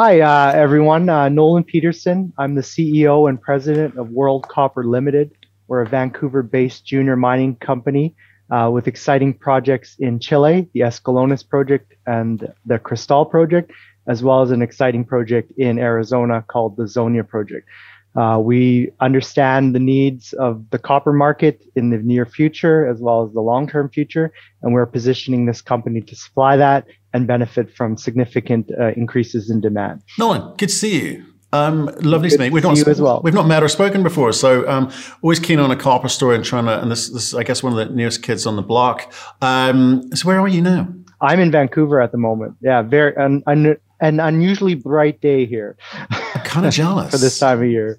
Hi, 0.00 0.20
uh, 0.20 0.52
everyone. 0.52 1.08
Uh, 1.08 1.28
Nolan 1.28 1.64
Peterson. 1.64 2.32
I'm 2.38 2.54
the 2.54 2.60
CEO 2.60 3.28
and 3.28 3.42
president 3.42 3.98
of 3.98 4.10
World 4.10 4.46
Copper 4.46 4.84
Limited. 4.84 5.32
We're 5.66 5.80
a 5.80 5.88
Vancouver 5.88 6.44
based 6.44 6.86
junior 6.86 7.16
mining 7.16 7.56
company 7.56 8.14
uh, 8.48 8.70
with 8.72 8.86
exciting 8.86 9.34
projects 9.34 9.96
in 9.98 10.20
Chile, 10.20 10.68
the 10.72 10.82
Escalones 10.82 11.42
project 11.42 11.94
and 12.06 12.48
the 12.64 12.78
Cristal 12.78 13.24
project, 13.24 13.72
as 14.06 14.22
well 14.22 14.40
as 14.40 14.52
an 14.52 14.62
exciting 14.62 15.04
project 15.04 15.50
in 15.58 15.80
Arizona 15.80 16.44
called 16.46 16.76
the 16.76 16.84
Zonia 16.84 17.26
project. 17.26 17.68
Uh, 18.18 18.36
we 18.36 18.90
understand 18.98 19.76
the 19.76 19.78
needs 19.78 20.32
of 20.34 20.68
the 20.70 20.78
copper 20.78 21.12
market 21.12 21.62
in 21.76 21.90
the 21.90 21.98
near 21.98 22.26
future 22.26 22.84
as 22.84 22.98
well 23.00 23.24
as 23.24 23.32
the 23.32 23.40
long-term 23.40 23.88
future, 23.90 24.32
and 24.62 24.72
we're 24.72 24.86
positioning 24.86 25.46
this 25.46 25.62
company 25.62 26.00
to 26.00 26.16
supply 26.16 26.56
that 26.56 26.84
and 27.12 27.28
benefit 27.28 27.72
from 27.76 27.96
significant 27.96 28.70
uh, 28.80 28.88
increases 28.96 29.50
in 29.50 29.60
demand. 29.60 30.02
Nolan, 30.18 30.42
good 30.56 30.68
to 30.68 30.74
see 30.74 31.00
you. 31.00 31.24
Um, 31.52 31.86
lovely 32.00 32.28
to 32.30 32.38
meet. 32.38 32.52
We've 32.52 32.62
not 32.62 32.76
as 32.88 33.00
well. 33.00 33.20
we've 33.22 33.32
not 33.32 33.46
met 33.46 33.62
or 33.62 33.68
spoken 33.68 34.02
before, 34.02 34.32
so 34.32 34.68
um, 34.68 34.90
always 35.22 35.38
keen 35.38 35.60
on 35.60 35.70
a 35.70 35.76
copper 35.76 36.08
story 36.08 36.34
and 36.34 36.44
trying 36.44 36.66
to. 36.66 36.82
And 36.82 36.90
this, 36.90 37.08
this 37.08 37.28
is, 37.28 37.34
I 37.34 37.44
guess, 37.44 37.62
one 37.62 37.72
of 37.72 37.78
the 37.78 37.94
newest 37.94 38.22
kids 38.22 38.46
on 38.46 38.56
the 38.56 38.62
block. 38.62 39.12
Um, 39.40 40.14
so 40.14 40.26
where 40.26 40.40
are 40.40 40.48
you 40.48 40.60
now? 40.60 40.88
I'm 41.20 41.40
in 41.40 41.50
Vancouver 41.50 42.00
at 42.00 42.12
the 42.12 42.18
moment. 42.18 42.56
Yeah, 42.60 42.82
very 42.82 43.14
an, 43.16 43.42
an, 43.46 43.76
an 44.00 44.20
unusually 44.20 44.74
bright 44.74 45.20
day 45.20 45.46
here. 45.46 45.76
I'm 46.10 46.42
kind 46.44 46.66
of 46.66 46.72
jealous 46.72 47.10
for 47.10 47.18
this 47.18 47.38
time 47.38 47.62
of 47.62 47.68
year. 47.68 47.98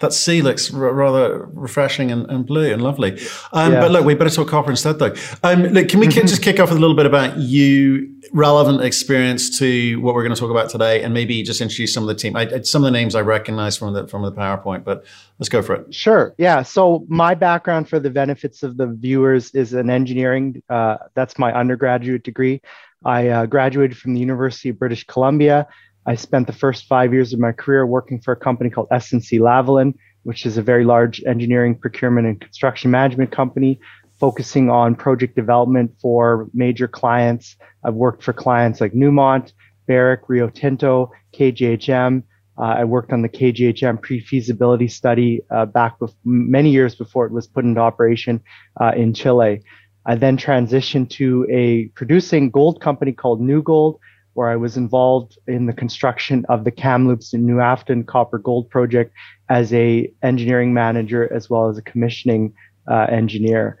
That 0.00 0.12
sea 0.12 0.42
looks 0.42 0.72
r- 0.72 0.92
rather 0.92 1.46
refreshing 1.52 2.10
and, 2.10 2.30
and, 2.30 2.46
blue 2.46 2.72
and 2.72 2.82
lovely. 2.82 3.20
Um, 3.52 3.72
yeah. 3.72 3.80
But 3.80 3.90
look, 3.90 4.04
we 4.04 4.14
better 4.14 4.30
talk 4.30 4.48
copper 4.48 4.70
instead, 4.70 4.98
though. 4.98 5.14
Um, 5.42 5.64
look, 5.64 5.88
can 5.88 6.00
we 6.00 6.08
just 6.08 6.42
kick 6.42 6.60
off 6.60 6.68
with 6.68 6.78
a 6.78 6.80
little 6.80 6.96
bit 6.96 7.06
about 7.06 7.38
you, 7.38 8.14
relevant 8.32 8.82
experience 8.82 9.58
to 9.58 10.00
what 10.00 10.14
we're 10.14 10.22
going 10.22 10.34
to 10.34 10.40
talk 10.40 10.50
about 10.50 10.70
today, 10.70 11.02
and 11.02 11.12
maybe 11.12 11.42
just 11.42 11.60
introduce 11.60 11.92
some 11.92 12.02
of 12.02 12.08
the 12.08 12.14
team. 12.14 12.36
I, 12.36 12.60
some 12.62 12.82
of 12.82 12.86
the 12.86 12.92
names 12.92 13.14
I 13.14 13.20
recognize 13.22 13.76
from 13.76 13.94
the 13.94 14.06
from 14.06 14.22
the 14.22 14.32
PowerPoint, 14.32 14.84
but 14.84 15.04
let's 15.38 15.48
go 15.48 15.62
for 15.62 15.74
it. 15.74 15.94
Sure. 15.94 16.34
Yeah. 16.38 16.62
So 16.62 17.04
my 17.08 17.34
background, 17.34 17.88
for 17.88 17.98
the 17.98 18.10
benefits 18.10 18.62
of 18.62 18.76
the 18.76 18.86
viewers, 18.86 19.50
is 19.54 19.74
in 19.74 19.90
engineering. 19.90 20.62
Uh, 20.68 20.98
that's 21.14 21.38
my 21.38 21.52
undergraduate 21.52 22.22
degree. 22.22 22.60
I 23.06 23.28
uh, 23.28 23.46
graduated 23.46 23.96
from 23.96 24.14
the 24.14 24.20
University 24.20 24.68
of 24.68 24.78
British 24.78 25.04
Columbia. 25.04 25.68
I 26.06 26.16
spent 26.16 26.48
the 26.48 26.52
first 26.52 26.86
five 26.86 27.12
years 27.12 27.32
of 27.32 27.38
my 27.38 27.52
career 27.52 27.86
working 27.86 28.20
for 28.20 28.32
a 28.32 28.36
company 28.36 28.68
called 28.68 28.88
SNC 28.90 29.38
Lavalin, 29.40 29.94
which 30.24 30.44
is 30.44 30.56
a 30.56 30.62
very 30.62 30.84
large 30.84 31.22
engineering, 31.24 31.78
procurement, 31.78 32.26
and 32.26 32.40
construction 32.40 32.90
management 32.90 33.30
company 33.30 33.78
focusing 34.18 34.70
on 34.70 34.96
project 34.96 35.36
development 35.36 35.92
for 36.00 36.48
major 36.52 36.88
clients. 36.88 37.56
I've 37.84 37.94
worked 37.94 38.24
for 38.24 38.32
clients 38.32 38.80
like 38.80 38.92
Newmont, 38.92 39.52
Barrick, 39.86 40.22
Rio 40.28 40.48
Tinto, 40.48 41.12
KGHM. 41.34 42.24
Uh, 42.58 42.62
I 42.62 42.84
worked 42.84 43.12
on 43.12 43.22
the 43.22 43.28
KGHM 43.28 44.00
pre-feasibility 44.00 44.88
study 44.88 45.42
uh, 45.50 45.66
back 45.66 45.96
many 46.24 46.70
years 46.70 46.94
before 46.94 47.26
it 47.26 47.32
was 47.32 47.46
put 47.46 47.64
into 47.64 47.80
operation 47.80 48.40
uh, 48.80 48.92
in 48.96 49.12
Chile. 49.12 49.62
I 50.06 50.14
then 50.14 50.36
transitioned 50.36 51.10
to 51.10 51.46
a 51.50 51.86
producing 51.94 52.50
gold 52.50 52.80
company 52.80 53.12
called 53.12 53.40
New 53.40 53.62
Gold, 53.62 53.98
where 54.34 54.48
I 54.48 54.56
was 54.56 54.76
involved 54.76 55.36
in 55.48 55.66
the 55.66 55.72
construction 55.72 56.44
of 56.48 56.64
the 56.64 56.70
Kamloops 56.70 57.32
and 57.32 57.44
New 57.44 57.58
Afton 57.58 58.04
copper 58.04 58.38
gold 58.38 58.70
project 58.70 59.12
as 59.48 59.72
a 59.72 60.12
engineering 60.22 60.72
manager 60.72 61.32
as 61.32 61.50
well 61.50 61.68
as 61.68 61.78
a 61.78 61.82
commissioning 61.82 62.52
uh, 62.88 63.06
engineer. 63.10 63.78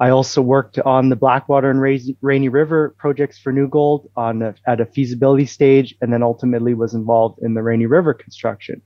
I 0.00 0.10
also 0.10 0.40
worked 0.40 0.78
on 0.80 1.08
the 1.08 1.16
Blackwater 1.16 1.70
and 1.70 1.80
Rainy 2.22 2.48
River 2.48 2.94
projects 2.98 3.38
for 3.38 3.52
New 3.52 3.68
Gold 3.68 4.10
on 4.16 4.42
a, 4.42 4.54
at 4.66 4.80
a 4.80 4.86
feasibility 4.86 5.46
stage, 5.46 5.94
and 6.00 6.12
then 6.12 6.22
ultimately 6.22 6.74
was 6.74 6.94
involved 6.94 7.40
in 7.42 7.54
the 7.54 7.62
Rainy 7.62 7.86
River 7.86 8.14
construction. 8.14 8.80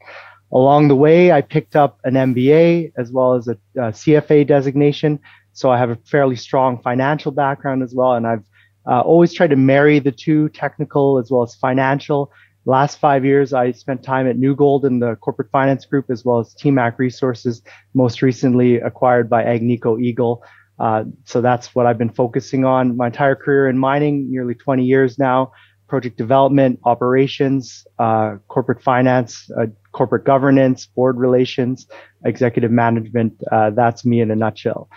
Along 0.53 0.89
the 0.89 0.97
way, 0.97 1.33
I 1.33 1.41
picked 1.41 1.77
up 1.77 1.99
an 2.05 2.15
MBA 2.15 2.93
as 2.97 3.11
well 3.13 3.35
as 3.35 3.49
a, 3.49 3.57
a 3.77 3.93
CFA 3.93 4.47
designation. 4.47 5.19
So 5.53 5.71
I 5.71 5.79
have 5.79 5.91
a 5.91 5.97
fairly 5.97 6.37
strong 6.37 6.81
financial 6.83 7.33
background 7.33 7.83
as 7.83 7.95
well, 7.95 8.15
and 8.15 8.27
I've 8.27 8.45
uh, 8.87 9.01
always 9.01 9.33
tried 9.33 9.51
to 9.51 9.57
marry 9.57 9.99
the 9.99 10.13
two, 10.13 10.49
technical 10.51 11.19
as 11.19 11.31
well 11.31 11.43
as 11.43 11.55
financial. 11.55 12.33
Last 12.65 12.99
five 12.99 13.25
years, 13.25 13.53
I 13.53 13.73
spent 13.73 14.03
time 14.03 14.29
at 14.29 14.39
New 14.39 14.55
Gold 14.55 14.85
in 14.85 15.01
the 15.01 15.17
corporate 15.17 15.51
finance 15.51 15.85
group 15.85 16.07
as 16.11 16.25
well 16.25 16.39
as 16.39 16.55
TMAC 16.55 16.99
Resources, 16.99 17.63
most 17.95 18.23
recently 18.23 18.77
acquired 18.77 19.29
by 19.29 19.43
Agnico 19.45 20.01
Eagle. 20.01 20.45
Uh, 20.79 21.05
so 21.25 21.41
that's 21.41 21.75
what 21.75 21.87
I've 21.87 21.99
been 21.99 22.13
focusing 22.13 22.65
on 22.65 22.97
my 22.97 23.07
entire 23.07 23.35
career 23.35 23.69
in 23.69 23.79
mining, 23.79 24.31
nearly 24.31 24.55
20 24.55 24.85
years 24.85 25.19
now. 25.19 25.53
Project 25.89 26.17
development, 26.17 26.81
operations, 26.85 27.85
uh, 27.99 28.37
corporate 28.49 28.83
finance, 28.83 29.51
uh, 29.61 29.67
corporate 29.91 30.25
governance, 30.25 30.87
board 30.87 31.19
relations, 31.19 31.87
executive 32.25 32.71
management. 32.71 33.35
Uh, 33.51 33.71
that's 33.71 34.05
me 34.05 34.21
in 34.21 34.31
a 34.31 34.37
nutshell. 34.37 34.89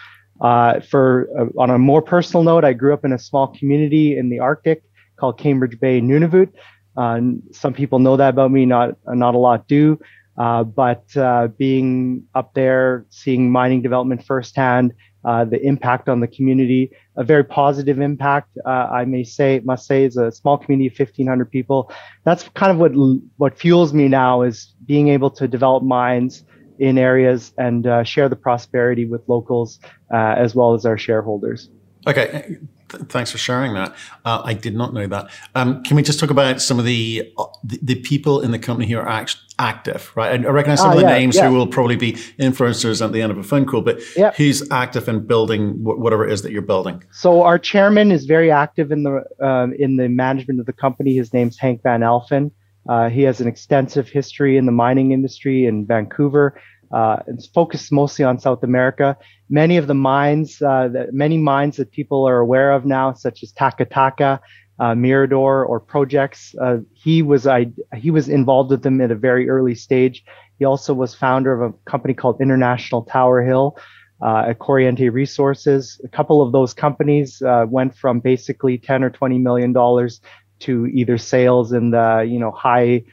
Uh, 0.41 0.79
for 0.81 1.29
uh, 1.40 1.62
on 1.62 1.69
a 1.69 1.78
more 1.78 2.01
personal 2.01 2.44
note, 2.44 2.66
I 2.66 2.73
grew 2.73 2.94
up 2.94 3.06
in 3.06 3.13
a 3.13 3.19
small 3.19 3.47
community 3.47 4.18
in 4.18 4.29
the 4.29 4.40
Arctic 4.40 4.84
called 5.18 5.38
Cambridge 5.38 5.79
Bay 5.79 6.01
Nunavut. 6.01 6.51
Uh, 6.97 7.19
some 7.51 7.73
people 7.73 8.00
know 8.00 8.18
that 8.18 8.29
about 8.29 8.51
me, 8.51 8.66
not 8.66 8.97
not 9.07 9.35
a 9.35 9.38
lot 9.38 9.68
do. 9.68 10.00
Uh, 10.38 10.63
but 10.63 11.16
uh, 11.16 11.47
being 11.57 12.24
up 12.35 12.53
there, 12.53 13.06
seeing 13.09 13.50
mining 13.50 13.81
development 13.81 14.22
firsthand, 14.25 14.94
uh, 15.24 15.45
the 15.45 15.62
impact 15.66 16.09
on 16.09 16.19
the 16.19 16.28
community, 16.28 16.91
a 17.16 17.24
very 17.24 17.44
positive 17.44 18.00
impact, 18.00 18.57
I 18.66 19.06
may 19.06 19.24
say, 19.24 19.62
must 19.63 19.88
say, 19.88 20.03
is 20.03 20.18
a 20.18 20.31
small 20.31 20.57
community 20.57 20.88
of 20.88 21.00
1,500 21.00 21.50
people. 21.50 21.90
That's 22.25 22.47
kind 22.50 22.72
of 22.72 22.78
what 22.78 22.91
what 23.38 23.57
fuels 23.57 23.94
me 23.94 24.07
now 24.07 24.41
is 24.41 24.75
being 24.85 25.07
able 25.07 25.31
to 25.31 25.47
develop 25.47 25.84
mines 25.84 26.44
in 26.80 26.97
areas 26.97 27.53
and 27.58 27.88
uh, 27.88 28.03
share 28.03 28.30
the 28.30 28.36
prosperity 28.36 29.06
with 29.06 29.22
locals 29.28 29.80
uh, 30.13 30.36
as 30.38 30.56
well 30.56 30.74
as 30.74 30.86
our 30.86 30.97
shareholders. 30.97 31.69
Okay, 32.08 32.58
Th- 32.90 33.03
thanks 33.06 33.31
for 33.31 33.38
sharing 33.38 33.74
that. 33.74 33.96
Uh, 34.24 34.41
I 34.44 34.53
did 34.53 34.75
not 34.75 34.94
know 34.94 35.08
that. 35.08 35.30
Um, 35.56 35.84
can 35.84 35.96
we 35.96 36.03
just 36.03 36.19
talk 36.19 36.30
about 36.30 36.62
some 36.62 36.78
of 36.78 36.86
the, 36.86 37.31
uh, 37.38 37.46
the, 37.63 37.80
the 37.81 37.96
people 37.96 38.41
in 38.41 38.52
the 38.52 38.59
company 38.59 38.88
who 38.88 38.97
are 38.97 39.08
act- 39.08 39.38
active, 39.58 40.12
right? 40.16 40.40
I 40.40 40.50
recognize 40.50 40.80
some 40.80 40.91
of 40.91 40.97
the 40.97 41.06
ah, 41.06 41.09
yeah, 41.09 41.18
names 41.18 41.36
yeah. 41.36 41.50
who 41.50 41.56
will 41.56 41.68
probably 41.68 41.96
be 41.96 42.13
influencers 42.40 43.03
at 43.03 43.12
the 43.12 43.22
end 43.22 43.31
of 43.31 43.38
a 43.38 43.44
phone 43.44 43.66
call, 43.66 43.81
but 43.81 44.00
yeah. 44.16 44.31
who's 44.34 44.69
active 44.72 45.07
in 45.07 45.25
building 45.25 45.84
whatever 45.84 46.28
it 46.28 46.31
is 46.31 46.44
that 46.44 46.52
you're 46.52 46.62
building? 46.62 47.03
So 47.12 47.42
our 47.42 47.57
chairman 47.57 48.12
is 48.12 48.25
very 48.25 48.52
active 48.52 48.92
in 48.92 49.03
the 49.03 49.24
uh, 49.42 49.68
in 49.80 49.97
the 49.97 50.07
management 50.07 50.59
of 50.59 50.66
the 50.66 50.74
company. 50.74 51.16
His 51.16 51.34
name's 51.34 51.57
Hank 51.57 51.81
Van 51.81 52.02
Alphen. 52.02 52.52
Uh, 52.88 53.09
he 53.09 53.23
has 53.23 53.41
an 53.41 53.47
extensive 53.47 54.09
history 54.09 54.57
in 54.57 54.66
the 54.66 54.72
mining 54.72 55.12
industry 55.12 55.66
in 55.66 55.85
Vancouver. 55.85 56.59
Uh, 56.91 57.18
it's 57.28 57.47
focused 57.47 57.91
mostly 57.91 58.23
on 58.23 58.40
South 58.40 58.63
America. 58.63 59.18
Many 59.50 59.78
of 59.78 59.88
the 59.88 59.94
mines, 59.94 60.62
uh, 60.62 60.88
that, 60.90 61.13
many 61.13 61.38
mines 61.38 61.78
that 61.78 61.91
people 61.91 62.28
are 62.28 62.38
aware 62.38 62.72
of 62.72 62.85
now, 62.85 63.13
such 63.13 63.44
as 63.44 63.51
Taca, 63.53 64.40
uh, 64.79 64.95
Mirador, 64.95 65.66
or 65.66 65.79
projects, 65.79 66.53
uh, 66.62 66.78
he 66.94 67.22
was 67.22 67.47
I, 67.47 67.72
he 67.95 68.12
was 68.12 68.29
involved 68.29 68.72
with 68.72 68.84
them 68.84 69.01
at 69.01 69.12
a 69.12 69.16
very 69.16 69.50
early 69.50 69.75
stage. 69.75 70.24
He 70.59 70.66
also 70.66 70.94
was 70.94 71.16
founder 71.16 71.53
of 71.53 71.74
a 71.74 71.90
company 71.90 72.13
called 72.13 72.40
International 72.40 73.03
Tower 73.03 73.44
Hill. 73.44 73.78
Uh, 74.22 74.45
at 74.47 74.59
Corriente 74.59 75.12
Resources, 75.12 76.00
a 76.06 76.07
couple 76.07 76.41
of 76.41 76.53
those 76.53 76.74
companies 76.74 77.41
uh, 77.41 77.66
went 77.68 77.94
from 77.97 78.22
basically 78.22 78.78
10 78.78 79.03
or 79.03 79.09
20 79.09 79.38
million 79.40 79.74
dollars 79.74 80.22
to 80.60 80.88
either 80.88 81.18
sales 81.18 81.72
in 81.74 81.92
the 81.92 82.26
you 82.28 82.40
know 82.40 82.52
high, 82.52 83.04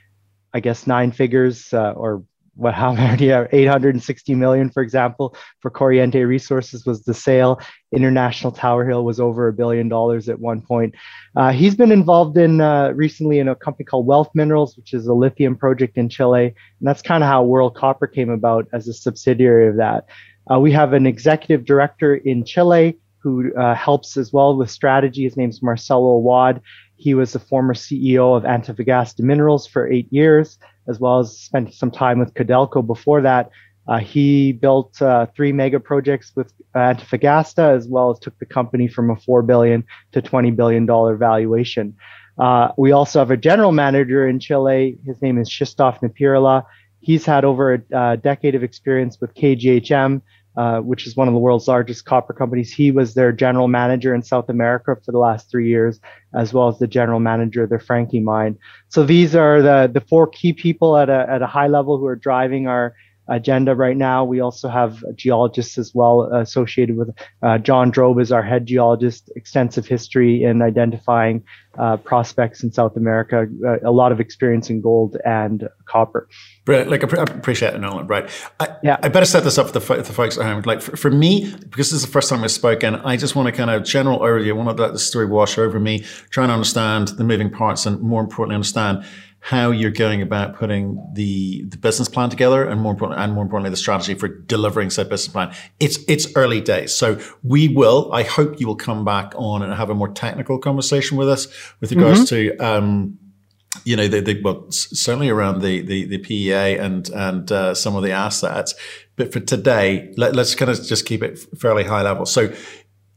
I 0.53 0.61
guess 0.61 0.87
nine 0.87 1.13
figures 1.13 1.73
uh, 1.73 1.93
or 1.93 2.25
what 2.55 2.75
how 2.83 2.93
many 2.93 3.27
yeah, 3.27 3.47
860 3.51 4.35
million 4.35 4.71
for 4.71 4.83
example 4.83 5.35
for 5.61 5.71
Corriente 5.71 6.27
Resources 6.27 6.85
was 6.87 7.05
the 7.05 7.15
sale. 7.15 7.61
International 7.93 8.53
Tower 8.53 8.87
Hill 8.87 9.05
was 9.05 9.21
over 9.21 9.49
a 9.49 9.53
billion 9.53 9.89
dollars 9.89 10.29
at 10.29 10.39
one 10.39 10.63
point. 10.63 10.95
Uh, 11.37 11.53
he's 11.53 11.75
been 11.75 11.93
involved 11.93 12.37
in 12.37 12.61
uh, 12.61 12.91
recently 12.95 13.39
in 13.39 13.49
a 13.49 13.55
company 13.55 13.85
called 13.85 14.07
Wealth 14.07 14.31
Minerals, 14.35 14.77
which 14.77 14.95
is 14.95 15.07
a 15.07 15.15
lithium 15.15 15.57
project 15.57 15.99
in 15.99 16.09
Chile, 16.09 16.47
and 16.47 16.55
that's 16.89 17.03
kind 17.03 17.23
of 17.23 17.29
how 17.29 17.43
World 17.43 17.75
Copper 17.75 18.07
came 18.07 18.31
about 18.31 18.67
as 18.73 18.89
a 18.89 18.95
subsidiary 18.95 19.69
of 19.69 19.77
that. 19.77 20.07
Uh, 20.51 20.59
we 20.59 20.73
have 20.73 20.93
an 20.93 21.07
executive 21.07 21.65
director 21.65 22.17
in 22.17 22.45
Chile 22.45 22.99
who 23.19 23.55
uh, 23.55 23.75
helps 23.75 24.17
as 24.17 24.33
well 24.33 24.57
with 24.57 24.71
strategy. 24.71 25.23
His 25.23 25.37
name's 25.37 25.63
Marcelo 25.63 26.11
Awad. 26.11 26.61
He 27.03 27.15
was 27.15 27.33
the 27.33 27.41
former 27.41 27.75
CEO 27.75 28.37
of 28.37 28.45
Antofagasta 28.45 29.23
Minerals 29.23 29.67
for 29.67 29.91
eight 29.91 30.07
years, 30.13 30.57
as 30.87 31.01
well 31.01 31.19
as 31.19 31.37
spent 31.37 31.75
some 31.75 31.91
time 31.91 32.21
with 32.21 32.33
Codelco 32.35 32.87
before 32.87 33.21
that. 33.23 33.51
Uh, 33.89 33.99
he 33.99 34.53
built 34.53 35.03
uh, 35.03 35.27
three 35.35 35.51
mega 35.51 35.81
projects 35.81 36.31
with 36.37 36.53
Antofagasta, 36.77 37.77
as 37.77 37.89
well 37.89 38.11
as 38.11 38.21
took 38.21 38.39
the 38.39 38.47
company 38.47 38.87
from 38.87 39.11
a 39.11 39.17
four 39.17 39.43
billion 39.43 39.83
to 40.13 40.23
twenty 40.23 40.53
billion 40.53 40.87
dollar 40.87 41.17
valuation. 41.17 41.97
Uh, 42.39 42.69
we 42.79 42.93
also 42.93 43.19
have 43.19 43.33
a 43.33 43.37
general 43.37 43.73
manager 43.73 44.29
in 44.29 44.39
Chile. 44.39 44.97
His 45.05 45.21
name 45.21 45.39
is 45.39 45.51
Krzysztof 45.51 45.99
Napierala. 46.03 46.65
He's 47.01 47.25
had 47.25 47.45
over 47.45 47.75
a, 47.75 48.13
a 48.13 48.17
decade 48.17 48.55
of 48.55 48.63
experience 48.63 49.21
with 49.21 49.35
KGHM, 49.35 50.23
uh, 50.57 50.81
which 50.81 51.07
is 51.07 51.17
one 51.17 51.29
of 51.29 51.35
the 51.35 51.41
world's 51.41 51.69
largest 51.69 52.05
copper 52.05 52.33
companies. 52.33 52.73
He 52.73 52.91
was 52.91 53.15
their 53.15 53.33
general 53.33 53.69
manager 53.69 54.15
in 54.15 54.23
South 54.23 54.49
America 54.49 54.97
for 55.05 55.13
the 55.13 55.19
last 55.19 55.51
three 55.51 55.69
years, 55.69 56.01
as 56.35 56.53
well 56.53 56.69
as 56.69 56.79
the 56.79 56.87
general 56.87 57.21
manager 57.21 57.63
of 57.63 57.71
their 57.71 57.79
Franke 57.79 58.21
mine. 58.21 58.59
So 58.89 59.05
these 59.05 59.35
are 59.35 59.63
the, 59.63 59.91
the 59.93 60.01
four 60.01 60.27
key 60.27 60.53
people 60.53 60.97
at 60.97 61.09
a, 61.09 61.27
at 61.29 61.43
a 61.43 61.47
high 61.47 61.69
level 61.69 61.99
who 61.99 62.07
are 62.07 62.17
driving 62.17 62.67
our 62.67 62.95
agenda 63.29 63.75
right 63.75 63.97
now. 63.97 64.25
We 64.25 64.41
also 64.41 64.69
have 64.69 65.03
geologists 65.15 65.79
as 65.79 65.95
well 65.95 66.23
associated 66.33 66.97
with 66.97 67.11
uh, 67.43 67.59
John 67.59 67.91
Drobe 67.91 68.21
is 68.21 68.33
our 68.33 68.43
head 68.43 68.67
geologist, 68.67 69.31
extensive 69.37 69.87
history 69.87 70.43
in 70.43 70.63
identifying 70.63 71.45
uh, 71.79 71.97
prospects 71.97 72.63
in 72.63 72.73
South 72.73 72.97
America, 72.97 73.47
uh, 73.67 73.79
a 73.89 73.91
lot 73.91 74.13
of 74.13 74.21
experience 74.21 74.69
in 74.69 74.81
gold 74.81 75.17
and 75.25 75.69
copper. 75.87 76.29
Like, 76.67 77.03
I 77.03 77.23
appreciate 77.23 77.75
it, 77.75 77.79
Nolan. 77.79 78.07
Right. 78.07 78.29
I, 78.61 78.77
yeah. 78.83 78.99
I 79.03 79.09
better 79.09 79.27
set 79.27 79.45
this 79.45 79.59
up 79.59 79.69
for 79.69 79.73
the, 79.73 79.81
for 79.81 79.97
the 79.97 80.13
folks 80.13 80.37
at 80.37 80.45
home. 80.45 80.63
Like, 80.67 80.83
for, 80.83 80.97
for, 80.97 81.11
me, 81.11 81.51
because 81.71 81.91
this 81.91 81.93
is 81.93 82.03
the 82.03 82.13
first 82.13 82.29
time 82.29 82.45
I've 82.45 82.51
spoken, 82.51 82.97
I 82.97 83.17
just 83.17 83.35
want 83.35 83.47
to 83.47 83.53
kind 83.53 83.71
of 83.71 83.85
general 83.85 84.19
overview. 84.21 84.51
I 84.51 84.53
want 84.53 84.77
to 84.77 84.83
let 84.83 84.93
the 84.93 84.99
story 84.99 85.27
wash 85.27 85.59
over 85.59 85.81
me, 85.81 86.01
trying 86.31 86.49
to 86.49 86.55
understand 86.55 87.09
the 87.09 87.25
moving 87.25 87.51
parts 87.51 87.87
and 87.87 88.01
more 88.01 88.21
importantly, 88.21 88.55
understand 88.55 89.05
how 89.45 89.73
you're 89.73 89.91
going 89.91 90.23
about 90.23 90.55
putting 90.55 91.05
the, 91.15 91.65
the 91.65 91.77
business 91.77 92.09
plan 92.09 92.31
together 92.31 92.65
and 92.65 92.81
more 92.81 92.93
important, 92.93 93.21
and 93.21 93.33
more 93.33 93.43
importantly, 93.43 93.71
the 93.71 93.77
strategy 93.77 94.15
for 94.15 94.29
delivering 94.29 94.89
said 94.89 95.09
business 95.09 95.33
plan. 95.33 95.53
It's, 95.81 95.99
it's 96.07 96.29
early 96.37 96.61
days. 96.61 96.95
So 96.95 97.21
we 97.43 97.67
will, 97.67 98.09
I 98.13 98.23
hope 98.23 98.61
you 98.61 98.69
will 98.69 98.77
come 98.77 99.05
back 99.05 99.33
on 99.35 99.65
and 99.65 99.75
have 99.75 99.91
a 99.91 99.97
more 99.97 100.13
technical 100.13 100.61
conversation 100.61 101.17
with 101.17 101.29
us 101.29 101.49
with 101.81 101.91
regards 101.91 102.21
mm-hmm. 102.31 102.57
to, 102.57 102.65
um, 102.65 103.19
you 103.85 103.97
know, 103.97 104.07
the, 104.07 104.21
the, 104.21 104.41
well, 104.43 104.71
certainly 104.71 105.29
around 105.29 105.61
the, 105.61 105.83
the, 105.83 106.05
the 106.05 106.19
PEA 106.19 106.79
and, 106.79 107.09
and, 107.09 107.51
uh, 107.51 107.75
some 107.75 107.97
of 107.97 108.05
the 108.05 108.13
assets. 108.13 108.77
But 109.17 109.33
for 109.33 109.41
today, 109.41 110.15
let, 110.17 110.37
let's 110.37 110.55
kind 110.55 110.71
of 110.71 110.81
just 110.85 111.05
keep 111.05 111.21
it 111.21 111.41
fairly 111.59 111.83
high 111.83 112.03
level. 112.03 112.27
So 112.27 112.55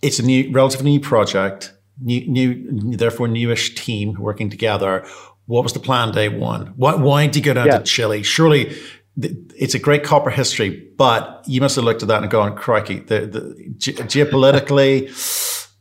it's 0.01 0.17
a 0.17 0.23
new, 0.23 0.51
relatively 0.51 0.89
new 0.89 0.99
project, 1.01 1.71
new, 2.01 2.25
new, 2.27 2.97
therefore 2.97 3.27
newish 3.27 3.75
team 3.75 4.15
working 4.19 4.49
together 4.49 5.05
what 5.45 5.63
was 5.63 5.73
the 5.73 5.79
plan 5.79 6.11
day 6.11 6.29
one? 6.29 6.73
Why, 6.75 6.95
why 6.95 7.25
did 7.27 7.35
you 7.35 7.41
go 7.41 7.53
down 7.53 7.67
yeah. 7.67 7.77
to 7.77 7.83
Chile? 7.83 8.23
Surely 8.23 8.75
it's 9.17 9.75
a 9.75 9.79
great 9.79 10.03
copper 10.03 10.29
history, 10.29 10.89
but 10.97 11.43
you 11.47 11.61
must 11.61 11.75
have 11.75 11.85
looked 11.85 12.01
at 12.01 12.07
that 12.09 12.21
and 12.21 12.31
gone, 12.31 12.55
crikey, 12.55 12.99
the, 12.99 13.25
the 13.25 13.73
ge- 13.77 13.95
geopolitically, 13.95 15.09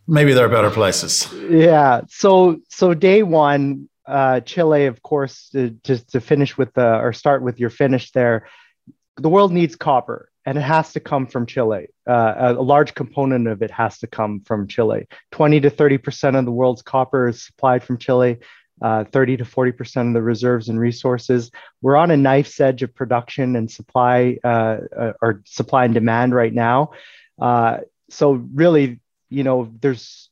maybe 0.06 0.32
there 0.32 0.44
are 0.44 0.50
better 0.50 0.70
places. 0.70 1.32
Yeah. 1.50 2.02
So, 2.08 2.60
so 2.68 2.94
day 2.94 3.22
one, 3.22 3.88
uh, 4.06 4.40
Chile, 4.40 4.86
of 4.86 5.02
course, 5.02 5.48
to, 5.50 5.70
just 5.82 6.10
to 6.10 6.20
finish 6.20 6.56
with 6.56 6.72
the, 6.74 6.98
or 6.98 7.12
start 7.12 7.42
with 7.42 7.58
your 7.58 7.70
finish 7.70 8.12
there, 8.12 8.46
the 9.16 9.28
world 9.28 9.52
needs 9.52 9.76
copper 9.76 10.30
and 10.46 10.58
it 10.58 10.62
has 10.62 10.92
to 10.92 11.00
come 11.00 11.26
from 11.26 11.46
Chile. 11.46 11.88
Uh, 12.06 12.34
a, 12.36 12.54
a, 12.54 12.62
large 12.62 12.94
component 12.94 13.48
of 13.48 13.62
it 13.62 13.70
has 13.70 13.98
to 13.98 14.06
come 14.06 14.42
from 14.44 14.68
Chile. 14.68 15.08
20 15.32 15.60
to 15.60 15.70
30% 15.70 16.38
of 16.38 16.44
the 16.44 16.52
world's 16.52 16.82
copper 16.82 17.28
is 17.28 17.42
supplied 17.42 17.82
from 17.82 17.96
Chile 17.96 18.38
uh, 18.82 19.04
30 19.04 19.38
to 19.38 19.44
40% 19.44 20.08
of 20.08 20.14
the 20.14 20.22
reserves 20.22 20.68
and 20.68 20.78
resources. 20.78 21.50
We're 21.80 21.96
on 21.96 22.10
a 22.10 22.16
knife's 22.16 22.58
edge 22.60 22.82
of 22.82 22.94
production 22.94 23.56
and 23.56 23.70
supply 23.70 24.38
uh, 24.44 24.78
uh, 24.96 25.12
or 25.22 25.42
supply 25.46 25.84
and 25.84 25.94
demand 25.94 26.34
right 26.34 26.52
now. 26.52 26.92
Uh, 27.40 27.78
so 28.10 28.32
really, 28.32 29.00
you 29.30 29.44
know, 29.44 29.72
there's 29.80 30.30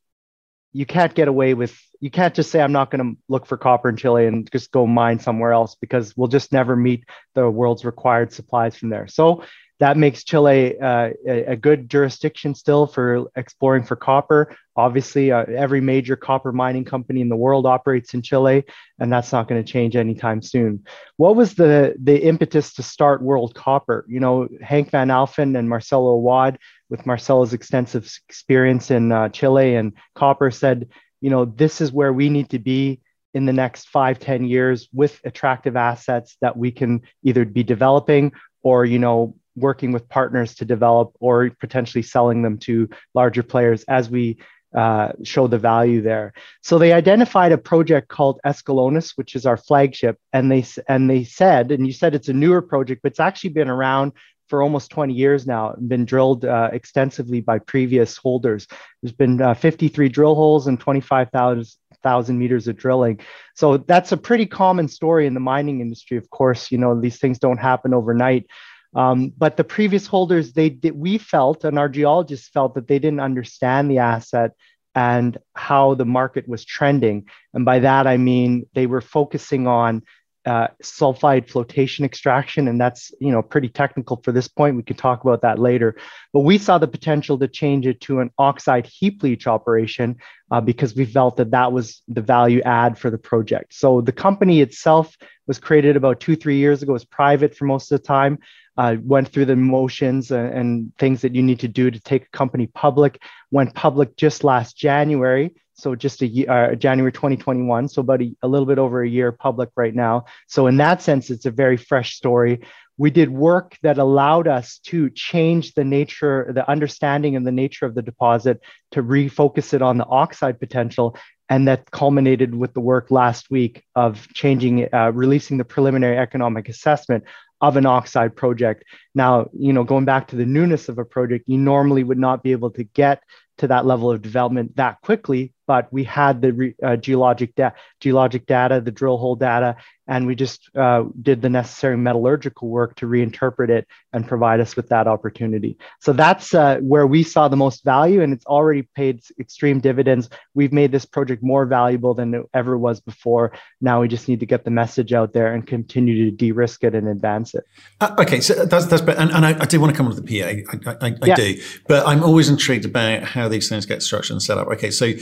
you 0.73 0.87
can't 0.87 1.15
get 1.15 1.29
away 1.29 1.55
with 1.55 1.79
you 2.01 2.11
can't 2.11 2.35
just 2.35 2.51
say 2.51 2.61
I'm 2.61 2.73
not 2.73 2.91
going 2.91 3.15
to 3.15 3.21
look 3.29 3.47
for 3.47 3.57
copper 3.57 3.89
in 3.89 3.97
Chile 3.97 4.27
and 4.27 4.51
just 4.51 4.73
go 4.73 4.87
mine 4.87 5.21
somewhere 5.21 5.53
else 5.53 5.77
because 5.77 6.17
we'll 6.17 6.29
just 6.29 6.53
never 6.53 6.75
meet 6.75 7.05
the 7.35 7.49
world's 7.49 7.85
required 7.85 8.33
supplies 8.33 8.77
from 8.77 8.89
there. 8.89 9.07
So 9.07 9.45
that 9.83 9.97
makes 9.97 10.23
Chile 10.23 10.79
uh, 10.79 11.11
a, 11.27 11.57
good 11.57 11.91
jurisdiction 11.91 12.55
still 12.55 12.87
for 12.87 13.27
exploring 13.35 13.83
for 13.83 13.97
copper. 13.97 14.57
Obviously, 14.77 15.33
uh, 15.33 15.45
every 15.47 15.81
major 15.81 16.15
copper 16.15 16.53
mining 16.53 16.85
company 16.85 17.21
in 17.21 17.29
the 17.29 17.35
world 17.35 17.67
operates 17.67 18.15
in 18.15 18.23
Chile, 18.23 18.63
and 19.01 19.13
that's 19.13 19.33
not 19.33 19.49
going 19.49 19.61
to 19.61 19.73
change 19.73 19.97
anytime 19.97 20.41
soon. 20.41 20.85
What 21.17 21.35
was 21.35 21.55
the 21.55 21.97
the 22.01 22.17
impetus 22.17 22.75
to 22.75 22.85
start 22.85 23.23
World 23.23 23.57
Copper? 23.57 24.07
You 24.09 24.21
know, 24.21 24.47
Hank 24.61 24.91
van 24.91 25.09
Alphen 25.09 25.59
and 25.59 25.69
Marcelo 25.69 26.11
Awad, 26.11 26.61
with 26.89 27.05
Marcelo's 27.05 27.53
extensive 27.53 28.09
experience 28.29 28.93
in 28.93 29.11
uh, 29.11 29.31
Chile 29.31 29.75
and 29.75 29.95
copper, 30.15 30.53
said, 30.53 30.91
you 31.21 31.31
know, 31.31 31.45
this 31.45 31.81
is 31.81 31.91
where 31.91 32.13
we 32.13 32.29
need 32.29 32.51
to 32.51 32.61
be 32.61 33.01
in 33.35 33.47
the 33.47 33.53
next 33.53 33.89
five, 33.89 34.21
ten 34.21 34.45
years 34.45 34.89
with 34.93 35.21
attractive 35.25 35.75
assets 35.75 36.37
that 36.41 36.57
we 36.57 36.71
can 36.71 37.01
either 37.25 37.45
be 37.45 37.65
developing 37.65 38.31
or, 38.63 38.85
you 38.85 39.01
know, 39.01 39.35
working 39.57 39.93
with 39.93 40.09
partners 40.09 40.55
to 40.57 40.65
develop 40.65 41.15
or 41.21 41.51
potentially 41.61 42.03
selling 42.03 42.43
them 42.43 42.59
to 42.59 42.89
larger 43.15 43.43
players 43.43 43.85
as 43.85 44.09
we 44.09 44.39
uh, 44.75 45.13
show 45.23 45.47
the 45.47 45.59
value 45.59 46.01
there. 46.01 46.33
So 46.63 46.79
they 46.79 46.93
identified 46.93 47.53
a 47.53 47.59
project 47.59 48.09
called 48.09 48.41
Escalones, 48.47 49.13
which 49.17 49.35
is 49.35 49.45
our 49.45 49.59
flagship, 49.59 50.19
and 50.33 50.51
they 50.51 50.65
and 50.89 51.11
they 51.11 51.25
said, 51.25 51.71
and 51.71 51.87
you 51.87 51.93
said 51.93 52.15
it's 52.15 52.29
a 52.29 52.33
newer 52.33 52.63
project, 52.63 53.03
but 53.03 53.13
it's 53.13 53.21
actually 53.21 53.51
been 53.51 53.69
around 53.69 54.13
for 54.49 54.63
almost 54.63 54.91
20 54.91 55.15
years 55.15 55.47
now, 55.47 55.75
been 55.89 56.05
drilled 56.05 56.45
uh, 56.45 56.69
extensively 56.75 57.41
by 57.41 57.59
previous 57.59 58.19
holders. 58.19 58.67
There's 59.03 59.15
been 59.15 59.41
uh, 59.41 59.55
53 59.55 60.11
drill 60.11 60.35
holes 60.35 60.67
and 60.67 60.79
25,000 60.79 62.39
meters 62.39 62.69
of 62.69 62.77
drilling. 62.77 63.21
So 63.55 63.79
that's 63.79 64.13
a 64.13 64.17
pretty 64.19 64.45
common 64.45 64.89
story 64.89 65.27
in 65.27 65.33
the 65.33 65.41
mining 65.41 65.81
industry. 65.81 66.19
Of 66.19 66.29
course, 66.29 66.71
you 66.71 66.77
know 66.77 67.01
these 67.01 67.19
things 67.19 67.39
don't 67.39 67.57
happen 67.57 67.95
overnight. 67.95 68.47
Um, 68.95 69.33
but 69.37 69.57
the 69.57 69.65
previous 69.65 70.07
holders, 70.07 70.53
they 70.53 70.69
did, 70.69 70.95
we 70.95 71.19
felt, 71.19 71.65
and 71.65 71.79
our 71.79 71.89
geologists 71.89 72.49
felt 72.49 72.75
that 72.75 72.89
they 72.89 72.99
didn't 72.99 73.21
understand 73.21 73.91
the 73.91 73.99
asset 73.99 74.53
and 74.95 75.39
how 75.55 75.95
the 75.95 76.05
market 76.05 76.47
was 76.47 76.65
trending. 76.65 77.27
And 77.55 77.65
by 77.65 77.79
that, 77.81 78.07
I 78.07 78.19
mean 78.19 78.67
they 78.75 78.87
were 78.87 79.01
focusing 79.01 79.67
on 79.67 80.03
uh, 80.45 80.67
sulfide 80.83 81.49
flotation 81.49 82.05
extraction, 82.05 82.67
and 82.67 82.81
that's 82.81 83.13
you 83.21 83.31
know 83.31 83.43
pretty 83.43 83.69
technical 83.69 84.21
for 84.25 84.33
this 84.33 84.49
point. 84.49 84.77
We 84.77 84.83
can 84.83 84.97
talk 84.97 85.23
about 85.23 85.43
that 85.43 85.61
later. 85.61 85.97
But 86.33 86.41
we 86.41 86.59
saw 86.59 86.79
the 86.79 86.89
potential 86.89 87.39
to 87.39 87.47
change 87.47 87.87
it 87.87 88.01
to 88.03 88.19
an 88.19 88.31
oxide 88.39 88.87
heap 88.87 89.23
leach 89.23 89.47
operation 89.47 90.17
uh, 90.51 90.61
because 90.61 90.97
we 90.97 91.05
felt 91.05 91.37
that 91.37 91.53
that 91.53 91.73
was 91.73 92.03
the 92.09 92.23
value 92.23 92.61
add 92.63 92.99
for 92.99 93.09
the 93.09 93.19
project. 93.19 93.73
So 93.75 94.01
the 94.01 94.13
company 94.13 94.61
itself 94.61 95.17
was 95.47 95.61
created 95.61 95.97
about 95.97 96.19
two 96.19 96.35
three 96.35 96.57
years 96.57 96.83
ago. 96.83 96.91
It 96.91 96.95
was 96.95 97.05
private 97.05 97.57
for 97.57 97.65
most 97.67 97.93
of 97.93 98.01
the 98.01 98.07
time 98.07 98.39
uh, 98.77 98.97
went 99.03 99.29
through 99.29 99.45
the 99.45 99.57
motions 99.57 100.31
and, 100.31 100.55
and, 100.55 100.93
things 100.99 101.21
that 101.23 101.35
you 101.35 101.43
need 101.43 101.61
to 101.61 101.69
do 101.69 101.91
to 101.91 102.01
take 102.01 102.25
a 102.25 102.37
company 102.37 102.67
public. 102.67 103.21
Went 103.51 103.75
public 103.75 104.17
just 104.17 104.45
last 104.45 104.77
January, 104.77 105.55
so 105.75 105.95
just 105.95 106.23
a 106.23 106.27
year, 106.27 106.51
uh, 106.51 106.75
January 106.75 107.13
2021, 107.13 107.89
so 107.89 108.01
about 108.01 108.23
a, 108.23 108.35
a 108.43 108.49
little 108.49 108.67
bit 108.67 108.79
over 108.79 109.03
a 109.03 109.09
year 109.09 109.33
public 109.33 109.71
right 109.77 109.95
now. 109.95 110.25
So 110.47 110.67
in 110.67 110.79
that 110.79 111.03
sense, 111.03 111.31
it's 111.31 111.47
a 111.47 111.51
very 111.51 111.77
fresh 111.77 112.15
story. 112.15 112.61
We 112.99 113.11
did 113.11 113.31
work 113.31 113.77
that 113.83 113.99
allowed 113.99 114.49
us 114.49 114.79
to 114.87 115.11
change 115.11 115.75
the 115.75 115.85
nature, 115.85 116.53
the 116.55 116.69
understanding 116.71 117.37
and 117.37 117.47
the 117.47 117.53
nature 117.53 117.87
of 117.87 117.95
the 117.95 118.03
deposit 118.03 118.61
to 118.93 119.03
refocus 119.03 119.75
it 119.75 119.83
on 119.83 119.99
the 119.99 120.07
oxide 120.07 120.61
potential 120.61 121.17
and 121.49 121.69
that 121.69 121.91
culminated 121.91 122.55
with 122.55 122.73
the 122.73 122.81
work 122.81 123.11
last 123.11 123.51
week 123.51 123.85
of 123.95 124.27
changing, 124.33 124.89
uh, 124.95 125.11
releasing 125.13 125.59
the 125.59 125.65
preliminary 125.65 126.17
economic 126.17 126.69
assessment 126.69 127.25
of 127.63 127.77
an 127.77 127.87
oxide 127.87 128.35
project. 128.37 128.85
Now, 129.15 129.49
you 129.57 129.73
know, 129.73 129.85
going 129.85 130.05
back 130.05 130.29
to 130.29 130.37
the 130.37 130.45
newness 130.45 130.89
of 130.89 130.99
a 130.99 131.05
project, 131.05 131.45
you 131.47 131.57
normally 131.57 132.03
would 132.03 132.19
not 132.19 132.43
be 132.43 132.51
able 132.53 132.73
to 132.73 132.83
get 132.83 133.23
to 133.59 133.69
that 133.69 133.87
level 133.87 134.11
of 134.11 134.21
development 134.21 134.77
that 134.77 135.01
quickly 135.03 135.55
but 135.73 135.91
we 135.91 136.05
had 136.05 136.43
the 136.43 136.53
re, 136.53 136.75
uh, 136.83 136.97
geologic, 136.97 137.55
da- 137.55 137.71
geologic 137.99 138.45
data, 138.45 138.79
the 138.79 138.91
drill 138.91 139.17
hole 139.17 139.37
data, 139.37 139.75
and 140.07 140.27
we 140.27 140.35
just 140.35 140.69
uh, 140.77 141.05
did 141.23 141.41
the 141.41 141.49
necessary 141.49 141.97
metallurgical 141.97 142.69
work 142.69 142.95
to 142.97 143.07
reinterpret 143.07 143.71
it 143.71 143.87
and 144.13 144.29
provide 144.29 144.61
us 144.61 144.77
with 144.77 144.89
that 144.91 145.07
opportunity. 145.07 145.79
So 146.01 146.13
that's 146.13 146.53
uh, 146.53 146.79
where 146.83 147.07
we 147.07 147.23
saw 147.23 147.49
the 147.49 147.57
most 147.57 147.85
value, 147.85 148.21
and 148.21 148.35
it's 148.35 148.45
already 148.45 148.83
paid 148.95 149.23
extreme 149.41 149.81
dividends. 149.81 150.29
We've 150.53 150.75
made 150.75 150.93
this 150.93 151.07
project 151.07 151.43
more 151.43 151.65
valuable 151.65 152.13
than 152.13 152.35
it 152.35 152.43
ever 152.53 152.77
was 152.77 153.01
before. 153.01 153.53
Now 153.81 154.03
we 154.03 154.09
just 154.09 154.29
need 154.29 154.41
to 154.41 154.47
get 154.47 154.65
the 154.65 154.71
message 154.71 155.15
out 155.15 155.33
there 155.33 155.55
and 155.55 155.67
continue 155.67 156.31
to 156.31 156.37
de-risk 156.37 156.85
it 156.85 156.95
and 156.95 157.09
advance 157.09 157.55
it. 157.55 157.65
Uh, 157.99 158.15
okay, 158.19 158.41
so 158.41 158.67
that's 158.67 158.85
that's 158.87 159.03
and, 159.03 159.31
and 159.31 159.47
I, 159.47 159.59
I, 159.59 159.65
do 159.65 159.81
want 159.81 159.93
to 159.95 159.97
come 159.97 160.11
to 160.11 160.15
the 160.15 160.23
PEA. 160.23 160.45
I, 160.45 161.07
I, 161.07 161.09
I 161.23 161.27
yeah. 161.27 161.35
do, 161.35 161.63
but 161.89 162.07
I'm 162.07 162.23
always 162.23 162.51
intrigued 162.51 162.85
about 162.85 163.23
how 163.23 163.49
these 163.49 163.71
things 163.71 163.87
get 163.87 164.03
structured 164.03 164.35
and 164.35 164.43
set 164.43 164.59
up. 164.59 164.69
Okay, 164.69 164.91
so 164.91 165.13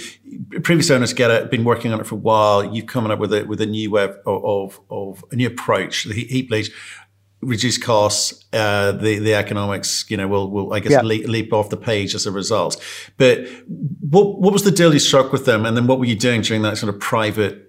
previous 0.62 0.90
owners 0.90 1.12
get 1.12 1.30
it, 1.30 1.50
been 1.50 1.64
working 1.64 1.92
on 1.92 2.00
it 2.00 2.06
for 2.06 2.14
a 2.14 2.18
while. 2.18 2.74
You've 2.74 2.86
come 2.86 3.10
up 3.10 3.18
with 3.18 3.32
a 3.32 3.44
with 3.44 3.60
a 3.60 3.66
new 3.66 3.90
way 3.90 4.04
of 4.04 4.18
of, 4.26 4.80
of 4.90 5.24
a 5.30 5.36
new 5.36 5.46
approach. 5.46 6.04
The 6.04 6.14
heap 6.14 6.50
leach, 6.50 6.70
reduce 7.42 7.78
costs. 7.78 8.44
Uh, 8.52 8.92
the 8.92 9.18
the 9.18 9.34
economics, 9.34 10.04
you 10.08 10.16
know, 10.16 10.28
will 10.28 10.50
will 10.50 10.72
I 10.72 10.80
guess 10.80 10.92
yeah. 10.92 11.02
leap, 11.02 11.26
leap, 11.26 11.52
off 11.52 11.70
the 11.70 11.76
page 11.76 12.14
as 12.14 12.26
a 12.26 12.32
result. 12.32 12.82
But 13.16 13.46
what 13.68 14.40
what 14.40 14.52
was 14.52 14.64
the 14.64 14.70
deal 14.70 14.92
you 14.92 14.98
struck 14.98 15.32
with 15.32 15.44
them, 15.44 15.66
and 15.66 15.76
then 15.76 15.86
what 15.86 15.98
were 15.98 16.06
you 16.06 16.16
doing 16.16 16.42
during 16.42 16.62
that 16.62 16.78
sort 16.78 16.92
of 16.94 17.00
private 17.00 17.66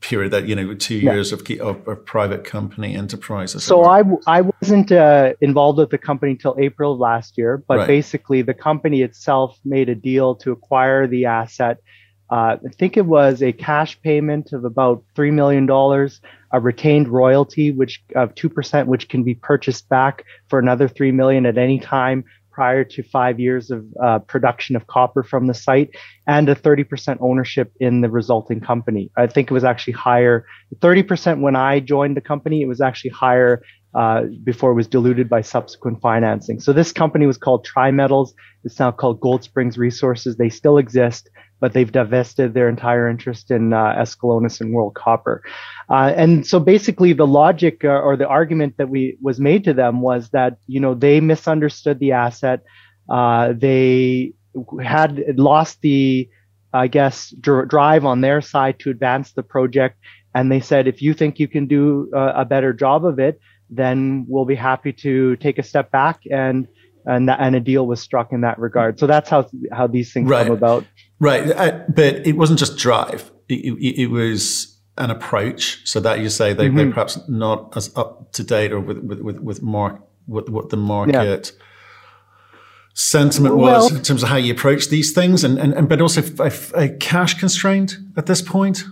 period 0.00 0.30
that 0.32 0.46
you 0.46 0.54
know 0.54 0.74
two 0.74 0.96
yeah. 0.96 1.12
years 1.12 1.32
of, 1.32 1.40
of, 1.60 1.86
of, 1.88 2.04
private 2.04 2.44
company 2.44 2.94
enterprises 2.94 3.64
so 3.64 3.84
i 3.84 4.02
i 4.26 4.40
wasn't 4.40 4.92
uh, 4.92 5.32
involved 5.40 5.78
with 5.78 5.90
the 5.90 5.98
company 5.98 6.32
until 6.32 6.54
april 6.58 6.92
of 6.92 6.98
last 6.98 7.36
year 7.36 7.62
but 7.66 7.78
right. 7.78 7.86
basically 7.86 8.42
the 8.42 8.54
company 8.54 9.02
itself 9.02 9.58
made 9.64 9.88
a 9.88 9.94
deal 9.94 10.34
to 10.34 10.52
acquire 10.52 11.06
the 11.06 11.24
asset 11.24 11.78
uh, 12.30 12.56
I 12.64 12.68
think 12.78 12.96
it 12.96 13.06
was 13.06 13.42
a 13.42 13.52
cash 13.52 14.00
payment 14.02 14.52
of 14.52 14.64
about 14.64 15.04
three 15.14 15.30
million 15.30 15.66
dollars, 15.66 16.20
a 16.52 16.60
retained 16.60 17.08
royalty 17.08 17.70
which 17.70 18.02
of 18.14 18.34
two 18.34 18.48
percent, 18.48 18.88
which 18.88 19.08
can 19.08 19.22
be 19.22 19.34
purchased 19.34 19.88
back 19.88 20.24
for 20.48 20.58
another 20.58 20.88
three 20.88 21.12
million 21.12 21.46
at 21.46 21.58
any 21.58 21.78
time 21.78 22.24
prior 22.56 22.82
to 22.84 23.02
five 23.02 23.38
years 23.38 23.70
of 23.70 23.84
uh, 24.02 24.18
production 24.20 24.76
of 24.76 24.86
copper 24.86 25.22
from 25.22 25.46
the 25.46 25.52
site, 25.52 25.90
and 26.26 26.48
a 26.48 26.54
30% 26.54 27.18
ownership 27.20 27.70
in 27.80 28.00
the 28.00 28.08
resulting 28.08 28.60
company. 28.60 29.10
I 29.14 29.26
think 29.26 29.50
it 29.50 29.54
was 29.54 29.62
actually 29.62 29.92
higher, 29.92 30.46
30% 30.76 31.40
when 31.42 31.54
I 31.54 31.80
joined 31.80 32.16
the 32.16 32.22
company. 32.22 32.62
It 32.62 32.66
was 32.66 32.80
actually 32.80 33.10
higher 33.10 33.60
uh, 33.94 34.22
before 34.42 34.70
it 34.70 34.74
was 34.74 34.86
diluted 34.86 35.28
by 35.28 35.42
subsequent 35.42 36.00
financing. 36.00 36.58
So 36.58 36.72
this 36.72 36.92
company 36.92 37.26
was 37.26 37.36
called 37.36 37.66
Trimetals. 37.66 38.30
It's 38.64 38.78
now 38.78 38.90
called 38.90 39.20
Gold 39.20 39.44
Springs 39.44 39.76
Resources. 39.76 40.38
They 40.38 40.48
still 40.48 40.78
exist 40.78 41.28
but 41.60 41.72
they've 41.72 41.92
divested 41.92 42.54
their 42.54 42.68
entire 42.68 43.08
interest 43.08 43.50
in 43.50 43.72
uh, 43.72 43.94
Escalones 43.94 44.60
and 44.60 44.72
World 44.72 44.94
Copper. 44.94 45.42
Uh, 45.88 46.12
and 46.16 46.46
so 46.46 46.60
basically 46.60 47.12
the 47.12 47.26
logic 47.26 47.84
uh, 47.84 47.88
or 47.88 48.16
the 48.16 48.26
argument 48.26 48.76
that 48.76 48.88
we 48.88 49.16
was 49.22 49.40
made 49.40 49.64
to 49.64 49.72
them 49.72 50.00
was 50.00 50.30
that, 50.30 50.58
you 50.66 50.80
know, 50.80 50.94
they 50.94 51.20
misunderstood 51.20 51.98
the 51.98 52.12
asset. 52.12 52.62
Uh, 53.08 53.52
they 53.56 54.32
had 54.82 55.38
lost 55.38 55.80
the, 55.80 56.28
I 56.72 56.88
guess, 56.88 57.30
dr- 57.40 57.68
drive 57.68 58.04
on 58.04 58.20
their 58.20 58.40
side 58.40 58.78
to 58.80 58.90
advance 58.90 59.32
the 59.32 59.42
project. 59.42 59.98
And 60.34 60.52
they 60.52 60.60
said, 60.60 60.86
if 60.86 61.00
you 61.00 61.14
think 61.14 61.38
you 61.38 61.48
can 61.48 61.66
do 61.66 62.10
a, 62.12 62.42
a 62.42 62.44
better 62.44 62.74
job 62.74 63.06
of 63.06 63.18
it, 63.18 63.40
then 63.70 64.26
we'll 64.28 64.44
be 64.44 64.54
happy 64.54 64.92
to 64.92 65.36
take 65.36 65.58
a 65.58 65.62
step 65.62 65.90
back 65.90 66.20
and 66.30 66.68
and, 67.06 67.30
and 67.30 67.54
a 67.54 67.60
deal 67.60 67.86
was 67.86 68.00
struck 68.00 68.32
in 68.32 68.40
that 68.40 68.58
regard. 68.58 68.98
So 68.98 69.06
that's 69.06 69.30
how 69.30 69.48
how 69.72 69.86
these 69.86 70.12
things 70.12 70.28
right. 70.28 70.46
come 70.46 70.56
about. 70.56 70.84
Right, 71.18 71.50
uh, 71.50 71.84
but 71.88 72.26
it 72.26 72.36
wasn't 72.36 72.58
just 72.58 72.76
drive; 72.76 73.30
it, 73.48 73.54
it, 73.54 74.02
it, 74.02 74.06
was 74.10 74.76
an 74.98 75.10
approach. 75.10 75.80
So 75.88 75.98
that 76.00 76.20
you 76.20 76.28
say 76.28 76.52
they, 76.52 76.66
mm-hmm. 76.66 76.76
they're 76.76 76.90
perhaps 76.90 77.18
not 77.28 77.74
as 77.76 77.90
up 77.96 78.32
to 78.32 78.44
date 78.44 78.72
or 78.72 78.80
with 78.80 78.98
with 78.98 79.20
with, 79.20 79.38
with 79.38 79.62
mark 79.62 80.00
what 80.26 80.48
what 80.50 80.68
the 80.68 80.76
market. 80.76 81.52
Yeah. 81.54 81.62
Sentiment 82.98 83.56
was 83.56 83.90
well, 83.90 83.96
in 83.98 84.02
terms 84.02 84.22
of 84.22 84.30
how 84.30 84.36
you 84.36 84.54
approach 84.54 84.88
these 84.88 85.12
things, 85.12 85.44
and, 85.44 85.58
and, 85.58 85.74
and 85.74 85.86
but 85.86 86.00
also 86.00 86.22
a, 86.38 86.52
a 86.74 86.88
cash 86.96 87.38
constraint 87.38 87.98
at 88.16 88.24
this 88.24 88.40
point 88.40 88.84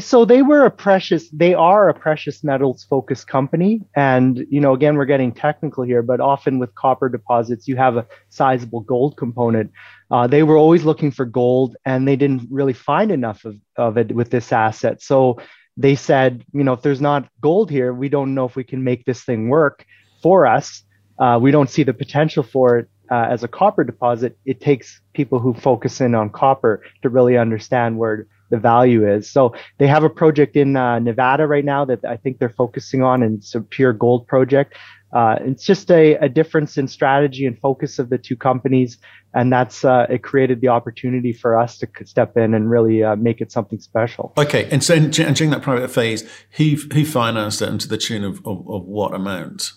so 0.00 0.24
they 0.24 0.40
were 0.40 0.64
a 0.64 0.70
precious 0.70 1.28
they 1.30 1.52
are 1.52 1.90
a 1.90 1.94
precious 1.94 2.42
metals 2.42 2.84
focused 2.84 3.28
company 3.28 3.82
and 3.94 4.46
you 4.48 4.58
know 4.60 4.72
again 4.72 4.96
we're 4.96 5.04
getting 5.04 5.32
technical 5.32 5.84
here 5.84 6.02
but 6.02 6.18
often 6.18 6.58
with 6.58 6.74
copper 6.76 7.10
deposits 7.10 7.68
you 7.68 7.76
have 7.76 7.96
a 7.96 8.06
sizable 8.30 8.80
gold 8.80 9.18
component 9.18 9.70
uh, 10.10 10.26
they 10.26 10.42
were 10.42 10.56
always 10.56 10.84
looking 10.84 11.10
for 11.10 11.24
gold 11.24 11.76
and 11.84 12.06
they 12.06 12.16
didn't 12.16 12.46
really 12.50 12.72
find 12.72 13.12
enough 13.12 13.44
of, 13.44 13.56
of 13.76 13.96
it 13.96 14.12
with 14.12 14.30
this 14.30 14.52
asset 14.52 15.02
so 15.02 15.38
they 15.76 15.94
said 15.94 16.44
you 16.52 16.64
know 16.64 16.72
if 16.72 16.82
there's 16.82 17.00
not 17.00 17.28
gold 17.40 17.70
here 17.70 17.92
we 17.92 18.08
don't 18.08 18.34
know 18.34 18.44
if 18.44 18.56
we 18.56 18.64
can 18.64 18.82
make 18.82 19.04
this 19.04 19.22
thing 19.24 19.48
work 19.48 19.84
for 20.22 20.46
us 20.46 20.82
uh, 21.18 21.38
we 21.40 21.50
don't 21.50 21.70
see 21.70 21.82
the 21.82 21.94
potential 21.94 22.42
for 22.42 22.78
it 22.78 22.88
uh, 23.10 23.26
as 23.28 23.42
a 23.42 23.48
copper 23.48 23.84
deposit 23.84 24.36
it 24.44 24.60
takes 24.60 25.00
people 25.14 25.38
who 25.38 25.54
focus 25.54 26.00
in 26.00 26.14
on 26.14 26.30
copper 26.30 26.82
to 27.02 27.08
really 27.08 27.36
understand 27.36 27.98
where 27.98 28.26
the 28.50 28.58
value 28.58 29.08
is. 29.08 29.30
So 29.30 29.54
they 29.78 29.86
have 29.86 30.04
a 30.04 30.10
project 30.10 30.56
in 30.56 30.76
uh, 30.76 30.98
Nevada 30.98 31.46
right 31.46 31.64
now 31.64 31.84
that 31.86 32.04
I 32.04 32.16
think 32.16 32.38
they're 32.38 32.50
focusing 32.50 33.02
on, 33.02 33.22
and 33.22 33.38
it's 33.38 33.54
a 33.54 33.60
pure 33.60 33.92
gold 33.92 34.26
project. 34.26 34.74
Uh, 35.12 35.36
it's 35.40 35.64
just 35.64 35.90
a, 35.90 36.14
a, 36.16 36.28
difference 36.28 36.78
in 36.78 36.86
strategy 36.86 37.44
and 37.44 37.58
focus 37.58 37.98
of 37.98 38.10
the 38.10 38.18
two 38.18 38.36
companies, 38.36 38.96
and 39.34 39.52
that's 39.52 39.84
uh, 39.84 40.06
it 40.08 40.22
created 40.22 40.60
the 40.60 40.68
opportunity 40.68 41.32
for 41.32 41.58
us 41.58 41.78
to 41.78 41.88
step 42.04 42.36
in 42.36 42.54
and 42.54 42.70
really 42.70 43.02
uh, 43.02 43.16
make 43.16 43.40
it 43.40 43.50
something 43.50 43.80
special. 43.80 44.32
Okay, 44.38 44.68
and 44.70 44.84
so 44.84 44.94
and 44.94 45.12
during 45.12 45.50
that 45.50 45.62
private 45.62 45.90
phase, 45.90 46.28
he 46.48 46.76
he 46.92 47.04
financed 47.04 47.60
it 47.60 47.68
into 47.68 47.88
the 47.88 47.98
tune 47.98 48.22
of, 48.22 48.38
of, 48.46 48.58
of 48.70 48.84
what 48.84 49.12
amount? 49.12 49.72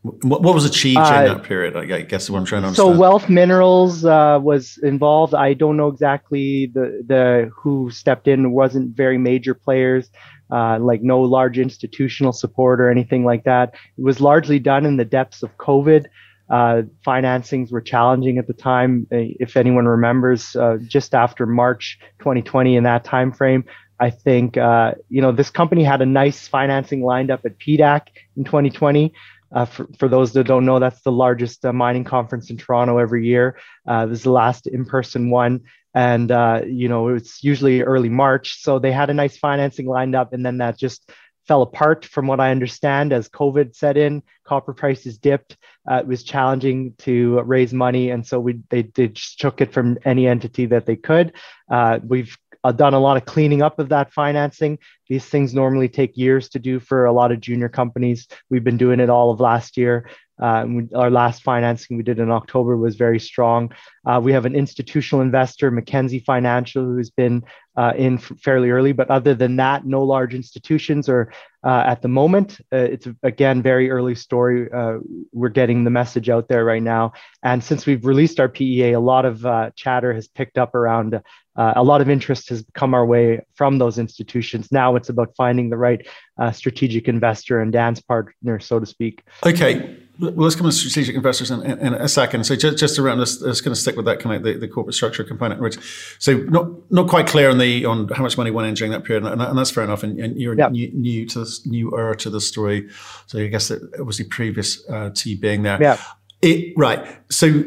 What, 0.00 0.42
what 0.42 0.54
was 0.54 0.66
achieved 0.66 0.96
during 0.96 1.30
uh, 1.30 1.34
that 1.34 1.42
period? 1.44 1.76
I 1.76 2.02
guess 2.02 2.28
what 2.28 2.38
I'm 2.38 2.44
trying 2.44 2.62
to 2.62 2.68
understand. 2.68 2.94
So 2.94 2.98
Wealth 2.98 3.30
Minerals 3.30 4.04
uh, 4.04 4.38
was 4.42 4.78
involved. 4.82 5.34
I 5.34 5.54
don't 5.54 5.78
know 5.78 5.88
exactly 5.88 6.70
the 6.72 7.02
the 7.06 7.50
who 7.54 7.90
stepped 7.90 8.28
in. 8.28 8.46
It 8.46 8.48
wasn't 8.48 8.94
very 8.94 9.16
major 9.16 9.54
players, 9.54 10.10
uh, 10.50 10.78
like 10.78 11.02
no 11.02 11.20
large 11.20 11.58
institutional 11.58 12.32
support 12.32 12.80
or 12.80 12.90
anything 12.90 13.24
like 13.24 13.44
that. 13.44 13.74
It 13.96 14.04
was 14.04 14.20
largely 14.20 14.58
done 14.58 14.86
in 14.86 14.96
the 14.96 15.04
depths 15.04 15.42
of 15.42 15.56
COVID. 15.58 16.06
Uh, 16.50 16.82
financings 17.06 17.72
were 17.72 17.80
challenging 17.80 18.36
at 18.38 18.46
the 18.46 18.52
time. 18.52 19.06
Uh, 19.10 19.32
if 19.40 19.56
anyone 19.56 19.86
remembers, 19.86 20.54
uh, 20.56 20.76
just 20.86 21.14
after 21.14 21.46
March 21.46 21.98
2020, 22.18 22.76
in 22.76 22.84
that 22.84 23.04
time 23.04 23.32
frame, 23.32 23.64
I 24.00 24.10
think 24.10 24.56
uh, 24.56 24.92
you 25.08 25.22
know 25.22 25.32
this 25.32 25.50
company 25.50 25.84
had 25.84 26.02
a 26.02 26.06
nice 26.06 26.46
financing 26.48 27.02
lined 27.02 27.30
up 27.30 27.44
at 27.44 27.58
PDAC 27.58 28.02
in 28.36 28.44
2020. 28.44 29.12
Uh, 29.54 29.64
for, 29.64 29.88
for, 29.98 30.08
those 30.08 30.32
that 30.32 30.44
don't 30.44 30.66
know, 30.66 30.80
that's 30.80 31.00
the 31.02 31.12
largest 31.12 31.64
uh, 31.64 31.72
mining 31.72 32.02
conference 32.02 32.50
in 32.50 32.56
Toronto 32.56 32.98
every 32.98 33.24
year. 33.24 33.56
Uh, 33.86 34.04
this 34.04 34.18
is 34.18 34.24
the 34.24 34.32
last 34.32 34.66
in-person 34.66 35.30
one, 35.30 35.60
and 35.94 36.32
uh, 36.32 36.60
you 36.66 36.88
know 36.88 37.08
it's 37.08 37.44
usually 37.44 37.80
early 37.82 38.08
March. 38.08 38.60
So 38.60 38.80
they 38.80 38.90
had 38.90 39.10
a 39.10 39.14
nice 39.14 39.38
financing 39.38 39.86
lined 39.86 40.16
up, 40.16 40.32
and 40.32 40.44
then 40.44 40.58
that 40.58 40.76
just 40.76 41.08
fell 41.46 41.62
apart, 41.62 42.04
from 42.04 42.26
what 42.26 42.40
I 42.40 42.50
understand, 42.50 43.12
as 43.12 43.28
COVID 43.28 43.76
set 43.76 43.96
in. 43.96 44.22
Copper 44.44 44.72
prices 44.72 45.18
dipped. 45.18 45.56
Uh, 45.90 45.96
it 45.96 46.06
was 46.06 46.24
challenging 46.24 46.94
to 46.98 47.40
raise 47.42 47.72
money, 47.72 48.10
and 48.10 48.26
so 48.26 48.40
we 48.40 48.60
they, 48.70 48.82
they 48.82 49.08
just 49.08 49.40
took 49.40 49.60
it 49.60 49.72
from 49.72 49.98
any 50.04 50.26
entity 50.26 50.66
that 50.66 50.86
they 50.86 50.96
could. 50.96 51.32
Uh, 51.70 52.00
we've 52.02 52.36
uh, 52.64 52.72
done 52.72 52.94
a 52.94 52.98
lot 52.98 53.16
of 53.16 53.26
cleaning 53.26 53.62
up 53.62 53.78
of 53.78 53.90
that 53.90 54.12
financing. 54.12 54.78
These 55.08 55.26
things 55.26 55.54
normally 55.54 55.88
take 55.88 56.16
years 56.16 56.48
to 56.50 56.58
do 56.58 56.80
for 56.80 57.04
a 57.04 57.12
lot 57.12 57.30
of 57.30 57.40
junior 57.40 57.68
companies. 57.68 58.26
We've 58.50 58.64
been 58.64 58.78
doing 58.78 59.00
it 59.00 59.10
all 59.10 59.30
of 59.30 59.38
last 59.38 59.76
year. 59.76 60.08
Uh, 60.40 60.64
we, 60.66 60.88
our 60.96 61.10
last 61.10 61.42
financing 61.42 61.96
we 61.96 62.02
did 62.02 62.18
in 62.18 62.30
October 62.30 62.76
was 62.76 62.96
very 62.96 63.20
strong. 63.20 63.72
Uh, 64.04 64.20
we 64.22 64.32
have 64.32 64.46
an 64.46 64.56
institutional 64.56 65.22
investor, 65.22 65.70
Mackenzie 65.70 66.18
Financial, 66.18 66.84
who's 66.84 67.10
been 67.10 67.44
uh, 67.76 67.92
in 67.96 68.18
fairly 68.18 68.70
early, 68.70 68.92
but 68.92 69.10
other 69.10 69.34
than 69.34 69.56
that, 69.56 69.86
no 69.86 70.02
large 70.02 70.34
institutions 70.34 71.08
or 71.08 71.32
uh, 71.64 71.82
at 71.86 72.02
the 72.02 72.08
moment. 72.08 72.60
Uh, 72.72 72.76
it's 72.76 73.08
again 73.22 73.62
very 73.62 73.90
early 73.90 74.14
story. 74.14 74.70
Uh, 74.70 74.98
we're 75.32 75.48
getting 75.48 75.84
the 75.84 75.90
message 75.90 76.28
out 76.28 76.48
there 76.48 76.64
right 76.64 76.82
now, 76.82 77.12
and 77.42 77.64
since 77.64 77.86
we've 77.86 78.04
released 78.04 78.38
our 78.38 78.48
PEA, 78.48 78.92
a 78.92 79.00
lot 79.00 79.24
of 79.24 79.74
chatter 79.74 80.12
has 80.12 80.28
picked 80.28 80.58
up 80.58 80.74
around. 80.74 81.20
a 81.56 81.82
lot 81.82 82.00
of 82.00 82.10
interest 82.10 82.48
has 82.50 82.64
come 82.74 82.94
our 82.94 83.06
way 83.06 83.40
from 83.54 83.78
those 83.78 83.98
institutions. 83.98 84.70
Now 84.70 84.96
it's 84.96 85.08
about 85.08 85.34
finding 85.36 85.70
the 85.70 85.76
right 85.76 86.06
strategic 86.52 87.08
investor 87.08 87.60
and 87.60 87.72
dance 87.72 88.00
partner, 88.00 88.60
so 88.60 88.78
to 88.78 88.86
speak. 88.86 89.22
Okay, 89.46 89.96
well, 90.18 90.32
let's 90.36 90.54
come 90.54 90.66
to 90.66 90.72
strategic 90.72 91.16
investors 91.16 91.50
in, 91.50 91.62
in, 91.62 91.78
in, 91.78 91.94
a 91.94 92.08
second. 92.08 92.44
So 92.44 92.54
just, 92.54 92.78
just 92.78 92.98
around 93.00 93.18
this, 93.18 93.40
let's 93.40 93.60
going 93.60 93.74
to 93.74 93.80
stick 93.80 93.96
with 93.96 94.04
that 94.04 94.20
kind 94.20 94.36
of 94.36 94.44
the, 94.44 94.54
the, 94.54 94.68
corporate 94.68 94.94
structure 94.94 95.24
component, 95.24 95.60
which 95.60 95.76
so 96.20 96.36
not 96.36 96.68
not 96.92 97.08
quite 97.08 97.26
clear 97.26 97.50
on 97.50 97.58
the 97.58 97.84
on 97.84 98.08
how 98.08 98.22
much 98.22 98.38
money 98.38 98.52
went 98.52 98.68
in 98.68 98.74
during 98.74 98.92
that 98.92 99.02
period, 99.02 99.24
and, 99.24 99.42
and 99.42 99.58
that's 99.58 99.72
fair 99.72 99.82
enough. 99.82 100.04
And, 100.04 100.20
and 100.20 100.40
you're 100.40 100.54
new, 100.70 100.90
new, 100.92 101.26
to 101.26 101.40
this 101.40 101.53
newer 101.66 102.14
to 102.16 102.30
the 102.30 102.40
story, 102.40 102.88
so 103.26 103.38
I 103.38 103.46
guess 103.48 103.70
it 103.70 103.82
obviously 103.98 104.26
previous 104.26 104.88
uh, 104.88 105.10
to 105.14 105.30
you 105.30 105.38
being 105.38 105.62
there. 105.62 105.80
Yeah. 105.80 105.98
It 106.42 106.74
right. 106.76 107.06
So 107.30 107.64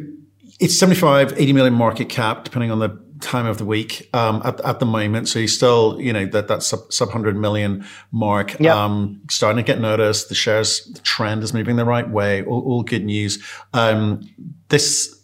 it's 0.59 0.77
75, 0.77 1.33
80 1.33 1.53
million 1.53 1.73
market 1.73 2.09
cap, 2.09 2.43
depending 2.43 2.71
on 2.71 2.79
the 2.79 2.99
time 3.19 3.45
of 3.45 3.57
the 3.57 3.65
week 3.65 4.09
um, 4.13 4.41
at, 4.45 4.59
at 4.61 4.79
the 4.79 4.85
moment. 4.85 5.27
So 5.27 5.39
he's 5.39 5.55
still, 5.55 5.99
you 5.99 6.13
know, 6.13 6.25
that 6.27 6.47
that 6.47 6.63
sub, 6.63 6.91
sub 6.91 7.09
100 7.09 7.35
million 7.35 7.85
mark 8.11 8.59
yep. 8.59 8.75
um, 8.75 9.21
starting 9.29 9.63
to 9.63 9.67
get 9.67 9.79
noticed. 9.79 10.29
The 10.29 10.35
shares, 10.35 10.85
the 10.85 10.99
trend 10.99 11.43
is 11.43 11.53
moving 11.53 11.75
the 11.75 11.85
right 11.85 12.09
way. 12.09 12.43
All, 12.43 12.61
all 12.61 12.83
good 12.83 13.03
news. 13.05 13.43
Um, 13.73 14.21
this 14.69 15.16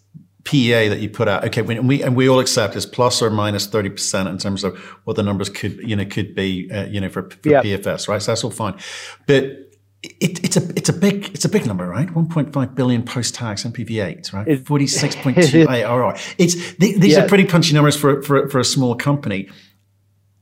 PEA 0.44 0.90
that 0.90 1.00
you 1.00 1.10
put 1.10 1.28
out, 1.28 1.46
okay, 1.46 1.62
and 1.62 1.88
we 1.88 2.04
and 2.04 2.16
we 2.16 2.28
all 2.28 2.40
accept 2.40 2.76
is 2.76 2.86
plus 2.86 3.22
or 3.22 3.30
minus 3.30 3.66
thirty 3.66 3.90
percent 3.90 4.28
in 4.28 4.38
terms 4.38 4.64
of 4.64 4.78
what 5.06 5.16
the 5.16 5.24
numbers 5.24 5.50
could 5.50 5.78
you 5.78 5.96
know 5.96 6.06
could 6.06 6.36
be 6.36 6.70
uh, 6.72 6.86
you 6.86 7.00
know 7.00 7.10
for, 7.10 7.30
for 7.30 7.50
yep. 7.50 7.64
PFS, 7.64 8.08
right? 8.08 8.22
So 8.22 8.32
that's 8.32 8.44
all 8.44 8.52
fine, 8.52 8.76
but 9.26 9.44
it, 10.04 10.44
it's 10.44 10.58
a 10.58 10.70
it's 10.76 10.90
a 10.90 10.94
big 10.94 11.30
it's 11.34 11.46
a 11.46 11.50
big 11.50 11.66
number, 11.66 11.88
right? 11.88 12.10
1.5 12.10 12.76
billion 12.76 13.04
post 13.04 13.36
tax 13.36 13.64
NPV8, 13.64 14.34
right? 14.34 14.48
46.2 14.48 15.66
IRR. 15.66 16.36
It's 16.38 16.74
these 16.76 17.14
yeah. 17.14 17.24
are 17.24 17.28
pretty 17.28 17.46
punchy 17.46 17.74
numbers 17.74 17.96
for, 17.96 18.22
for 18.22 18.50
for 18.50 18.60
a 18.60 18.66
small 18.66 18.96
company, 18.96 19.50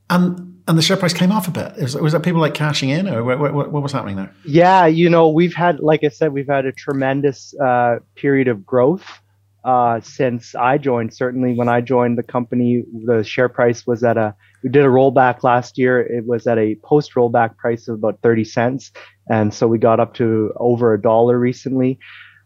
and 0.10 0.52
and 0.68 0.78
the 0.78 0.82
share 0.82 0.98
price 0.98 1.14
came 1.14 1.32
off 1.32 1.48
a 1.48 1.52
bit. 1.52 1.76
Was, 1.78 1.96
was 1.96 2.14
that 2.14 2.22
people 2.22 2.42
like 2.42 2.54
cashing 2.54 2.90
in, 2.90 3.08
or 3.08 3.24
what, 3.24 3.40
what, 3.40 3.72
what, 3.72 3.84
was 3.84 3.92
happening 3.92 4.16
there? 4.16 4.34
Yeah, 4.46 4.86
you 4.86 5.10
know, 5.10 5.28
we've 5.28 5.54
had, 5.54 5.80
like 5.80 6.04
I 6.04 6.10
said, 6.10 6.34
we've 6.34 6.48
had 6.48 6.66
a 6.66 6.72
tremendous 6.72 7.54
uh, 7.60 8.00
period 8.16 8.48
of 8.48 8.66
growth. 8.66 9.21
Uh, 9.64 10.02
since 10.02 10.56
I 10.56 10.80
joined. 10.80 11.14
Certainly, 11.14 11.54
when 11.54 11.70
I 11.70 11.82
joined 11.82 12.18
the 12.18 12.24
company, 12.24 12.84
the 13.06 13.24
share 13.24 13.50
price 13.50 13.86
was 13.86 14.04
at 14.04 14.18
a. 14.18 14.36
We 14.64 14.70
did 14.70 14.84
a 14.84 14.90
rollback 14.90 15.44
last 15.44 15.78
year. 15.78 16.02
It 16.02 16.26
was 16.26 16.48
at 16.48 16.58
a 16.58 16.76
post 16.84 17.14
rollback 17.14 17.58
price 17.58 17.88
of 17.88 17.96
about 17.96 18.20
30 18.24 18.44
cents, 18.44 18.92
and 19.30 19.54
so 19.54 19.68
we 19.68 19.78
got 19.78 20.00
up 20.00 20.16
to 20.16 20.52
over 20.58 20.94
a 20.94 21.02
dollar 21.02 21.38
recently. 21.38 22.00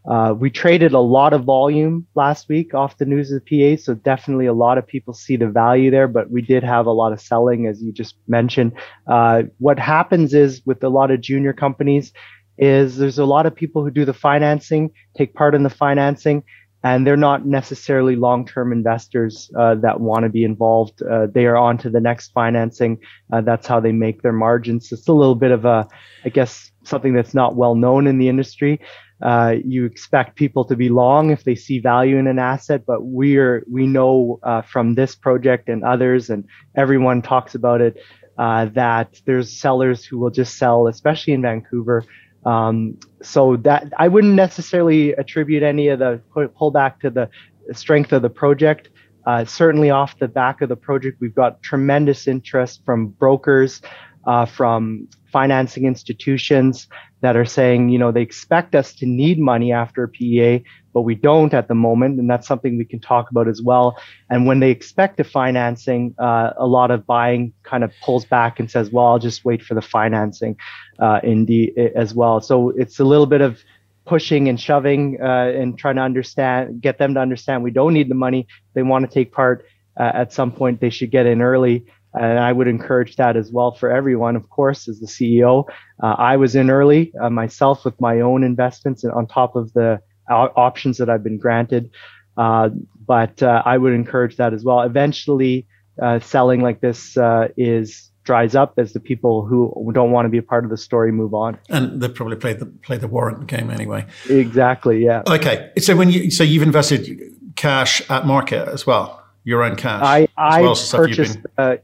Uh, 0.09 0.35
we 0.37 0.51
traded 0.51 0.93
a 0.93 0.99
lot 0.99 1.33
of 1.33 1.45
volume 1.45 2.05
last 2.15 2.47
week 2.47 2.73
off 2.73 2.97
the 2.97 3.05
news 3.05 3.31
of 3.31 3.39
the 3.39 3.45
PEA, 3.45 3.77
so 3.77 3.95
definitely 3.95 4.45
a 4.45 4.53
lot 4.53 4.77
of 4.77 4.85
people 4.85 5.13
see 5.13 5.35
the 5.35 5.47
value 5.47 5.89
there. 5.89 6.07
But 6.07 6.29
we 6.29 6.41
did 6.41 6.63
have 6.63 6.85
a 6.85 6.91
lot 6.91 7.13
of 7.13 7.21
selling, 7.21 7.65
as 7.65 7.81
you 7.81 7.91
just 7.91 8.15
mentioned. 8.27 8.73
Uh, 9.07 9.43
what 9.57 9.79
happens 9.79 10.33
is 10.33 10.61
with 10.65 10.83
a 10.83 10.89
lot 10.89 11.11
of 11.11 11.21
junior 11.21 11.53
companies, 11.53 12.11
is 12.57 12.97
there's 12.97 13.19
a 13.19 13.25
lot 13.25 13.45
of 13.45 13.55
people 13.55 13.83
who 13.83 13.91
do 13.91 14.05
the 14.05 14.13
financing, 14.13 14.91
take 15.17 15.33
part 15.33 15.55
in 15.55 15.63
the 15.63 15.69
financing, 15.69 16.43
and 16.85 17.05
they're 17.05 17.17
not 17.17 17.47
necessarily 17.47 18.15
long-term 18.15 18.71
investors 18.71 19.49
uh, 19.57 19.73
that 19.73 19.99
want 19.99 20.21
to 20.21 20.29
be 20.29 20.43
involved. 20.43 21.01
Uh, 21.01 21.25
they 21.25 21.47
are 21.47 21.57
on 21.57 21.79
to 21.79 21.89
the 21.89 21.99
next 21.99 22.31
financing. 22.31 22.99
Uh, 23.33 23.41
that's 23.41 23.65
how 23.65 23.79
they 23.79 23.91
make 23.91 24.21
their 24.21 24.31
margins. 24.31 24.91
It's 24.91 25.07
a 25.07 25.11
little 25.11 25.33
bit 25.33 25.49
of 25.49 25.65
a, 25.65 25.87
I 26.25 26.29
guess, 26.29 26.71
something 26.83 27.13
that's 27.15 27.33
not 27.33 27.55
well 27.55 27.73
known 27.73 28.05
in 28.05 28.19
the 28.19 28.29
industry. 28.29 28.79
Uh, 29.19 29.55
you 29.65 29.83
expect 29.83 30.35
people 30.35 30.63
to 30.63 30.75
be 30.75 30.89
long 30.89 31.31
if 31.31 31.43
they 31.43 31.55
see 31.55 31.79
value 31.79 32.17
in 32.17 32.27
an 32.27 32.37
asset, 32.37 32.83
but 32.85 32.99
we're 33.01 33.65
we 33.67 33.87
know 33.87 34.39
uh, 34.43 34.61
from 34.61 34.93
this 34.93 35.15
project 35.15 35.69
and 35.69 35.83
others, 35.83 36.29
and 36.29 36.45
everyone 36.75 37.23
talks 37.23 37.55
about 37.55 37.81
it, 37.81 37.97
uh, 38.37 38.65
that 38.65 39.19
there's 39.25 39.51
sellers 39.51 40.05
who 40.05 40.19
will 40.19 40.29
just 40.29 40.59
sell, 40.59 40.87
especially 40.87 41.33
in 41.33 41.41
Vancouver. 41.41 42.05
Um, 42.45 42.99
so 43.23 43.57
that 43.57 43.91
I 43.97 44.07
wouldn't 44.07 44.35
necessarily 44.35 45.13
attribute 45.13 45.63
any 45.63 45.87
of 45.87 45.99
the 45.99 46.21
pullback 46.35 46.99
to 46.99 47.09
the 47.09 47.29
strength 47.73 48.13
of 48.13 48.21
the 48.21 48.29
project. 48.29 48.89
Uh, 49.25 49.43
certainly 49.43 49.89
off 49.89 50.19
the 50.19 50.27
back 50.27 50.61
of 50.61 50.69
the 50.69 50.75
project, 50.75 51.17
we've 51.19 51.33
got 51.33 51.63
tremendous 51.63 52.27
interest 52.27 52.85
from 52.85 53.07
brokers, 53.07 53.81
uh, 54.27 54.45
from 54.45 55.07
financing 55.31 55.85
institutions 55.85 56.87
that 57.21 57.35
are 57.35 57.45
saying, 57.45 57.89
you 57.89 57.97
know, 57.97 58.11
they 58.11 58.21
expect 58.21 58.75
us 58.75 58.93
to 58.93 59.05
need 59.05 59.39
money 59.39 59.71
after 59.71 60.07
PEA, 60.07 60.63
but 60.95 61.01
we 61.01 61.13
don't 61.13 61.53
at 61.53 61.67
the 61.67 61.75
moment. 61.75 62.19
And 62.19 62.27
that's 62.27 62.47
something 62.47 62.77
we 62.77 62.85
can 62.85 63.01
talk 63.01 63.29
about 63.29 63.47
as 63.47 63.61
well. 63.61 63.97
And 64.31 64.47
when 64.47 64.61
they 64.61 64.71
expect 64.71 65.19
a 65.19 65.23
financing, 65.25 66.15
uh, 66.17 66.51
a 66.57 66.65
lot 66.65 66.89
of 66.89 67.05
buying 67.05 67.53
kind 67.63 67.83
of 67.83 67.91
pulls 68.01 68.25
back 68.25 68.59
and 68.59 68.71
says, 68.71 68.89
well, 68.89 69.05
I'll 69.05 69.19
just 69.19 69.45
wait 69.45 69.61
for 69.61 69.75
the 69.75 69.81
financing, 69.81 70.57
uh, 70.97 71.19
in 71.21 71.45
the, 71.45 71.71
as 71.95 72.15
well. 72.15 72.41
So 72.41 72.69
it's 72.69 72.99
a 72.99 73.05
little 73.05 73.27
bit 73.27 73.41
of, 73.41 73.59
pushing 74.05 74.47
and 74.47 74.59
shoving 74.59 75.17
uh, 75.19 75.51
and 75.55 75.79
trying 75.79 75.95
to 75.95 76.01
understand, 76.01 76.79
get 76.79 76.99
them 76.99 77.15
to 77.15 77.19
understand 77.19 77.63
we 77.63 77.71
don't 77.71 77.91
need 77.91 78.07
the 78.07 78.13
money. 78.13 78.47
they 78.75 78.83
want 78.83 79.03
to 79.03 79.11
take 79.11 79.33
part 79.33 79.65
uh, 79.99 80.11
at 80.13 80.31
some 80.31 80.51
point. 80.51 80.79
They 80.79 80.91
should 80.91 81.09
get 81.09 81.25
in 81.25 81.41
early. 81.41 81.85
And 82.13 82.39
I 82.39 82.53
would 82.53 82.67
encourage 82.67 83.15
that 83.17 83.35
as 83.35 83.51
well 83.51 83.71
for 83.73 83.89
everyone, 83.91 84.35
of 84.35 84.49
course, 84.49 84.87
as 84.87 84.99
the 84.99 85.07
CEO. 85.07 85.65
Uh, 86.01 86.15
I 86.17 86.37
was 86.37 86.55
in 86.55 86.69
early 86.69 87.11
uh, 87.19 87.29
myself 87.29 87.83
with 87.83 87.99
my 87.99 88.21
own 88.21 88.43
investments 88.43 89.03
and 89.03 89.11
on 89.11 89.27
top 89.27 89.55
of 89.55 89.73
the 89.73 89.99
options 90.29 90.97
that 90.97 91.09
I've 91.09 91.23
been 91.23 91.37
granted. 91.37 91.89
Uh, 92.37 92.69
but 93.07 93.41
uh, 93.41 93.61
I 93.65 93.77
would 93.77 93.93
encourage 93.93 94.37
that 94.37 94.53
as 94.53 94.63
well. 94.63 94.81
Eventually, 94.81 95.67
uh, 96.01 96.19
selling 96.19 96.61
like 96.61 96.81
this 96.81 97.17
uh, 97.17 97.47
is 97.55 98.11
dries 98.23 98.55
up 98.55 98.73
as 98.77 98.93
the 98.93 98.99
people 98.99 99.45
who 99.45 99.91
don't 99.93 100.11
want 100.11 100.25
to 100.25 100.29
be 100.29 100.39
a 100.39 100.43
part 100.43 100.63
of 100.63 100.71
the 100.71 100.77
story 100.77 101.11
move 101.11 101.33
on. 101.33 101.57
And 101.69 102.01
they 102.01 102.09
probably 102.09 102.35
play 102.37 102.53
the 102.53 102.65
play 102.65 102.97
the 102.97 103.07
warrant 103.07 103.47
game 103.47 103.69
anyway. 103.69 104.05
Exactly. 104.29 105.05
Yeah. 105.05 105.21
Okay. 105.27 105.71
So 105.77 105.95
when 105.95 106.09
you 106.09 106.31
so 106.31 106.43
you've 106.43 106.63
invested 106.63 107.21
cash 107.55 108.01
at 108.09 108.25
market 108.25 108.67
as 108.67 108.85
well, 108.87 109.23
your 109.43 109.63
own 109.63 109.75
cash. 109.75 110.01
I 110.03 110.27
I 110.37 110.61
well 110.61 110.75
purchased. 110.91 111.39
Been- 111.55 111.79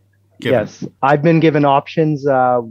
Yes, 0.50 0.84
I've 1.04 1.22
been 1.22 1.40
given 1.40 1.66
options 1.66 2.26
uh, 2.26 2.62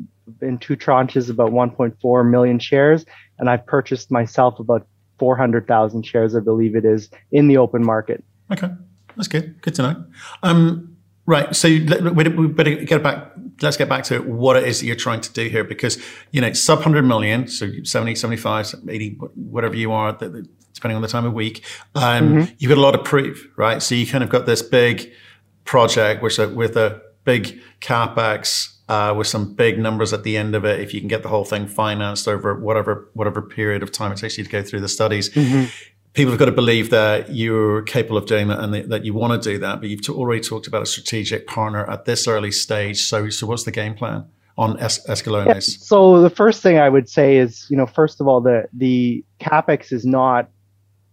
in 0.43 0.59
two 0.59 0.77
tranches, 0.77 1.31
about 1.31 1.53
1.4 1.53 2.29
million 2.29 2.59
shares, 2.59 3.05
and 3.39 3.49
I've 3.49 3.65
purchased 3.67 4.11
myself 4.11 4.59
about 4.59 4.87
400,000 5.21 6.05
shares, 6.05 6.35
I 6.35 6.41
believe 6.41 6.75
it 6.75 6.85
is, 6.85 7.11
in 7.31 7.47
the 7.47 7.59
open 7.59 7.85
market. 7.85 8.25
Okay, 8.51 8.71
that's 9.17 9.29
good. 9.29 9.61
Good 9.61 9.77
to 9.77 9.83
know. 9.83 10.05
Um, 10.43 10.97
right, 11.27 11.55
so 11.55 11.69
we, 11.69 12.25
we 12.29 12.47
better 12.49 12.75
get 12.75 13.03
back. 13.03 13.33
Let's 13.63 13.77
get 13.77 13.89
back 13.89 14.05
to 14.05 14.21
what 14.23 14.57
it 14.57 14.65
is 14.65 14.81
that 14.81 14.87
you're 14.87 14.97
trying 14.97 15.21
to 15.21 15.33
do 15.33 15.49
here, 15.49 15.63
because 15.63 16.03
you 16.33 16.41
know 16.41 16.53
sub 16.55 16.79
100 16.79 17.03
million, 17.03 17.47
so 17.47 17.71
70, 17.85 18.17
75, 18.17 18.75
80, 18.89 19.11
whatever 19.35 19.77
you 19.77 19.93
are, 19.93 20.13
depending 20.13 20.97
on 20.97 21.03
the 21.03 21.09
time 21.09 21.27
of 21.27 21.35
week. 21.35 21.63
Um, 21.95 22.31
mm-hmm. 22.31 22.55
You've 22.59 22.71
got 22.71 22.79
a 22.79 22.81
lot 22.81 22.95
of 22.95 23.05
proof, 23.05 23.47
right? 23.57 23.81
So 23.83 23.95
you 23.95 24.07
kind 24.07 24.25
of 24.25 24.31
got 24.31 24.47
this 24.47 24.63
big 24.63 25.13
project, 25.65 26.23
which 26.23 26.39
with 26.39 26.77
a 26.77 27.03
big 27.31 27.61
capex 27.81 28.77
uh, 28.89 29.15
with 29.17 29.27
some 29.27 29.55
big 29.55 29.79
numbers 29.79 30.13
at 30.13 30.25
the 30.25 30.37
end 30.37 30.55
of 30.55 30.65
it. 30.65 30.81
If 30.81 30.93
you 30.93 31.01
can 31.01 31.09
get 31.09 31.23
the 31.23 31.29
whole 31.29 31.45
thing 31.45 31.69
financed 31.69 32.27
over 32.27 32.59
whatever 32.59 33.09
whatever 33.15 33.41
period 33.41 33.83
of 33.83 33.93
time 33.93 34.11
it 34.13 34.19
takes 34.19 34.37
you 34.37 34.45
to 34.45 34.51
go 34.51 34.63
through 34.63 34.81
the 34.81 34.89
studies. 34.89 35.31
Mm-hmm. 35.31 35.67
People 36.13 36.33
have 36.33 36.41
got 36.41 36.47
to 36.47 36.53
believe 36.53 36.91
that 36.91 37.33
you're 37.33 37.83
capable 37.83 38.17
of 38.17 38.27
doing 38.27 38.49
that 38.49 38.59
and 38.59 38.75
that 38.75 39.05
you 39.05 39.15
want 39.15 39.41
to 39.41 39.51
do 39.51 39.59
that. 39.59 39.81
But 39.81 39.91
you've 39.91 40.09
already 40.11 40.41
talked 40.41 40.67
about 40.67 40.83
a 40.83 40.87
strategic 40.87 41.47
partner 41.47 41.89
at 41.89 42.05
this 42.05 42.27
early 42.27 42.51
stage. 42.51 42.99
So, 43.03 43.31
so 43.31 43.47
what's 43.47 43.63
the 43.63 43.71
game 43.71 43.95
plan 43.95 44.25
on 44.59 44.77
es- 44.81 45.07
Escalones? 45.07 45.47
Yeah, 45.47 45.61
so 45.61 46.21
the 46.21 46.29
first 46.29 46.65
thing 46.65 46.79
I 46.79 46.89
would 46.89 47.09
say 47.09 47.37
is, 47.37 47.65
you 47.71 47.77
know, 47.77 47.87
first 47.87 48.21
of 48.21 48.27
all, 48.27 48.41
the 48.41 48.69
the 48.73 49.25
capex 49.41 49.93
is 49.93 50.05
not 50.05 50.51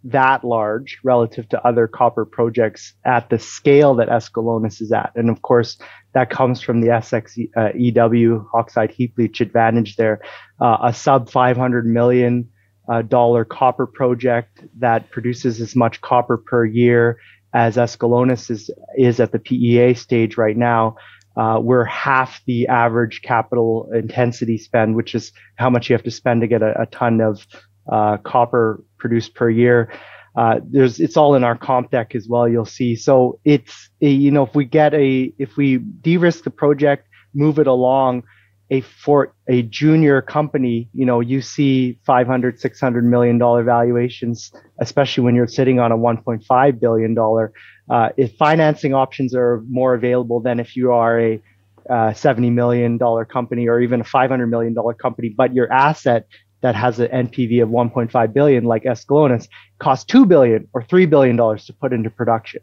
that 0.04 0.44
large 0.44 1.00
relative 1.04 1.50
to 1.50 1.68
other 1.68 1.88
copper 1.88 2.26
projects 2.26 2.94
at 3.04 3.30
the 3.30 3.38
scale 3.38 3.94
that 3.96 4.08
Escalones 4.08 4.82
is 4.82 4.92
at. 4.92 5.12
And 5.16 5.30
of 5.30 5.42
course, 5.42 5.78
that 6.18 6.32
comes 6.32 6.62
from 6.62 6.82
the 6.82 6.88
SXEW 6.88 8.40
uh, 8.40 8.58
oxide 8.58 8.90
heap 8.90 9.16
leach 9.20 9.40
advantage 9.40 9.98
there. 9.98 10.20
Uh, 10.60 10.78
a 10.86 10.92
sub 10.92 11.30
500 11.30 11.86
million 11.86 12.50
uh, 12.90 13.04
dollar 13.04 13.46
copper 13.46 13.86
project 13.86 14.64
that 14.80 15.12
produces 15.12 15.62
as 15.62 15.76
much 15.76 16.02
copper 16.02 16.38
per 16.38 16.66
year 16.66 17.20
as 17.54 17.78
Escalones 17.78 18.50
is, 18.50 18.72
is 18.98 19.20
at 19.20 19.32
the 19.32 19.38
PEA 19.38 19.94
stage 19.94 20.38
right 20.38 20.58
now. 20.58 20.96
Uh, 21.36 21.60
we're 21.62 21.86
half 21.86 22.42
the 22.48 22.68
average 22.68 23.22
capital 23.22 23.88
intensity 23.94 24.58
spend, 24.58 24.96
which 24.96 25.14
is 25.14 25.32
how 25.58 25.70
much 25.70 25.88
you 25.88 25.94
have 25.94 26.04
to 26.04 26.10
spend 26.10 26.42
to 26.42 26.48
get 26.48 26.64
a, 26.64 26.82
a 26.82 26.88
ton 26.88 27.22
of 27.22 27.46
uh, 27.92 28.18
copper 28.18 28.84
produced 28.98 29.36
per 29.36 29.52
year. 29.52 29.92
Uh, 30.38 30.60
there's 30.70 31.00
it's 31.00 31.18
all 31.18 31.34
in 31.34 31.44
our 31.44 31.58
comp 31.58 31.90
deck 31.90 32.14
as 32.14 32.28
well. 32.30 32.48
You'll 32.48 32.64
see. 32.64 32.96
So 32.96 33.40
it's 33.44 33.90
a, 34.02 34.08
you 34.08 34.30
know 34.30 34.46
if 34.46 34.54
we 34.54 34.66
get 34.66 34.94
a 34.94 35.34
if 35.40 35.58
we 35.58 35.78
de-risk 35.78 36.44
the 36.44 36.52
project, 36.52 37.08
move 37.34 37.58
it 37.58 37.66
along, 37.66 38.22
a 38.70 38.82
for 38.82 39.34
a 39.48 39.64
junior 39.64 40.22
company, 40.22 40.90
you 40.94 41.06
know 41.06 41.22
you 41.22 41.42
see 41.42 42.00
500 42.06 42.60
600 42.60 43.04
million 43.04 43.40
dollar 43.40 43.64
valuations, 43.64 44.52
especially 44.80 45.24
when 45.24 45.34
you're 45.34 45.48
sitting 45.48 45.80
on 45.80 45.92
a 45.92 45.98
1.5 45.98 46.80
billion 46.80 47.16
dollar. 47.16 47.52
Uh, 47.90 48.10
if 48.16 48.36
financing 48.36 48.94
options 48.94 49.34
are 49.34 49.64
more 49.68 49.96
available 49.96 50.40
than 50.40 50.60
if 50.60 50.76
you 50.76 50.92
are 50.92 51.20
a 51.20 51.42
uh, 51.90 52.14
70 52.14 52.52
million 52.52 52.98
dollar 52.98 53.26
company 53.26 53.68
or 53.68 53.80
even 53.80 54.02
a 54.02 54.04
500 54.04 54.46
million 54.46 54.76
dollar 54.76 54.94
company, 54.94 55.34
but 55.36 55.56
your 55.56 55.72
asset 55.74 56.28
that 56.62 56.76
has 56.76 57.00
an 57.00 57.28
NPV 57.28 57.62
of 57.62 57.70
1.5 57.70 58.34
billion, 58.34 58.64
like 58.64 58.84
Escalones, 58.84 59.48
costs 59.80 60.06
two 60.06 60.26
billion 60.26 60.68
or 60.74 60.84
three 60.84 61.06
billion 61.06 61.36
dollars 61.36 61.66
to 61.66 61.74
put 61.74 61.94
into 61.94 62.10
production. 62.10 62.62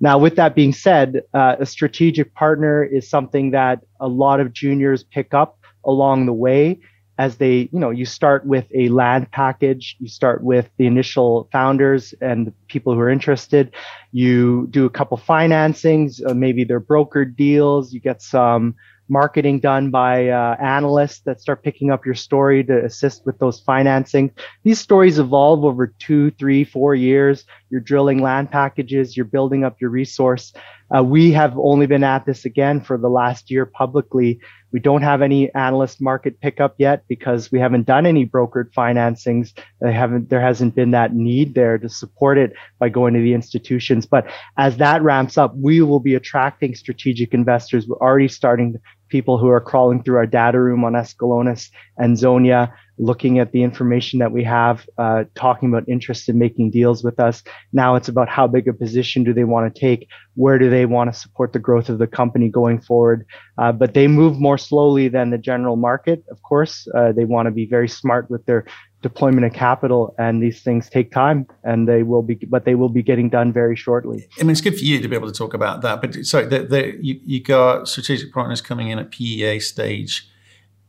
Now, 0.00 0.18
with 0.18 0.36
that 0.36 0.54
being 0.54 0.72
said, 0.72 1.22
uh, 1.34 1.56
a 1.58 1.66
strategic 1.66 2.34
partner 2.34 2.84
is 2.84 3.08
something 3.08 3.50
that 3.50 3.80
a 4.00 4.08
lot 4.08 4.40
of 4.40 4.52
juniors 4.52 5.02
pick 5.02 5.34
up 5.34 5.58
along 5.84 6.26
the 6.26 6.32
way 6.32 6.78
as 7.18 7.36
they, 7.36 7.68
you 7.72 7.78
know, 7.78 7.90
you 7.90 8.04
start 8.04 8.46
with 8.46 8.66
a 8.74 8.88
land 8.88 9.30
package, 9.30 9.96
you 10.00 10.08
start 10.08 10.42
with 10.42 10.70
the 10.78 10.86
initial 10.86 11.48
founders 11.52 12.14
and 12.20 12.46
the 12.46 12.52
people 12.68 12.94
who 12.94 13.00
are 13.00 13.10
interested. 13.10 13.72
You 14.12 14.66
do 14.70 14.86
a 14.86 14.90
couple 14.90 15.18
financings, 15.18 16.20
uh, 16.26 16.34
maybe 16.34 16.64
they're 16.64 16.80
brokered 16.80 17.36
deals. 17.36 17.92
You 17.92 18.00
get 18.00 18.22
some 18.22 18.74
marketing 19.12 19.60
done 19.60 19.90
by 19.90 20.28
uh, 20.28 20.56
analysts 20.58 21.20
that 21.20 21.38
start 21.38 21.62
picking 21.62 21.90
up 21.90 22.06
your 22.06 22.14
story 22.14 22.64
to 22.64 22.84
assist 22.84 23.26
with 23.26 23.38
those 23.38 23.60
financing. 23.60 24.32
These 24.64 24.80
stories 24.80 25.18
evolve 25.18 25.66
over 25.66 25.88
two, 25.98 26.30
three, 26.32 26.64
four 26.64 26.94
years. 26.94 27.44
You're 27.68 27.82
drilling 27.82 28.22
land 28.22 28.50
packages, 28.50 29.14
you're 29.14 29.26
building 29.26 29.64
up 29.64 29.80
your 29.80 29.90
resource. 29.90 30.54
Uh, 30.94 31.02
we 31.02 31.32
have 31.32 31.56
only 31.56 31.86
been 31.86 32.04
at 32.04 32.26
this 32.26 32.44
again 32.44 32.80
for 32.80 32.98
the 32.98 33.08
last 33.08 33.50
year 33.50 33.64
publicly. 33.64 34.40
We 34.72 34.80
don't 34.80 35.02
have 35.02 35.22
any 35.22 35.52
analyst 35.54 36.00
market 36.00 36.40
pickup 36.40 36.74
yet 36.78 37.04
because 37.08 37.50
we 37.52 37.58
haven't 37.58 37.86
done 37.86 38.04
any 38.06 38.26
brokered 38.26 38.72
financings. 38.72 39.52
They 39.80 39.92
haven't, 39.92 40.28
there 40.28 40.40
hasn't 40.40 40.74
been 40.74 40.90
that 40.90 41.14
need 41.14 41.54
there 41.54 41.78
to 41.78 41.88
support 41.88 42.38
it 42.38 42.52
by 42.78 42.88
going 42.88 43.14
to 43.14 43.20
the 43.20 43.34
institutions. 43.34 44.06
But 44.06 44.26
as 44.56 44.78
that 44.78 45.02
ramps 45.02 45.38
up, 45.38 45.54
we 45.56 45.80
will 45.82 46.00
be 46.00 46.14
attracting 46.14 46.74
strategic 46.74 47.32
investors. 47.32 47.86
We're 47.86 47.96
already 47.96 48.28
starting 48.28 48.78
people 49.12 49.36
who 49.36 49.48
are 49.48 49.60
crawling 49.60 50.02
through 50.02 50.16
our 50.16 50.26
data 50.26 50.58
room 50.58 50.84
on 50.84 50.94
Escalones 50.94 51.68
and 51.98 52.16
Zonia, 52.16 52.72
looking 52.96 53.38
at 53.38 53.52
the 53.52 53.62
information 53.62 54.18
that 54.20 54.32
we 54.32 54.42
have, 54.42 54.88
uh, 54.96 55.24
talking 55.34 55.68
about 55.68 55.86
interest 55.86 56.30
in 56.30 56.38
making 56.38 56.70
deals 56.70 57.04
with 57.04 57.20
us. 57.20 57.42
Now 57.74 57.94
it's 57.94 58.08
about 58.08 58.30
how 58.30 58.46
big 58.46 58.68
a 58.68 58.72
position 58.72 59.22
do 59.22 59.34
they 59.34 59.44
want 59.44 59.64
to 59.68 59.80
take? 59.80 60.08
Where 60.34 60.58
do 60.58 60.70
they 60.70 60.86
want 60.86 61.12
to 61.12 61.20
support 61.20 61.52
the 61.52 61.58
growth 61.58 61.90
of 61.90 61.98
the 61.98 62.06
company 62.06 62.48
going 62.48 62.80
forward? 62.80 63.26
Uh, 63.58 63.72
but 63.72 63.92
they 63.92 64.08
move 64.08 64.40
more 64.40 64.56
slowly 64.56 65.08
than 65.08 65.28
the 65.28 65.38
general 65.38 65.76
market. 65.76 66.24
Of 66.30 66.42
course, 66.42 66.88
uh, 66.96 67.12
they 67.12 67.26
want 67.26 67.46
to 67.46 67.52
be 67.52 67.66
very 67.66 67.88
smart 67.88 68.30
with 68.30 68.46
their 68.46 68.64
deployment 69.02 69.44
of 69.44 69.52
capital 69.52 70.14
and 70.18 70.42
these 70.42 70.62
things 70.62 70.88
take 70.88 71.10
time 71.10 71.46
and 71.64 71.88
they 71.88 72.02
will 72.02 72.22
be 72.22 72.36
but 72.36 72.64
they 72.64 72.74
will 72.74 72.88
be 72.88 73.02
getting 73.02 73.28
done 73.28 73.52
very 73.52 73.76
shortly. 73.76 74.26
I 74.40 74.42
mean 74.44 74.50
it's 74.50 74.60
good 74.60 74.78
for 74.78 74.84
you 74.84 75.00
to 75.00 75.08
be 75.08 75.16
able 75.16 75.30
to 75.30 75.36
talk 75.36 75.54
about 75.54 75.82
that 75.82 76.00
but 76.00 76.24
sorry 76.24 76.46
the, 76.46 76.60
the, 76.64 76.96
you, 77.00 77.20
you 77.24 77.42
got 77.42 77.88
strategic 77.88 78.32
partners 78.32 78.60
coming 78.60 78.88
in 78.88 78.98
at 78.98 79.10
pea 79.10 79.58
stage 79.60 80.28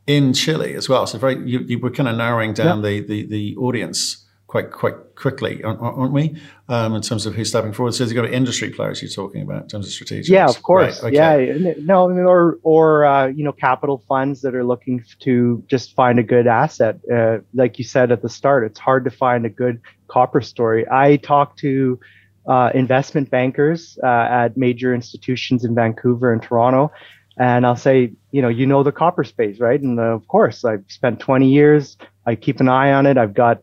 in 0.06 0.32
chile 0.32 0.74
as 0.74 0.88
well. 0.88 1.06
So 1.06 1.18
very 1.18 1.36
you, 1.48 1.60
you 1.60 1.78
were 1.78 1.90
kind 1.90 2.08
of 2.08 2.16
narrowing 2.16 2.52
down 2.52 2.82
the, 2.82 3.00
the 3.00 3.26
the 3.26 3.56
audience 3.56 4.23
quite 4.54 4.70
quite 4.70 5.16
quickly, 5.16 5.64
aren't 5.64 6.12
we? 6.12 6.40
Um, 6.68 6.94
in 6.94 7.02
terms 7.02 7.26
of 7.26 7.34
who's 7.34 7.48
stepping 7.48 7.72
forward. 7.72 7.92
So 7.92 8.04
you've 8.04 8.14
got 8.14 8.26
industry 8.26 8.70
players 8.70 9.02
you're 9.02 9.10
talking 9.10 9.42
about 9.42 9.62
in 9.62 9.68
terms 9.68 9.86
of 9.88 9.92
strategic. 9.92 10.32
Yeah, 10.32 10.46
of 10.46 10.62
course. 10.62 11.02
Right, 11.02 11.12
okay. 11.12 11.58
Yeah, 11.58 11.72
no, 11.78 12.08
or 12.08 12.60
or 12.62 13.04
uh, 13.04 13.26
you 13.26 13.42
know, 13.42 13.50
capital 13.50 14.04
funds 14.06 14.42
that 14.42 14.54
are 14.54 14.62
looking 14.62 15.04
to 15.22 15.64
just 15.66 15.96
find 15.96 16.20
a 16.20 16.22
good 16.22 16.46
asset. 16.46 17.00
Uh, 17.12 17.38
like 17.52 17.80
you 17.80 17.84
said 17.84 18.12
at 18.12 18.22
the 18.22 18.28
start, 18.28 18.64
it's 18.64 18.78
hard 18.78 19.04
to 19.06 19.10
find 19.10 19.44
a 19.44 19.48
good 19.48 19.80
copper 20.06 20.40
story. 20.40 20.86
I 20.88 21.16
talk 21.16 21.56
to 21.56 21.98
uh, 22.46 22.70
investment 22.74 23.30
bankers 23.30 23.98
uh, 24.04 24.06
at 24.06 24.56
major 24.56 24.94
institutions 24.94 25.64
in 25.64 25.74
Vancouver 25.74 26.32
and 26.32 26.40
Toronto. 26.40 26.92
And 27.36 27.66
I'll 27.66 27.74
say, 27.74 28.12
you 28.30 28.40
know, 28.40 28.48
you 28.48 28.66
know 28.66 28.84
the 28.84 28.92
copper 28.92 29.24
space, 29.24 29.58
right? 29.58 29.80
And 29.80 29.98
uh, 29.98 30.14
of 30.14 30.28
course, 30.28 30.64
I've 30.64 30.84
spent 30.86 31.18
20 31.18 31.50
years. 31.50 31.96
I 32.24 32.36
keep 32.36 32.60
an 32.60 32.68
eye 32.68 32.92
on 32.92 33.06
it. 33.06 33.18
I've 33.18 33.34
got 33.34 33.58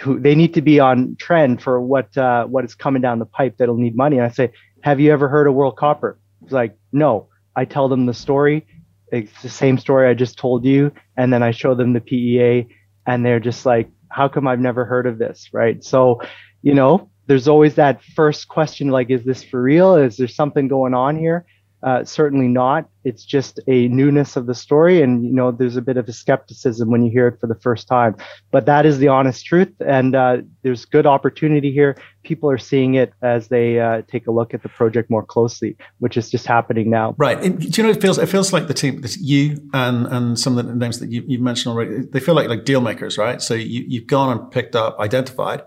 who 0.00 0.18
they 0.18 0.34
need 0.34 0.54
to 0.54 0.62
be 0.62 0.80
on 0.80 1.16
trend 1.18 1.62
for 1.62 1.80
what 1.80 2.16
uh, 2.16 2.44
what 2.46 2.64
is 2.64 2.74
coming 2.74 3.02
down 3.02 3.18
the 3.18 3.26
pipe 3.26 3.56
that'll 3.58 3.76
need 3.76 3.96
money. 3.96 4.16
And 4.16 4.26
I 4.26 4.30
say, 4.30 4.52
have 4.82 5.00
you 5.00 5.12
ever 5.12 5.28
heard 5.28 5.46
of 5.46 5.54
World 5.54 5.76
Copper? 5.76 6.18
It's 6.42 6.52
like, 6.52 6.76
no. 6.92 7.28
I 7.54 7.64
tell 7.66 7.88
them 7.88 8.06
the 8.06 8.14
story. 8.14 8.66
It's 9.08 9.42
the 9.42 9.48
same 9.50 9.76
story 9.76 10.08
I 10.08 10.14
just 10.14 10.38
told 10.38 10.64
you, 10.64 10.90
and 11.18 11.30
then 11.32 11.42
I 11.42 11.50
show 11.50 11.74
them 11.74 11.92
the 11.92 12.00
PEA, 12.00 12.66
and 13.06 13.24
they're 13.24 13.40
just 13.40 13.66
like, 13.66 13.90
how 14.08 14.28
come 14.28 14.48
I've 14.48 14.58
never 14.58 14.86
heard 14.86 15.06
of 15.06 15.18
this, 15.18 15.50
right? 15.52 15.84
So, 15.84 16.22
you 16.62 16.72
know, 16.72 17.10
there's 17.26 17.46
always 17.46 17.74
that 17.74 18.02
first 18.02 18.48
question, 18.48 18.88
like, 18.88 19.10
is 19.10 19.22
this 19.24 19.44
for 19.44 19.60
real? 19.60 19.96
Is 19.96 20.16
there 20.16 20.28
something 20.28 20.66
going 20.66 20.94
on 20.94 21.18
here? 21.18 21.44
Uh, 21.82 22.04
certainly 22.04 22.46
not. 22.46 22.88
It's 23.04 23.24
just 23.24 23.58
a 23.66 23.88
newness 23.88 24.36
of 24.36 24.46
the 24.46 24.54
story, 24.54 25.02
and 25.02 25.24
you 25.24 25.32
know, 25.32 25.50
there's 25.50 25.76
a 25.76 25.82
bit 25.82 25.96
of 25.96 26.08
a 26.08 26.12
skepticism 26.12 26.90
when 26.90 27.02
you 27.02 27.10
hear 27.10 27.26
it 27.26 27.40
for 27.40 27.48
the 27.48 27.56
first 27.56 27.88
time. 27.88 28.14
But 28.52 28.66
that 28.66 28.86
is 28.86 28.98
the 28.98 29.08
honest 29.08 29.44
truth, 29.44 29.72
and 29.80 30.14
uh, 30.14 30.38
there's 30.62 30.84
good 30.84 31.06
opportunity 31.06 31.72
here. 31.72 31.96
People 32.22 32.48
are 32.48 32.58
seeing 32.58 32.94
it 32.94 33.12
as 33.22 33.48
they 33.48 33.80
uh, 33.80 34.02
take 34.06 34.28
a 34.28 34.30
look 34.30 34.54
at 34.54 34.62
the 34.62 34.68
project 34.68 35.10
more 35.10 35.24
closely, 35.24 35.76
which 35.98 36.16
is 36.16 36.30
just 36.30 36.46
happening 36.46 36.88
now. 36.88 37.16
Right. 37.18 37.42
And 37.42 37.58
do 37.58 37.82
you 37.82 37.82
know? 37.82 37.92
It 37.92 38.00
feels 38.00 38.18
it 38.18 38.28
feels 38.28 38.52
like 38.52 38.68
the 38.68 38.74
team, 38.74 39.00
that 39.00 39.16
you 39.16 39.68
and 39.74 40.06
and 40.06 40.38
some 40.38 40.56
of 40.56 40.64
the 40.64 40.74
names 40.74 41.00
that 41.00 41.10
you, 41.10 41.22
have 41.22 41.40
mentioned 41.40 41.72
already. 41.72 42.06
They 42.06 42.20
feel 42.20 42.36
like 42.36 42.48
like 42.48 42.64
deal 42.64 42.80
makers, 42.80 43.18
right? 43.18 43.42
So 43.42 43.54
you, 43.54 43.84
you've 43.88 44.06
gone 44.06 44.38
and 44.38 44.50
picked 44.52 44.76
up, 44.76 45.00
identified, 45.00 45.62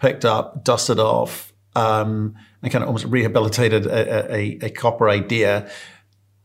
picked 0.00 0.24
up, 0.24 0.64
dusted 0.64 0.98
off. 0.98 1.52
Um, 1.76 2.34
and 2.62 2.72
kind 2.72 2.82
of 2.82 2.88
almost 2.88 3.04
rehabilitated 3.06 3.86
a, 3.86 4.34
a, 4.34 4.58
a 4.62 4.70
copper 4.70 5.08
idea, 5.08 5.70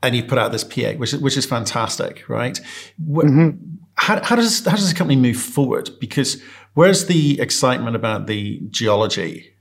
and 0.02 0.15
you 0.15 0.23
put 0.23 0.38
out 0.38 0.52
this 0.52 0.63
PEA, 0.63 0.95
which 0.95 1.13
is 1.13 1.21
which 1.21 1.38
is 1.38 1.45
fantastic, 1.45 2.28
right? 2.30 2.60
Mm-hmm. 3.02 3.58
How, 3.95 4.23
how 4.23 4.36
does 4.36 4.65
how 4.65 4.76
does 4.76 4.91
the 4.91 4.97
company 4.97 5.19
move 5.19 5.38
forward? 5.38 5.89
Because 5.99 6.41
where's 6.73 7.06
the 7.06 7.39
excitement 7.39 7.95
about 7.95 8.28
the 8.28 8.62
geology? 8.69 9.53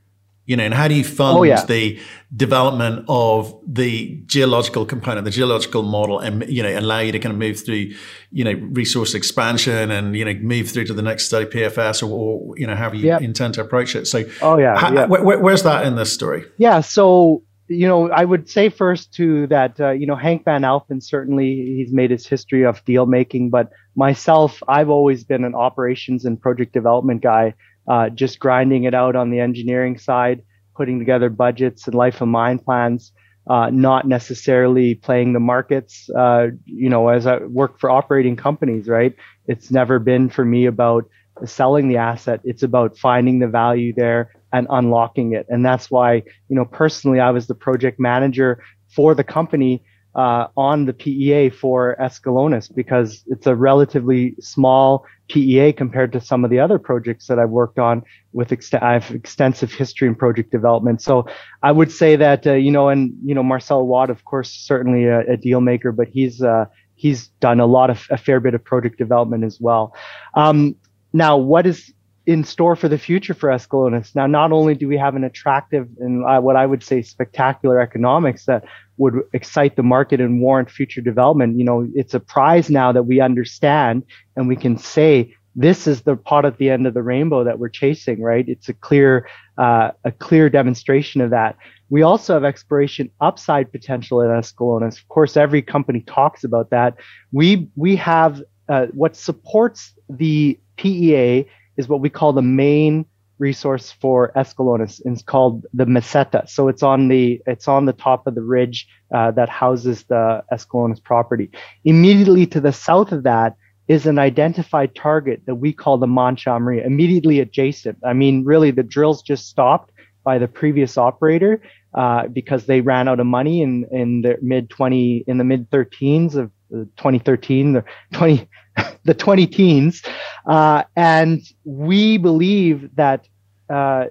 You 0.45 0.57
know, 0.57 0.65
and 0.65 0.75
how 0.75 0.89
do 0.89 0.95
you 0.95 1.05
fund 1.05 1.39
oh, 1.39 1.43
yeah. 1.45 1.65
the 1.65 1.99
development 2.35 3.05
of 3.09 3.55
the 3.67 4.21
geological 4.27 4.85
component, 4.85 5.25
the 5.25 5.31
geological 5.31 5.83
model, 5.83 6.19
and 6.19 6.49
you 6.49 6.63
know, 6.63 6.79
allow 6.79 6.99
you 6.99 7.13
to 7.13 7.19
kind 7.19 7.33
of 7.33 7.39
move 7.39 7.65
through, 7.65 7.93
you 8.31 8.45
know, 8.45 8.53
resource 8.73 9.15
expansion 9.15 9.91
and 9.91 10.17
you 10.17 10.25
know, 10.25 10.35
move 10.35 10.71
through 10.71 10.85
to 10.87 10.95
the 10.95 11.03
next 11.03 11.27
study, 11.27 11.47
PFS, 11.47 12.03
or, 12.03 12.07
or 12.07 12.59
you 12.59 12.67
know, 12.67 12.75
how 12.75 12.93
you 12.93 13.07
yep. 13.07 13.23
intend 13.23 13.55
to 13.55 13.61
approach 13.61 13.95
it. 13.95 14.07
So, 14.07 14.25
oh 14.41 14.59
yeah, 14.59 14.77
how, 14.77 14.93
yeah. 14.93 15.07
Where, 15.07 15.39
where's 15.39 15.63
that 15.63 15.87
in 15.87 15.95
this 15.95 16.13
story? 16.13 16.45
Yeah, 16.59 16.81
so 16.81 17.45
you 17.69 17.87
know, 17.87 18.11
I 18.11 18.25
would 18.25 18.51
say 18.51 18.69
first 18.69 19.15
to 19.15 19.47
that, 19.47 19.81
uh, 19.81 19.91
you 19.91 20.07
know, 20.07 20.17
Hank 20.17 20.45
Van 20.45 20.63
Alphen 20.63 21.03
certainly 21.03 21.55
he's 21.77 21.93
made 21.93 22.11
his 22.11 22.27
history 22.27 22.65
of 22.65 22.85
deal 22.85 23.07
making, 23.07 23.51
but 23.51 23.71
myself, 23.95 24.63
I've 24.69 24.91
always 24.91 25.25
been 25.25 25.45
an 25.45 25.55
operations 25.55 26.25
and 26.25 26.41
project 26.41 26.73
development 26.73 27.23
guy 27.23 27.55
uh, 27.89 28.09
just 28.11 28.39
grinding 28.39 28.85
it 28.85 28.95
out 28.95 29.17
on 29.17 29.31
the 29.31 29.41
engineering 29.41 29.99
side, 29.99 30.43
putting 30.77 30.99
together 30.99 31.29
budgets 31.29 31.87
and 31.87 31.95
life 31.95 32.21
of 32.21 32.29
mine 32.29 32.59
plans, 32.59 33.13
uh, 33.49 33.71
not 33.71 34.07
necessarily 34.07 34.95
playing 34.95 35.33
the 35.33 35.41
markets. 35.41 36.09
Uh, 36.17 36.49
you 36.65 36.89
know, 36.89 37.09
as 37.09 37.27
I 37.27 37.39
work 37.39 37.79
for 37.79 37.91
operating 37.91 38.37
companies, 38.37 38.89
right? 38.89 39.15
It's 39.47 39.71
never 39.71 39.99
been 39.99 40.31
for 40.31 40.45
me 40.45 40.67
about 40.67 41.09
selling 41.45 41.89
the 41.89 41.97
asset. 41.97 42.41
It's 42.45 42.63
about 42.63 42.97
finding 42.97 43.41
the 43.41 43.49
value 43.49 43.93
there 43.93 44.31
and 44.53 44.67
unlocking 44.71 45.33
it. 45.33 45.47
And 45.49 45.65
that's 45.65 45.91
why, 45.91 46.23
you 46.49 46.57
know, 46.57 46.65
personally, 46.65 47.21
I 47.21 47.31
was 47.31 47.47
the 47.47 47.55
project 47.55 47.99
manager 47.99 48.63
for 48.95 49.15
the 49.15 49.25
company 49.25 49.83
uh, 50.15 50.47
on 50.57 50.85
the 50.85 50.93
PEA 50.93 51.51
for 51.51 51.97
Escalones 52.01 52.73
because 52.75 53.25
it's 53.29 53.47
a 53.47 53.55
relatively 53.55 54.35
small 54.41 55.07
PEA 55.29 55.73
compared 55.73 56.13
to 56.13 56.21
some 56.21 56.45
of 56.45 56.51
the 56.51 56.59
other 56.59 56.79
projects 56.79 57.27
that 57.27 57.39
I've 57.39 57.51
worked 57.51 57.79
on 57.79 58.03
with 58.33 58.53
ex- 58.53 58.75
I 58.75 58.93
have 58.93 59.11
extensive 59.11 59.73
history 59.73 60.09
in 60.09 60.15
project 60.15 60.51
development. 60.51 61.01
So 61.01 61.27
I 61.63 61.73
would 61.73 61.91
say 61.91 62.17
that, 62.17 62.47
uh, 62.47 62.55
you 62.55 62.71
know, 62.71 62.89
and, 62.89 63.15
you 63.25 63.35
know, 63.35 63.43
Marcelo 63.43 63.81
Awad, 63.81 64.11
of 64.11 64.25
course, 64.25 64.51
certainly 64.51 65.07
a, 65.07 65.21
a 65.21 65.37
deal 65.37 65.61
maker, 65.61 65.93
but 65.93 66.09
he's, 66.09 66.43
uh, 66.43 66.67
he's 66.95 67.29
done 67.41 67.61
a 67.61 67.67
lot 67.67 67.89
of, 67.89 68.07
a 68.11 68.19
fair 68.19 68.41
bit 68.41 68.55
of 68.55 68.63
project 68.63 68.99
development 68.99 69.45
as 69.45 69.59
well. 69.61 69.95
Um, 70.35 70.77
now, 71.15 71.37
what 71.37 71.67
is 71.67 71.93
in 72.27 72.45
store 72.45 72.77
for 72.77 72.89
the 72.89 72.99
future 72.99 73.35
for 73.35 73.49
Escalones. 73.49 74.15
Now, 74.15 74.27
not 74.27 74.53
only 74.53 74.75
do 74.75 74.87
we 74.87 74.97
have 74.97 75.17
an 75.17 75.25
attractive 75.25 75.89
and 75.99 76.25
uh, 76.25 76.41
what 76.41 76.57
I 76.57 76.67
would 76.67 76.83
say 76.83 77.03
spectacular 77.03 77.81
economics 77.81 78.47
that 78.47 78.65
would 78.97 79.15
excite 79.33 79.77
the 79.77 79.83
market 79.83 80.21
and 80.21 80.41
warrant 80.41 80.71
future 80.71 81.01
development, 81.01 81.59
you 81.59 81.65
know, 81.65 81.89
it's 81.95 82.15
a 82.15 82.21
prize 82.21 82.71
now 82.71 82.93
that 82.93 83.05
we 83.05 83.21
understand 83.21 84.05
and 84.37 84.47
we 84.47 84.57
can 84.57 84.79
say 84.79 85.35
this 85.55 85.87
is 85.87 86.03
the 86.03 86.17
pot 86.17 86.45
at 86.45 86.59
the 86.59 86.71
end 86.71 86.87
of 86.87 86.95
the 86.95 87.03
rainbow 87.03 87.45
that 87.45 87.59
we're 87.59 87.69
chasing, 87.69 88.23
right? 88.23 88.49
It's 88.49 88.69
a 88.69 88.75
clear, 88.75 89.29
uh, 89.59 89.91
a 90.05 90.13
clear 90.13 90.49
demonstration 90.49 91.21
of 91.21 91.31
that. 91.31 91.57
We 91.91 92.03
also 92.03 92.33
have 92.35 92.45
exploration 92.45 93.11
upside 93.21 93.71
potential 93.71 94.23
at 94.23 94.29
Escalones. 94.29 94.99
Of 94.99 95.09
course, 95.09 95.37
every 95.37 95.61
company 95.61 96.01
talks 96.07 96.43
about 96.43 96.71
that. 96.71 96.95
We 97.33 97.69
we 97.77 97.97
have 97.97 98.43
uh, 98.69 98.87
what 98.93 99.15
supports 99.15 99.93
the 100.09 100.59
PEA 100.79 101.47
is 101.77 101.89
what 101.89 102.01
we 102.01 102.11
call 102.11 102.33
the 102.33 102.43
main 102.43 103.07
resource 103.39 103.91
for 104.01 104.33
Escalones. 104.37 105.01
It's 105.05 105.23
called 105.23 105.67
the 105.75 105.85
Meseta. 105.85 106.49
So 106.49 106.69
it's 106.69 106.83
on 106.83 107.09
the 107.09 107.43
it's 107.47 107.69
on 107.69 107.87
the 107.87 107.93
top 107.93 108.27
of 108.27 108.35
the 108.35 108.43
ridge 108.43 108.87
uh, 109.15 109.33
that 109.33 109.49
houses 109.49 110.05
the 110.05 110.43
Escalones 110.53 111.03
property. 111.03 111.51
Immediately 111.85 112.47
to 112.47 112.61
the 112.61 112.73
south 112.73 113.13
of 113.13 113.25
that 113.25 113.57
is 113.89 114.07
an 114.07 114.19
identified 114.19 114.95
target 114.95 115.43
that 115.47 115.57
we 115.57 115.73
call 115.73 115.99
the 115.99 116.07
Mancha 116.07 116.59
Maria, 116.59 116.87
immediately 116.87 117.41
adjacent. 117.41 117.99
I 118.05 118.13
mean, 118.13 118.45
really, 118.45 118.71
the 118.71 118.85
drills 118.85 119.23
just 119.23 119.49
stopped 119.49 119.91
by 120.25 120.39
the 120.39 120.47
previous 120.47 120.97
operator 120.97 121.61
uh, 121.95 122.29
because 122.29 122.67
they 122.67 122.81
ran 122.81 123.09
out 123.09 123.21
of 123.21 123.27
money 123.27 123.61
in 123.61 123.87
in 123.91 124.23
the 124.23 124.39
mid 124.41 124.71
20 124.71 125.25
in 125.27 125.39
the 125.39 125.45
mid 125.45 125.69
13s 125.71 126.37
of 126.37 126.51
2013, 126.97 127.75
the 127.75 127.85
20 128.15 128.49
the 129.05 129.15
20 129.15 129.47
teens. 129.47 130.03
Uh, 130.47 130.83
and 130.97 131.43
we 131.65 132.17
believe 132.17 132.89
that 132.97 133.29
uh, 133.69 134.07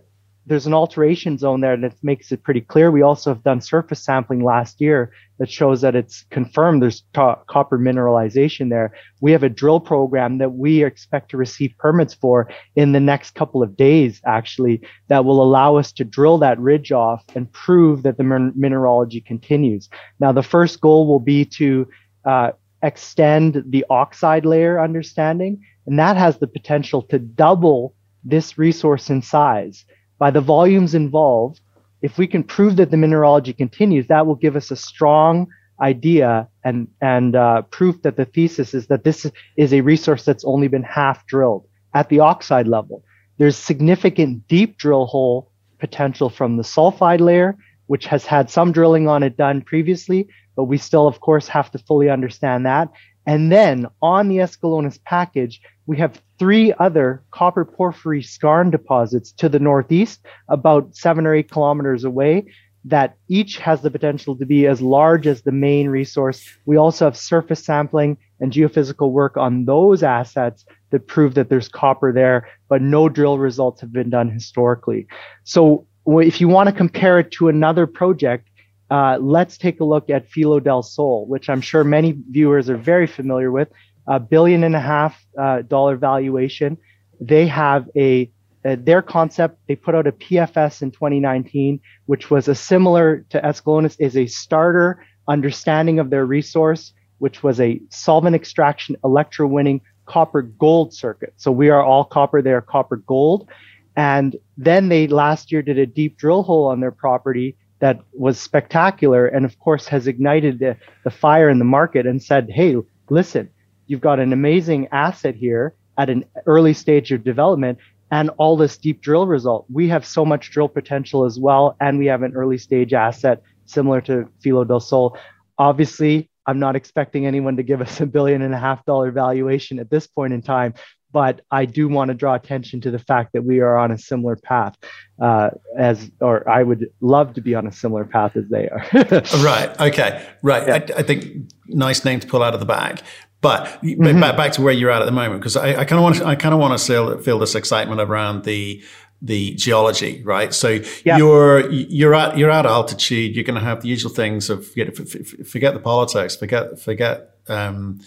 there's 0.46 0.66
an 0.66 0.74
alteration 0.74 1.38
zone 1.38 1.62
there 1.62 1.78
that 1.78 1.94
makes 2.04 2.32
it 2.32 2.44
pretty 2.44 2.62
clear. 2.62 2.92
We 2.92 3.04
also 3.04 3.32
have 3.32 3.44
done 3.44 3.62
surface 3.62 4.04
sampling 4.04 4.44
last 4.44 4.82
year 4.82 5.12
that 5.38 5.52
shows 5.52 5.82
that 5.82 5.96
it's 5.96 6.26
confirmed 6.30 6.82
there's 6.82 7.04
copper 7.14 7.78
mineralization 7.78 8.70
there. 8.70 8.94
We 9.22 9.32
have 9.32 9.44
a 9.44 9.50
drill 9.50 9.80
program 9.80 10.40
that 10.40 10.54
we 10.54 10.84
expect 10.84 11.30
to 11.32 11.38
receive 11.38 11.74
permits 11.78 12.14
for 12.14 12.50
in 12.76 12.92
the 12.92 13.00
next 13.00 13.32
couple 13.32 13.62
of 13.62 13.78
days, 13.78 14.20
actually, 14.26 14.82
that 15.10 15.26
will 15.26 15.42
allow 15.42 15.76
us 15.76 15.92
to 15.94 16.04
drill 16.04 16.40
that 16.40 16.60
ridge 16.60 16.92
off 16.92 17.24
and 17.36 17.52
prove 17.54 18.04
that 18.04 18.18
the 18.18 18.24
min- 18.24 18.54
mineralogy 18.56 19.22
continues. 19.22 19.90
Now, 20.20 20.32
the 20.32 20.44
first 20.44 20.82
goal 20.82 21.08
will 21.08 21.20
be 21.20 21.46
to 21.46 21.88
uh, 22.26 22.52
extend 22.84 23.64
the 23.68 23.86
oxide 23.90 24.46
layer 24.46 24.82
understanding, 24.82 25.62
and 25.86 26.00
that 26.00 26.18
has 26.18 26.38
the 26.38 26.48
potential 26.48 27.02
to 27.04 27.20
double 27.20 27.96
this 28.24 28.58
resource 28.58 29.10
in 29.10 29.22
size. 29.22 29.86
By 30.20 30.32
the 30.32 30.42
volumes 30.42 30.94
involved, 30.94 31.62
if 32.02 32.18
we 32.18 32.28
can 32.28 32.44
prove 32.44 32.76
that 32.78 32.92
the 32.92 32.98
mineralogy 32.98 33.54
continues, 33.54 34.08
that 34.08 34.26
will 34.26 34.36
give 34.36 34.56
us 34.56 34.72
a 34.72 34.76
strong 34.76 35.48
idea 35.82 36.48
and 36.64 36.88
and 37.02 37.36
uh, 37.36 37.64
proof 37.64 38.02
that 38.04 38.16
the 38.16 38.26
thesis 38.26 38.74
is 38.74 38.88
that 38.88 39.04
this 39.04 39.26
is 39.58 39.74
a 39.74 39.82
resource 39.82 40.24
that's 40.24 40.46
only 40.46 40.68
been 40.68 40.84
half 40.84 41.26
drilled 41.26 41.68
at 41.94 42.10
the 42.10 42.20
oxide 42.20 42.68
level. 42.68 43.04
There's 43.38 43.58
significant 43.58 44.48
deep 44.48 44.78
drill 44.78 45.08
hole 45.08 45.52
potential 45.80 46.30
from 46.30 46.58
the 46.58 46.64
sulfide 46.64 47.20
layer, 47.20 47.58
which 47.88 48.06
has 48.06 48.26
had 48.26 48.50
some 48.50 48.72
drilling 48.72 49.08
on 49.08 49.24
it 49.24 49.36
done 49.36 49.62
previously, 49.62 50.28
but 50.62 50.66
we 50.66 50.78
still, 50.78 51.08
of 51.08 51.22
course, 51.22 51.48
have 51.48 51.72
to 51.72 51.80
fully 51.80 52.08
understand 52.08 52.68
that. 52.68 52.88
And 53.26 53.52
then 53.52 53.88
on 54.00 54.28
the 54.28 54.38
Escalones 54.38 55.04
package, 55.06 55.60
we 55.88 55.98
have 55.98 56.22
three 56.38 56.72
other 56.74 57.24
copper 57.32 57.66
porphyry 57.66 58.22
skarn 58.22 58.70
deposits 58.70 59.32
to 59.32 59.50
the 59.50 59.58
northeast, 59.58 60.24
about 60.50 60.96
seven 60.96 61.26
or 61.26 61.34
eight 61.34 61.50
kilometers 61.50 62.04
away, 62.04 62.46
that 62.86 63.18
each 63.28 63.58
has 63.58 63.82
the 63.82 63.90
potential 63.90 64.38
to 64.38 64.46
be 64.46 64.68
as 64.68 64.84
large 64.84 65.26
as 65.26 65.42
the 65.42 65.52
main 65.52 65.90
resource. 65.90 66.48
We 66.68 66.78
also 66.78 67.06
have 67.06 67.18
surface 67.18 67.66
sampling 67.66 68.20
and 68.40 68.52
geophysical 68.52 69.10
work 69.10 69.38
on 69.38 69.66
those 69.66 70.04
assets 70.04 70.64
that 70.92 71.08
prove 71.08 71.34
that 71.34 71.50
there's 71.50 71.70
copper 71.70 72.14
there, 72.14 72.48
but 72.70 72.84
no 72.84 73.10
drill 73.10 73.40
results 73.40 73.82
have 73.82 73.92
been 73.92 74.12
done 74.12 74.30
historically. 74.30 75.08
So 75.44 75.88
if 76.06 76.40
you 76.40 76.48
want 76.48 76.70
to 76.70 76.76
compare 76.76 77.18
it 77.18 77.32
to 77.32 77.48
another 77.48 77.88
project, 77.88 78.48
uh, 78.92 79.18
let's 79.22 79.58
take 79.58 79.80
a 79.80 79.86
look 79.86 80.10
at 80.10 80.30
Filo 80.30 80.60
del 80.60 80.84
Sol, 80.84 81.26
which 81.26 81.50
I'm 81.50 81.62
sure 81.62 81.84
many 81.86 82.18
viewers 82.30 82.70
are 82.70 82.78
very 82.78 83.08
familiar 83.08 83.50
with. 83.50 83.70
A 84.08 84.20
billion 84.20 84.66
and 84.66 84.76
a 84.76 84.82
half 84.82 85.26
uh, 85.40 85.62
dollar 85.62 85.96
valuation. 85.96 86.78
They 87.22 87.48
have 87.48 87.88
a, 87.96 88.30
a, 88.66 88.76
their 88.76 89.02
concept. 89.02 89.60
They 89.70 89.78
put 89.78 89.96
out 89.96 90.08
a 90.08 90.12
PFS 90.12 90.82
in 90.82 90.92
2019, 90.92 91.80
which 92.08 92.30
was 92.30 92.50
a 92.50 92.56
similar 92.56 93.26
to 93.30 93.40
Escalones, 93.40 93.96
is 93.98 94.18
a 94.18 94.28
starter 94.28 95.06
understanding 95.30 96.00
of 96.00 96.10
their 96.10 96.26
resource, 96.26 96.92
which 97.20 97.44
was 97.44 97.62
a 97.62 97.80
solvent 97.90 98.36
extraction 98.36 98.98
electrowinning 99.06 99.80
copper 100.06 100.42
gold 100.42 100.94
circuit. 100.94 101.34
So 101.38 101.50
we 101.50 101.70
are 101.70 101.82
all 101.82 102.04
copper. 102.04 102.42
They 102.42 102.52
are 102.52 102.62
copper 102.62 102.98
gold. 102.98 103.48
And 103.96 104.36
then 104.58 104.90
they 104.90 105.08
last 105.08 105.50
year 105.50 105.62
did 105.62 105.78
a 105.78 105.86
deep 105.86 106.18
drill 106.18 106.44
hole 106.44 106.66
on 106.66 106.82
their 106.82 106.92
property 106.92 107.56
that 107.82 108.00
was 108.14 108.40
spectacular 108.40 109.26
and 109.26 109.44
of 109.44 109.60
course 109.60 109.88
has 109.88 110.08
ignited 110.08 110.60
the, 110.60 110.78
the 111.04 111.12
fire 111.12 111.50
in 111.50 111.60
the 111.60 111.66
market 111.66 112.06
and 112.06 112.24
said, 112.24 112.50
hey, 112.50 112.78
listen, 113.10 113.50
you've 113.88 114.02
got 114.02 114.20
an 114.20 114.32
amazing 114.32 114.88
asset 114.92 115.36
here 115.36 115.76
at 115.98 116.10
an 116.10 116.24
early 116.46 116.74
stage 116.74 117.12
of 117.12 117.24
development 117.24 117.78
and 118.12 118.30
all 118.38 118.56
this 118.56 118.78
deep 118.78 119.02
drill 119.02 119.26
result. 119.26 119.66
We 119.70 119.88
have 119.90 120.06
so 120.06 120.24
much 120.24 120.52
drill 120.52 120.68
potential 120.68 121.26
as 121.26 121.40
well, 121.40 121.76
and 121.80 121.98
we 121.98 122.06
have 122.08 122.24
an 122.24 122.34
early 122.36 122.58
stage 122.58 122.94
asset 122.94 123.42
similar 123.66 124.02
to 124.02 124.30
Filo 124.42 124.64
del 124.64 124.80
Sol. 124.80 125.18
Obviously, 125.58 126.30
I'm 126.46 126.60
not 126.60 126.76
expecting 126.76 127.26
anyone 127.26 127.58
to 127.58 127.64
give 127.64 127.82
us 127.82 128.02
a 128.02 128.06
billion 128.06 128.42
and 128.42 128.54
a 128.54 128.58
half 128.58 128.86
dollar 128.86 129.12
valuation 129.12 129.80
at 129.80 129.90
this 129.90 130.08
point 130.08 130.34
in 130.34 130.42
time, 130.42 130.74
but 131.12 131.42
I 131.52 131.66
do 131.66 131.88
want 131.88 132.10
to 132.10 132.14
draw 132.14 132.36
attention 132.36 132.82
to 132.82 132.92
the 132.92 133.00
fact 133.00 133.34
that 133.34 133.44
we 133.44 133.60
are 133.60 133.78
on 133.78 133.92
a 133.92 133.98
similar 133.98 134.36
path 134.36 134.78
uh, 135.22 135.52
as, 135.78 136.10
or 136.20 136.48
I 136.50 136.64
would 136.64 136.88
love 137.02 137.34
to 137.34 137.42
be 137.42 137.56
on 137.56 137.68
a 137.68 137.72
similar 137.72 138.06
path 138.06 138.36
as 138.36 138.48
they 138.50 138.70
are. 138.70 138.86
right. 139.44 139.80
Okay. 139.80 140.26
Right. 140.42 140.68
Yeah. 140.68 140.96
I, 140.96 141.00
I, 141.00 141.04
think 141.04 141.52
nice 141.68 142.04
name 142.06 142.20
to 142.20 142.28
pull 142.28 142.44
out 142.44 142.54
of 142.54 142.60
the 142.60 142.66
bag. 142.66 143.02
But 143.42 143.66
mm-hmm. 143.82 144.20
back, 144.20 144.38
back 144.38 144.52
to 144.54 144.62
where 144.62 144.74
you're 144.74 144.92
at 144.92 145.02
at 145.02 145.06
the 145.06 145.12
moment, 145.12 145.42
because 145.42 145.58
I 145.58 145.84
kind 145.86 145.94
of 145.94 146.04
want 146.04 146.16
to, 146.18 146.26
I 146.26 146.36
kind 146.36 146.54
of 146.54 146.60
want 146.60 146.80
to 146.80 147.18
feel 147.24 147.40
this 147.40 147.56
excitement 147.56 148.00
around 148.00 148.44
the 148.44 148.84
the 149.24 149.54
geology, 149.56 150.22
right? 150.24 150.54
So 150.54 150.80
yeah. 151.06 151.18
you're 151.18 151.70
you're 151.70 152.14
at 152.14 152.38
you're 152.38 152.52
at 152.52 152.66
altitude. 152.66 153.36
You're 153.36 153.44
going 153.44 153.60
to 153.60 153.66
have 153.66 153.82
the 153.82 153.88
usual 153.88 154.12
things 154.12 154.50
of 154.50 154.68
you 154.76 154.86
know, 154.86 154.92
forget 154.92 155.74
the 155.74 155.80
politics, 155.80 156.36
forget 156.36 156.80
forget 156.80 157.36
um, 157.48 158.00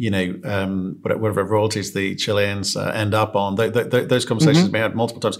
you 0.00 0.10
know, 0.10 0.34
um, 0.44 0.96
whatever 1.02 1.44
royalties 1.44 1.92
the 1.92 2.14
Chileans 2.14 2.74
uh, 2.74 2.90
end 2.94 3.12
up 3.12 3.36
on. 3.36 3.56
those 3.56 4.24
conversations 4.24 4.64
mm-hmm. 4.64 4.72
we 4.72 4.78
had 4.78 4.96
multiple 4.96 5.20
times. 5.20 5.36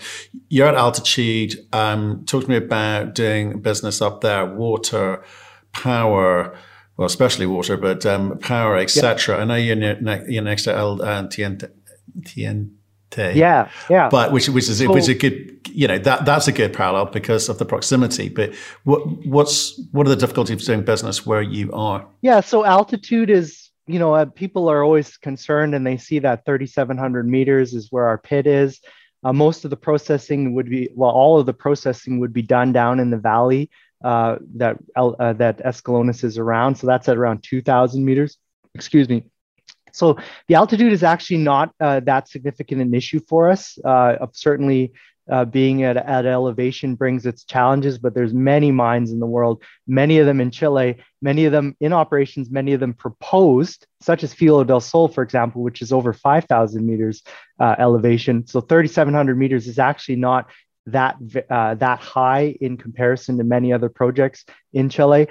You're 0.50 0.66
at 0.66 0.74
altitude. 0.74 1.54
Um, 1.72 2.26
talk 2.26 2.44
to 2.44 2.50
me 2.50 2.56
about 2.56 3.14
doing 3.14 3.62
business 3.62 4.02
up 4.02 4.20
there, 4.20 4.44
water, 4.44 5.24
power, 5.72 6.54
well, 6.98 7.06
especially 7.06 7.46
water, 7.46 7.78
but 7.78 8.04
um, 8.04 8.38
power, 8.40 8.76
etc. 8.76 9.36
Yeah. 9.36 9.40
I 9.40 9.44
know 9.46 9.54
you're, 9.54 9.76
ne- 9.76 10.24
you're 10.28 10.42
next 10.42 10.64
to 10.64 10.74
El 10.74 11.00
uh, 11.00 11.22
TNT. 11.28 11.70
Yeah, 13.16 13.70
yeah. 13.88 14.10
But 14.10 14.30
which 14.30 14.50
which 14.50 14.68
is 14.68 14.78
so, 14.78 14.92
which 14.92 15.04
is 15.04 15.08
a 15.08 15.14
good 15.14 15.68
you 15.72 15.88
know 15.88 15.98
that 15.98 16.26
that's 16.26 16.48
a 16.48 16.52
good 16.52 16.72
parallel 16.72 17.06
because 17.06 17.48
of 17.48 17.58
the 17.58 17.64
proximity. 17.64 18.28
But 18.28 18.54
what 18.84 19.00
what's 19.26 19.80
what 19.90 20.06
are 20.06 20.10
the 20.10 20.16
difficulties 20.16 20.60
of 20.60 20.66
doing 20.66 20.84
business 20.84 21.26
where 21.26 21.42
you 21.42 21.72
are? 21.72 22.06
Yeah, 22.20 22.40
so 22.40 22.64
altitude 22.64 23.30
is 23.30 23.59
you 23.92 23.98
know, 23.98 24.14
uh, 24.14 24.24
people 24.24 24.70
are 24.70 24.83
always 24.83 25.16
concerned 25.16 25.74
and 25.74 25.87
they 25.87 25.96
see 25.96 26.18
that 26.20 26.44
3,700 26.44 27.26
meters 27.29 27.74
is 27.74 27.90
where 27.90 28.07
our 28.07 28.18
pit 28.18 28.46
is. 28.46 28.81
Uh, 29.22 29.33
most 29.33 29.64
of 29.64 29.70
the 29.70 29.76
processing 29.76 30.55
would 30.55 30.68
be, 30.68 30.88
well, 30.94 31.11
all 31.11 31.38
of 31.38 31.46
the 31.46 31.53
processing 31.53 32.20
would 32.20 32.33
be 32.33 32.42
done 32.42 32.72
down 32.72 33.00
in 33.00 33.11
the 33.11 33.18
valley 33.18 33.70
uh, 34.03 34.37
that 34.57 34.79
uh, 34.96 35.33
that 35.35 35.59
Escalones 35.59 36.24
is 36.24 36.38
around. 36.38 36.76
So 36.76 36.87
that's 36.87 37.09
at 37.09 37.18
around 37.18 37.42
2,000 37.42 38.03
meters. 38.03 38.38
Excuse 38.74 39.09
me. 39.09 39.24
So 39.92 40.16
the 40.48 40.55
altitude 40.55 40.92
is 40.92 41.03
actually 41.03 41.38
not 41.38 41.74
uh, 41.81 42.00
that 42.00 42.29
significant 42.29 42.81
an 42.81 42.94
issue 42.94 43.20
for 43.29 43.50
us. 43.50 43.79
Uh, 43.85 44.26
certainly, 44.33 44.92
uh, 45.30 45.44
being 45.44 45.84
at, 45.84 45.96
at 45.96 46.26
elevation 46.26 46.94
brings 46.94 47.24
its 47.24 47.44
challenges, 47.44 47.98
but 47.98 48.14
there's 48.14 48.34
many 48.34 48.72
mines 48.72 49.12
in 49.12 49.20
the 49.20 49.26
world, 49.26 49.62
many 49.86 50.18
of 50.18 50.26
them 50.26 50.40
in 50.40 50.50
Chile, 50.50 50.96
many 51.22 51.44
of 51.44 51.52
them 51.52 51.76
in 51.80 51.92
operations, 51.92 52.50
many 52.50 52.72
of 52.72 52.80
them 52.80 52.92
proposed, 52.92 53.86
such 54.00 54.24
as 54.24 54.34
Filo 54.34 54.64
del 54.64 54.80
Sol, 54.80 55.08
for 55.08 55.22
example, 55.22 55.62
which 55.62 55.82
is 55.82 55.92
over 55.92 56.12
5,000 56.12 56.84
meters 56.84 57.22
uh, 57.60 57.76
elevation. 57.78 58.46
So 58.46 58.60
3,700 58.60 59.38
meters 59.38 59.66
is 59.66 59.78
actually 59.78 60.16
not 60.16 60.50
that 60.86 61.16
uh, 61.50 61.74
that 61.74 62.00
high 62.00 62.56
in 62.60 62.76
comparison 62.76 63.38
to 63.38 63.44
many 63.44 63.72
other 63.72 63.88
projects 63.88 64.44
in 64.72 64.88
Chile. 64.88 65.28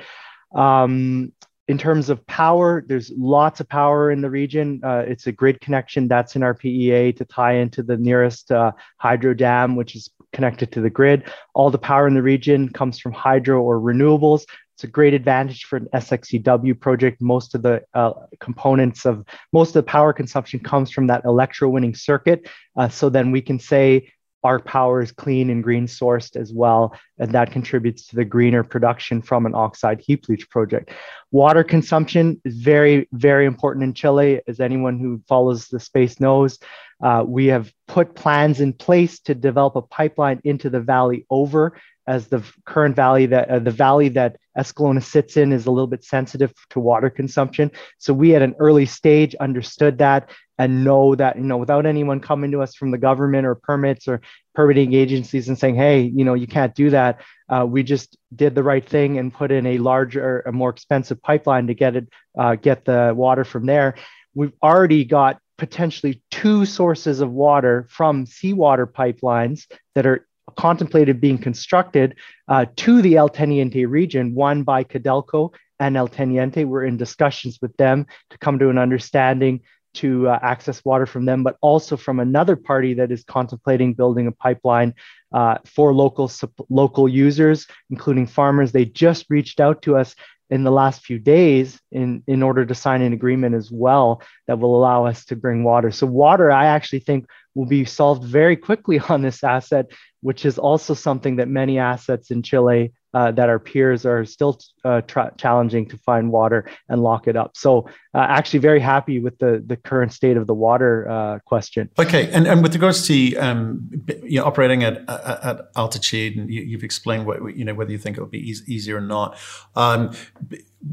Um, 0.56 1.34
in 1.70 1.78
terms 1.78 2.10
of 2.10 2.26
power, 2.26 2.84
there's 2.88 3.12
lots 3.16 3.60
of 3.60 3.70
power 3.70 4.10
in 4.10 4.22
the 4.22 4.30
region. 4.30 4.82
Uh, 4.84 5.04
it's 5.08 5.28
a 5.28 5.32
grid 5.32 5.62
connection 5.62 6.08
that's 6.08 6.36
in 6.36 6.42
our 6.42 6.56
PEA 6.56 7.14
to 7.14 7.24
tie 7.26 7.54
into 7.54 7.84
the 7.84 7.96
nearest 7.96 8.52
uh, 8.52 8.72
hydro 8.98 9.36
dam, 9.36 9.76
which 9.76 9.96
is 9.96 10.10
connected 10.34 10.72
to 10.72 10.82
the 10.82 10.90
grid. 10.90 11.32
All 11.54 11.70
the 11.70 11.78
power 11.78 12.08
in 12.08 12.16
the 12.16 12.24
region 12.24 12.70
comes 12.70 12.98
from 12.98 13.12
hydro 13.12 13.62
or 13.62 13.80
renewables. 13.80 14.48
It's 14.74 14.84
a 14.84 14.88
great 14.88 15.14
advantage 15.14 15.66
for 15.66 15.78
an 15.78 15.88
SXEW 15.94 16.80
project. 16.80 17.22
Most 17.22 17.54
of 17.54 17.62
the 17.62 17.84
uh, 17.94 18.14
components 18.40 19.06
of 19.06 19.24
most 19.54 19.70
of 19.70 19.74
the 19.76 19.84
power 19.84 20.12
consumption 20.12 20.60
comes 20.62 20.90
from 20.90 21.06
that 21.06 21.24
electrowinning 21.24 21.96
circuit. 21.96 22.50
Uh, 22.78 22.90
so 22.90 23.10
then 23.10 23.30
we 23.30 23.44
can 23.44 23.60
say 23.60 24.12
our 24.44 24.60
power 24.60 25.02
is 25.02 25.12
clean 25.12 25.50
and 25.50 25.64
green 25.64 25.86
sourced 25.86 26.36
as 26.36 26.54
well, 26.54 26.96
and 27.18 27.32
that 27.32 27.52
contributes 27.52 28.08
to 28.08 28.16
the 28.16 28.26
greener 28.26 28.64
production 28.64 29.22
from 29.22 29.46
an 29.46 29.54
oxide 29.54 30.00
heap 30.00 30.30
leach 30.30 30.50
project. 30.50 30.92
Water 31.32 31.64
consumption 31.64 32.40
is 32.46 32.56
very, 32.58 33.08
very 33.12 33.46
important 33.46 33.84
in 33.84 33.94
Chile, 33.94 34.42
as 34.48 34.60
anyone 34.60 35.00
who 35.00 35.22
follows 35.28 35.68
the 35.68 35.80
space 35.80 36.20
knows. 36.20 36.60
Uh, 37.02 37.24
we 37.26 37.48
have 37.48 37.72
put 37.88 38.16
plans 38.16 38.60
in 38.60 38.74
place 38.74 39.20
to 39.20 39.34
develop 39.34 39.76
a 39.76 39.82
pipeline 39.82 40.42
into 40.44 40.70
the 40.70 40.82
valley 40.82 41.26
over 41.30 41.78
as 42.10 42.28
the 42.28 42.44
current 42.66 42.96
valley 42.96 43.28
that 43.28 43.50
uh, 43.50 43.60
the 43.60 43.72
valley 43.72 44.10
that 44.10 44.38
Escalones 44.58 45.04
sits 45.04 45.38
in 45.38 45.54
is 45.54 45.68
a 45.68 45.72
little 45.72 45.88
bit 45.88 46.04
sensitive 46.04 46.52
to 46.72 46.80
water 46.80 47.10
consumption. 47.10 47.72
So 48.00 48.14
we 48.14 48.36
at 48.36 48.42
an 48.42 48.56
early 48.58 48.88
stage 48.88 49.36
understood 49.36 50.00
that 50.00 50.32
and 50.58 50.84
know 50.84 51.14
that 51.16 51.38
you 51.38 51.44
know 51.44 51.58
without 51.58 51.86
anyone 51.86 52.20
coming 52.20 52.52
to 52.52 52.62
us 52.64 52.76
from 52.76 52.90
the 52.90 52.98
government 52.98 53.46
or 53.46 53.54
permits 53.56 54.08
or 54.08 54.22
permitting 54.56 54.94
agencies 54.94 55.48
and 55.48 55.58
saying, 55.58 55.76
hey, 55.76 56.02
you 56.02 56.26
know 56.26 56.34
you 56.34 56.48
can't 56.48 56.74
do 56.74 56.90
that. 56.90 57.22
Uh, 57.48 57.66
we 57.70 57.84
just 57.84 58.18
did 58.36 58.56
the 58.56 58.64
right 58.64 58.88
thing 58.88 59.20
and 59.20 59.34
put 59.34 59.52
in 59.52 59.66
a 59.68 59.78
larger, 59.78 60.42
a 60.42 60.52
more 60.52 60.72
expensive 60.72 61.22
pipeline 61.22 61.68
to 61.68 61.76
get 61.76 61.96
it, 61.96 62.08
uh, 62.38 62.56
get 62.56 62.86
the 62.86 63.14
water 63.16 63.44
from 63.44 63.68
there. 63.68 63.96
We've 64.34 64.54
already 64.64 65.06
got 65.06 65.40
potentially 65.60 66.24
two 66.32 66.66
sources 66.66 67.20
of 67.20 67.32
water 67.32 67.86
from 67.90 68.26
seawater 68.26 68.88
pipelines 68.88 69.68
that 69.94 70.08
are 70.08 70.26
contemplated 70.58 71.22
being 71.22 71.38
constructed 71.38 72.16
uh, 72.48 72.66
to 72.78 73.02
the 73.04 73.18
El 73.18 73.30
Teniente 73.30 73.86
region, 73.86 74.34
one 74.34 74.64
by 74.64 74.84
Codelco 74.84 75.54
and 75.80 75.96
El 75.96 76.08
Teniente. 76.08 76.66
We're 76.66 76.86
in 76.86 76.98
discussions 76.98 77.60
with 77.62 77.76
them 77.78 78.08
to 78.32 78.38
come 78.40 78.58
to 78.60 78.70
an 78.70 78.80
understanding 78.80 79.62
to 79.96 80.30
uh, 80.30 80.40
access 80.42 80.84
water 80.86 81.06
from 81.06 81.26
them, 81.26 81.44
but 81.44 81.58
also 81.62 81.98
from 81.98 82.20
another 82.20 82.56
party 82.56 82.94
that 82.96 83.12
is 83.12 83.24
contemplating 83.24 83.94
building 83.94 84.28
a 84.28 84.32
pipeline 84.32 84.94
uh, 85.34 85.58
for 85.66 85.94
local 85.94 86.32
local 86.70 87.10
users, 87.10 87.68
including 87.90 88.28
farmers. 88.28 88.72
They 88.72 88.86
just 88.86 89.26
reached 89.30 89.60
out 89.60 89.82
to 89.84 89.98
us 89.98 90.16
in 90.50 90.64
the 90.64 90.72
last 90.72 91.06
few 91.06 91.20
days 91.20 91.80
in, 91.92 92.24
in 92.28 92.42
order 92.42 92.66
to 92.66 92.74
sign 92.74 93.02
an 93.02 93.14
agreement 93.14 93.56
as 93.56 93.72
well 93.72 94.22
that 94.48 94.60
will 94.60 94.76
allow 94.76 95.06
us 95.06 95.26
to 95.26 95.36
bring 95.36 95.64
water. 95.64 95.92
So, 95.92 96.08
water, 96.08 96.52
I 96.52 96.68
actually 96.68 97.00
think, 97.00 97.28
will 97.56 97.68
be 97.68 97.86
solved 97.86 98.24
very 98.24 98.56
quickly 98.56 99.00
on 99.10 99.22
this 99.22 99.44
asset, 99.44 99.88
which 100.22 100.46
is 100.46 100.58
also 100.58 100.94
something 100.94 101.38
that 101.38 101.48
many 101.48 101.78
assets 101.80 102.32
in 102.32 102.42
Chile 102.42 102.92
uh, 103.14 103.32
that 103.32 103.50
our 103.50 103.60
peers 103.60 104.06
are 104.06 104.26
still 104.26 104.60
uh, 104.84 105.02
tra- 105.02 105.34
challenging 105.38 105.88
to 105.90 105.98
find 105.98 106.32
water 106.32 106.70
and 106.88 107.02
lock 107.02 107.28
it 107.28 107.36
up. 107.36 107.56
So, 107.56 107.90
uh, 108.14 108.26
actually, 108.30 108.60
very 108.60 108.80
happy 108.80 109.20
with 109.20 109.38
the 109.40 109.64
the 109.66 109.76
current 109.76 110.14
state 110.14 110.38
of 110.38 110.48
the 110.48 110.54
water 110.54 111.10
uh, 111.10 111.40
question. 111.46 111.90
Okay, 111.98 112.30
and, 112.32 112.48
and 112.48 112.64
with 112.64 112.74
regards 112.74 113.08
to 113.08 113.36
um, 113.38 113.90
you 114.24 114.40
know, 114.40 114.46
operating 114.46 114.84
at, 114.84 115.10
at, 115.10 115.62
altitude, 115.76 116.38
and 116.38 116.52
you, 116.52 116.78
have 116.78 116.84
explained 116.84 117.26
what 117.26 117.56
you 117.56 117.66
know 117.66 117.74
whether 117.74 117.92
you 117.92 117.98
think 117.98 118.18
it'll 118.18 118.30
be 118.30 118.50
easy, 118.50 118.74
easier 118.74 118.98
or 118.98 119.02
not. 119.02 119.38
Um, 119.76 120.12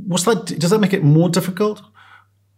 what's 0.06 0.24
that? 0.24 0.46
Does 0.58 0.70
that 0.70 0.78
make 0.78 0.92
it 0.92 1.04
more 1.04 1.28
difficult? 1.28 1.82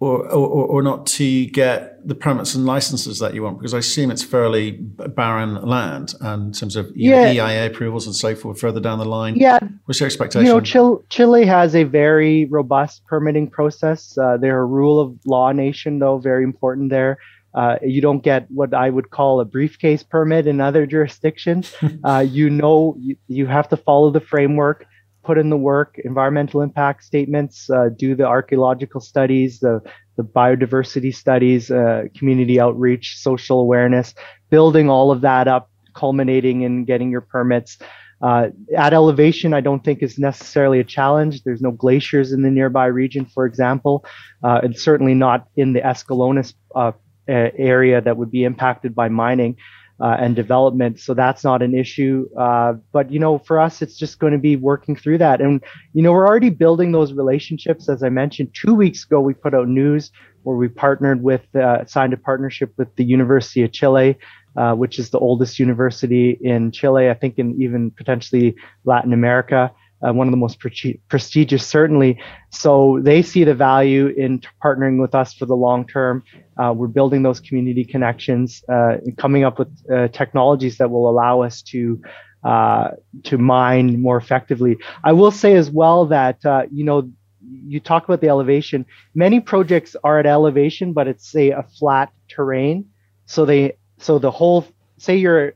Or, 0.01 0.25
or, 0.31 0.67
or 0.67 0.83
not 0.83 1.07
to 1.07 1.47
get 1.47 2.07
the 2.07 2.15
permits 2.15 2.55
and 2.55 2.65
licenses 2.65 3.19
that 3.19 3.35
you 3.35 3.43
want? 3.43 3.59
Because 3.59 3.75
I 3.75 3.79
assume 3.79 4.11
it's 4.11 4.23
fairly 4.23 4.73
barren 4.73 5.55
land 5.63 6.15
and 6.21 6.47
in 6.47 6.53
terms 6.53 6.77
of 6.77 6.91
yeah. 6.95 7.31
EIA 7.31 7.67
approvals 7.67 8.07
and 8.07 8.15
so 8.15 8.35
forth 8.35 8.61
further 8.61 8.81
down 8.81 8.99
the 8.99 9.05
line. 9.05 9.37
Yeah. 9.37 9.59
What's 9.87 10.01
your 10.01 10.07
expectation? 10.07 10.47
You 10.47 10.53
know, 10.53 10.61
Chile, 10.61 10.99
Chile 11.09 11.47
has 11.47 11.75
a 11.75 11.85
very 11.85 12.45
robust 12.47 13.05
permitting 13.07 13.51
process. 13.51 14.17
Uh, 14.17 14.37
they're 14.37 14.61
a 14.61 14.67
rule 14.67 15.01
of 15.01 15.19
law 15.27 15.53
nation, 15.53 15.99
though, 15.99 16.19
very 16.19 16.45
important 16.45 16.91
there. 16.91 17.19
Uh, 17.55 17.77
you 17.83 18.01
don't 18.01 18.23
get 18.23 18.49
what 18.51 18.75
I 18.75 18.91
would 18.91 19.11
call 19.11 19.41
a 19.41 19.45
briefcase 19.45 20.03
permit 20.03 20.47
in 20.47 20.61
other 20.61 20.87
jurisdictions. 20.87 21.75
uh, 22.05 22.25
you 22.29 22.51
know, 22.51 22.95
you, 23.01 23.17
you 23.27 23.47
have 23.47 23.69
to 23.71 23.77
follow 23.77 24.11
the 24.11 24.21
framework 24.21 24.87
put 25.29 25.37
in 25.37 25.51
the 25.51 25.59
work, 25.59 26.01
environmental 26.05 26.63
impact 26.63 27.05
statements, 27.05 27.69
uh, 27.69 27.91
do 27.95 28.15
the 28.15 28.25
archaeological 28.25 28.99
studies, 28.99 29.61
the, 29.61 29.79
the 30.17 30.23
biodiversity 30.23 31.15
studies, 31.15 31.71
uh, 31.71 32.05
community 32.17 32.59
outreach, 32.59 33.19
social 33.19 33.61
awareness, 33.61 34.15
building 34.49 34.89
all 34.89 35.11
of 35.11 35.21
that 35.21 35.47
up, 35.47 35.71
culminating 35.93 36.63
in 36.63 36.87
getting 36.87 37.11
your 37.11 37.21
permits. 37.21 37.77
Uh, 38.23 38.49
at 38.75 38.95
elevation, 38.95 39.53
I 39.53 39.61
don't 39.61 39.85
think 39.85 40.03
is 40.03 40.19
necessarily 40.19 40.81
a 40.81 40.85
challenge. 40.85 41.43
There's 41.43 41.61
no 41.61 41.73
glaciers 41.73 42.33
in 42.33 42.41
the 42.41 42.51
nearby 42.51 42.87
region, 42.87 43.27
for 43.27 43.45
example, 43.45 44.07
uh, 44.43 44.61
and 44.63 44.75
certainly 44.79 45.13
not 45.13 45.47
in 45.57 45.75
the 45.75 45.83
Escalones 45.83 46.55
uh, 46.75 46.93
area 47.29 48.01
that 48.01 48.17
would 48.17 48.31
be 48.31 48.45
impacted 48.45 48.95
by 48.95 49.11
mining 49.11 49.59
uh, 50.01 50.17
and 50.19 50.37
development. 50.37 51.01
So 51.01 51.15
that's 51.15 51.45
not 51.45 51.63
an 51.63 51.75
issue. 51.75 52.29
Uh, 52.39 52.75
but 52.93 53.11
you 53.11 53.19
know, 53.19 53.39
for 53.39 53.61
us, 53.61 53.83
it's 53.83 53.97
just 53.97 54.19
going 54.19 54.33
to 54.33 54.39
be 54.39 54.57
working 54.57 54.97
through 54.97 55.19
that. 55.19 55.41
And 55.41 55.63
you 55.93 56.03
know, 56.03 56.13
we're 56.13 56.27
already 56.27 56.51
building 56.51 56.93
those 56.93 57.13
relationships. 57.13 57.89
As 57.89 58.03
I 58.03 58.09
mentioned, 58.09 58.51
two 58.55 58.75
weeks 58.75 59.05
ago, 59.05 59.21
we 59.21 59.35
put 59.35 59.55
out 59.55 59.69
news 59.69 60.11
where 60.43 60.57
we 60.57 60.69
partnered 60.69 61.23
with, 61.23 61.43
uh, 61.55 61.85
signed 61.87 62.13
a 62.13 62.17
partnership 62.17 62.73
with 62.77 62.95
the 62.97 63.05
University 63.05 63.63
of 63.63 63.73
Chile. 63.73 64.17
Uh, 64.57 64.75
which 64.75 64.99
is 64.99 65.11
the 65.11 65.19
oldest 65.21 65.61
university 65.61 66.37
in 66.41 66.73
Chile, 66.73 67.11
I 67.11 67.15
think, 67.15 67.39
in 67.39 67.63
even 67.63 67.93
potentially 67.93 68.57
Latin 68.85 69.13
America 69.13 69.71
uh, 70.07 70.13
one 70.13 70.27
of 70.27 70.31
the 70.31 70.37
most 70.37 70.59
pre- 70.61 71.01
prestigious, 71.09 71.67
certainly. 71.67 72.21
So 72.51 73.01
they 73.03 73.23
see 73.23 73.45
the 73.45 73.55
value 73.55 74.09
in 74.09 74.41
t- 74.41 74.49
partnering 74.63 75.01
with 75.01 75.15
us 75.15 75.35
for 75.35 75.47
the 75.47 75.57
long 75.57 75.87
term. 75.87 76.23
Uh, 76.57 76.73
we're 76.77 76.87
building 76.87 77.23
those 77.23 77.41
community 77.41 77.85
connections 77.85 78.63
uh, 78.69 78.99
coming 79.17 79.45
up 79.45 79.59
with 79.59 79.69
uh, 79.93 80.09
technologies 80.09 80.79
that 80.79 80.91
will 80.91 81.09
allow 81.09 81.43
us 81.43 81.63
to 81.63 82.01
uh, 82.45 82.91
to 83.25 83.37
mine 83.37 84.01
more 84.01 84.17
effectively. 84.17 84.79
I 85.03 85.13
will 85.13 85.33
say 85.33 85.55
as 85.55 85.71
well 85.71 86.07
that 86.07 86.45
uh, 86.47 86.67
you 86.71 86.85
know 86.85 87.11
you 87.41 87.81
talk 87.81 88.05
about 88.05 88.21
the 88.21 88.29
elevation. 88.29 88.87
Many 89.15 89.41
projects 89.41 89.97
are 90.05 90.19
at 90.19 90.27
elevation, 90.27 90.93
but 90.93 91.09
it's 91.09 91.29
say 91.29 91.51
a 91.51 91.65
flat 91.79 92.13
terrain. 92.29 92.87
So 93.27 93.45
they 93.45 93.77
so 93.99 94.19
the 94.19 94.31
whole 94.31 94.67
say 94.99 95.17
your 95.17 95.55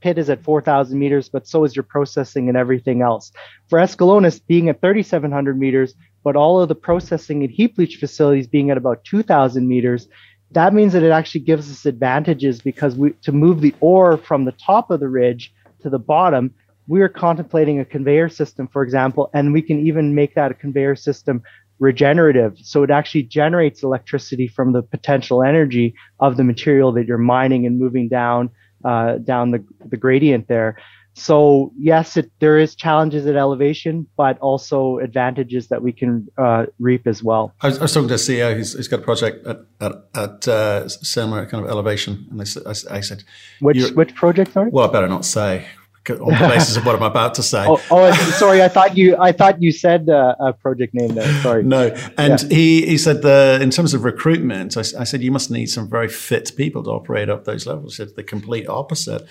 pit 0.00 0.18
is 0.18 0.30
at 0.30 0.42
4,000 0.42 0.98
meters, 0.98 1.28
but 1.28 1.46
so 1.46 1.64
is 1.64 1.76
your 1.76 1.82
processing 1.82 2.48
and 2.48 2.56
everything 2.56 3.02
else. 3.02 3.32
For 3.68 3.78
Escalones 3.78 4.40
being 4.46 4.68
at 4.68 4.80
3,700 4.80 5.58
meters, 5.58 5.94
but 6.24 6.36
all 6.36 6.60
of 6.60 6.68
the 6.68 6.74
processing 6.74 7.42
and 7.42 7.50
heap 7.50 7.78
leach 7.78 7.96
facilities 7.96 8.46
being 8.46 8.70
at 8.70 8.76
about 8.76 9.04
2,000 9.04 9.66
meters, 9.66 10.08
that 10.52 10.72
means 10.72 10.92
that 10.92 11.02
it 11.02 11.10
actually 11.10 11.42
gives 11.42 11.70
us 11.70 11.86
advantages 11.86 12.60
because 12.60 12.96
we, 12.96 13.12
to 13.22 13.32
move 13.32 13.60
the 13.60 13.74
ore 13.80 14.16
from 14.16 14.44
the 14.44 14.52
top 14.52 14.90
of 14.90 15.00
the 15.00 15.08
ridge 15.08 15.52
to 15.82 15.90
the 15.90 15.98
bottom, 15.98 16.52
we 16.86 17.02
are 17.02 17.08
contemplating 17.08 17.78
a 17.78 17.84
conveyor 17.84 18.30
system, 18.30 18.66
for 18.66 18.82
example, 18.82 19.30
and 19.34 19.52
we 19.52 19.60
can 19.60 19.86
even 19.86 20.14
make 20.14 20.34
that 20.34 20.50
a 20.50 20.54
conveyor 20.54 20.96
system 20.96 21.42
regenerative. 21.78 22.56
So 22.62 22.82
it 22.82 22.90
actually 22.90 23.24
generates 23.24 23.82
electricity 23.82 24.48
from 24.48 24.72
the 24.72 24.82
potential 24.82 25.42
energy 25.42 25.94
of 26.18 26.36
the 26.36 26.44
material 26.44 26.92
that 26.92 27.06
you're 27.06 27.18
mining 27.18 27.66
and 27.66 27.78
moving 27.78 28.08
down 28.08 28.50
uh, 28.84 29.18
down 29.18 29.50
the, 29.50 29.64
the 29.86 29.96
gradient 29.96 30.48
there. 30.48 30.76
So 31.14 31.72
yes, 31.76 32.16
it, 32.16 32.30
there 32.38 32.58
is 32.58 32.76
challenges 32.76 33.26
at 33.26 33.34
elevation, 33.34 34.06
but 34.16 34.38
also 34.38 34.98
advantages 34.98 35.66
that 35.68 35.82
we 35.82 35.92
can 35.92 36.28
uh, 36.38 36.66
reap 36.78 37.08
as 37.08 37.24
well. 37.24 37.52
I 37.60 37.68
was, 37.68 37.78
I 37.78 37.82
was, 37.82 37.92
talking 37.92 38.08
to 38.08 38.14
a 38.14 38.18
CEO 38.18 38.54
who's, 38.54 38.74
who's 38.74 38.86
got 38.86 39.00
a 39.00 39.02
project 39.02 39.44
at, 39.44 39.58
at, 39.80 39.92
at 40.14 40.48
uh, 40.48 40.88
similar 40.88 41.44
kind 41.46 41.64
of 41.64 41.70
elevation, 41.70 42.28
and 42.30 42.40
I, 42.40 42.96
I 42.96 43.00
said, 43.00 43.24
"Which 43.60 43.90
which 43.90 44.14
project? 44.14 44.52
Sorry. 44.52 44.70
Well, 44.70 44.88
I 44.88 44.92
better 44.92 45.08
not 45.08 45.24
say 45.24 45.66
on 46.10 46.32
the 46.32 46.48
basis 46.48 46.76
of 46.76 46.86
what 46.86 46.94
I'm 46.94 47.02
about 47.02 47.34
to 47.34 47.42
say. 47.42 47.58
Oh, 47.68 47.82
oh, 47.90 48.12
sorry. 48.38 48.62
I 48.62 48.68
thought 48.68 48.96
you. 48.96 49.16
I 49.18 49.32
thought 49.32 49.60
you 49.60 49.72
said 49.72 50.08
uh, 50.08 50.34
a 50.40 50.52
project 50.52 50.94
name 50.94 51.14
there. 51.14 51.42
Sorry. 51.42 51.62
no, 51.62 51.94
and 52.16 52.42
yeah. 52.42 52.48
he 52.48 52.86
he 52.86 52.96
said 52.96 53.22
the 53.22 53.58
in 53.60 53.70
terms 53.70 53.94
of 53.94 54.04
recruitment, 54.04 54.76
I, 54.76 54.80
I, 54.80 55.04
said 55.04 55.22
you 55.22 55.30
must 55.30 55.50
need 55.50 55.66
some 55.66 55.88
very 55.88 56.08
fit 56.08 56.52
people 56.56 56.82
to 56.84 56.90
operate 56.90 57.28
up 57.28 57.44
those 57.44 57.66
levels. 57.66 57.96
He 57.96 58.04
said 58.04 58.16
the 58.16 58.22
complete 58.22 58.68
opposite. 58.68 59.26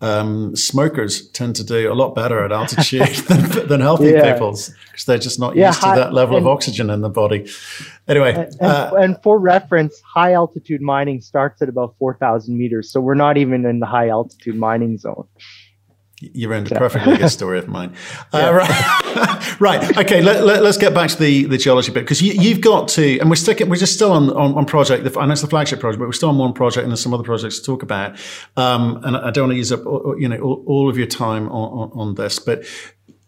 Um, 0.00 0.54
smokers 0.54 1.28
tend 1.30 1.56
to 1.56 1.64
do 1.64 1.92
a 1.92 1.94
lot 1.94 2.14
better 2.14 2.44
at 2.44 2.52
altitude 2.52 3.08
than, 3.28 3.68
than 3.68 3.80
healthy 3.80 4.10
yeah. 4.10 4.32
people 4.32 4.52
because 4.52 5.04
they're 5.06 5.18
just 5.18 5.40
not 5.40 5.56
yeah, 5.56 5.68
used 5.68 5.80
high, 5.80 5.94
to 5.94 6.00
that 6.00 6.12
level 6.12 6.36
and, 6.36 6.46
of 6.46 6.52
oxygen 6.52 6.88
in 6.88 7.00
the 7.00 7.08
body. 7.08 7.50
Anyway, 8.06 8.32
and, 8.32 8.62
uh, 8.62 8.92
and, 8.96 9.22
for 9.22 9.38
reference, 9.38 10.00
high 10.00 10.34
altitude 10.34 10.80
mining 10.80 11.20
starts 11.20 11.60
at 11.62 11.68
about 11.68 11.96
four 11.98 12.14
thousand 12.14 12.56
meters, 12.56 12.92
so 12.92 13.00
we're 13.00 13.14
not 13.14 13.36
even 13.36 13.66
in 13.66 13.80
the 13.80 13.86
high 13.86 14.08
altitude 14.08 14.56
mining 14.56 14.98
zone. 14.98 15.26
You 16.20 16.50
are 16.50 16.56
a 16.56 16.62
perfectly 16.64 17.16
good 17.16 17.30
story 17.30 17.58
of 17.58 17.68
mine. 17.68 17.94
Uh, 18.30 18.52
right. 18.52 19.60
right. 19.60 19.98
Okay. 19.98 20.20
Let, 20.20 20.36
us 20.42 20.60
let, 20.60 20.80
get 20.80 20.94
back 20.94 21.08
to 21.10 21.16
the, 21.16 21.44
the 21.44 21.56
geology 21.56 21.90
bit 21.92 22.00
because 22.00 22.20
you, 22.20 22.50
have 22.50 22.60
got 22.60 22.88
to, 22.88 23.18
and 23.20 23.30
we're 23.30 23.36
sticking, 23.36 23.68
we're 23.68 23.76
just 23.76 23.94
still 23.94 24.12
on, 24.12 24.30
on, 24.30 24.54
on 24.54 24.66
project. 24.66 25.16
I 25.16 25.24
know 25.24 25.32
it's 25.32 25.40
the 25.40 25.48
flagship 25.48 25.80
project, 25.80 25.98
but 25.98 26.06
we're 26.06 26.12
still 26.12 26.28
on 26.28 26.36
one 26.38 26.52
project 26.52 26.82
and 26.82 26.90
there's 26.90 27.02
some 27.02 27.14
other 27.14 27.22
projects 27.22 27.58
to 27.60 27.64
talk 27.64 27.82
about. 27.82 28.18
Um, 28.56 29.02
and 29.04 29.16
I 29.16 29.30
don't 29.30 29.44
want 29.44 29.52
to 29.52 29.56
use 29.56 29.72
up, 29.72 29.80
you 30.18 30.28
know, 30.28 30.38
all, 30.40 30.64
all 30.66 30.90
of 30.90 30.98
your 30.98 31.06
time 31.06 31.48
on, 31.48 31.90
on, 31.90 31.90
on 31.94 32.14
this, 32.16 32.38
but 32.38 32.64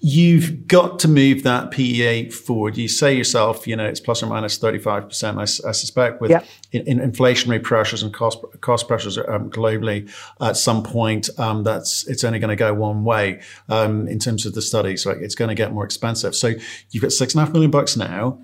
you've 0.02 0.66
got 0.66 0.98
to 0.98 1.08
move 1.08 1.42
that 1.42 1.70
PEA 1.70 2.30
forward. 2.30 2.78
You 2.78 2.88
say 2.88 3.14
yourself, 3.14 3.66
you 3.66 3.76
know, 3.76 3.84
it's 3.84 4.00
plus 4.00 4.22
or 4.22 4.26
minus 4.26 4.58
35%. 4.58 5.36
I, 5.36 5.42
I 5.42 5.72
suspect 5.72 6.22
with 6.22 6.30
in, 6.72 6.86
in 6.86 6.98
inflationary 6.98 7.62
pressures 7.62 8.02
and 8.02 8.12
cost, 8.12 8.42
cost 8.62 8.88
pressures 8.88 9.18
um, 9.18 9.50
globally 9.50 10.10
at 10.40 10.56
some 10.56 10.82
point, 10.82 11.28
um, 11.38 11.64
that's, 11.64 12.06
it's 12.08 12.24
only 12.24 12.38
going 12.38 12.48
to 12.48 12.56
go 12.56 12.72
one 12.72 13.04
way, 13.04 13.42
um, 13.68 14.08
in 14.08 14.18
terms 14.18 14.46
of 14.46 14.54
the 14.54 14.62
studies. 14.62 15.04
Like 15.04 15.18
it's 15.18 15.34
going 15.34 15.50
to 15.50 15.54
get 15.54 15.72
more 15.72 15.84
expensive. 15.84 16.34
So 16.34 16.54
you've 16.90 17.02
got 17.02 17.12
six 17.12 17.34
and 17.34 17.42
a 17.42 17.44
half 17.44 17.52
million 17.52 17.70
bucks 17.70 17.94
now. 17.94 18.42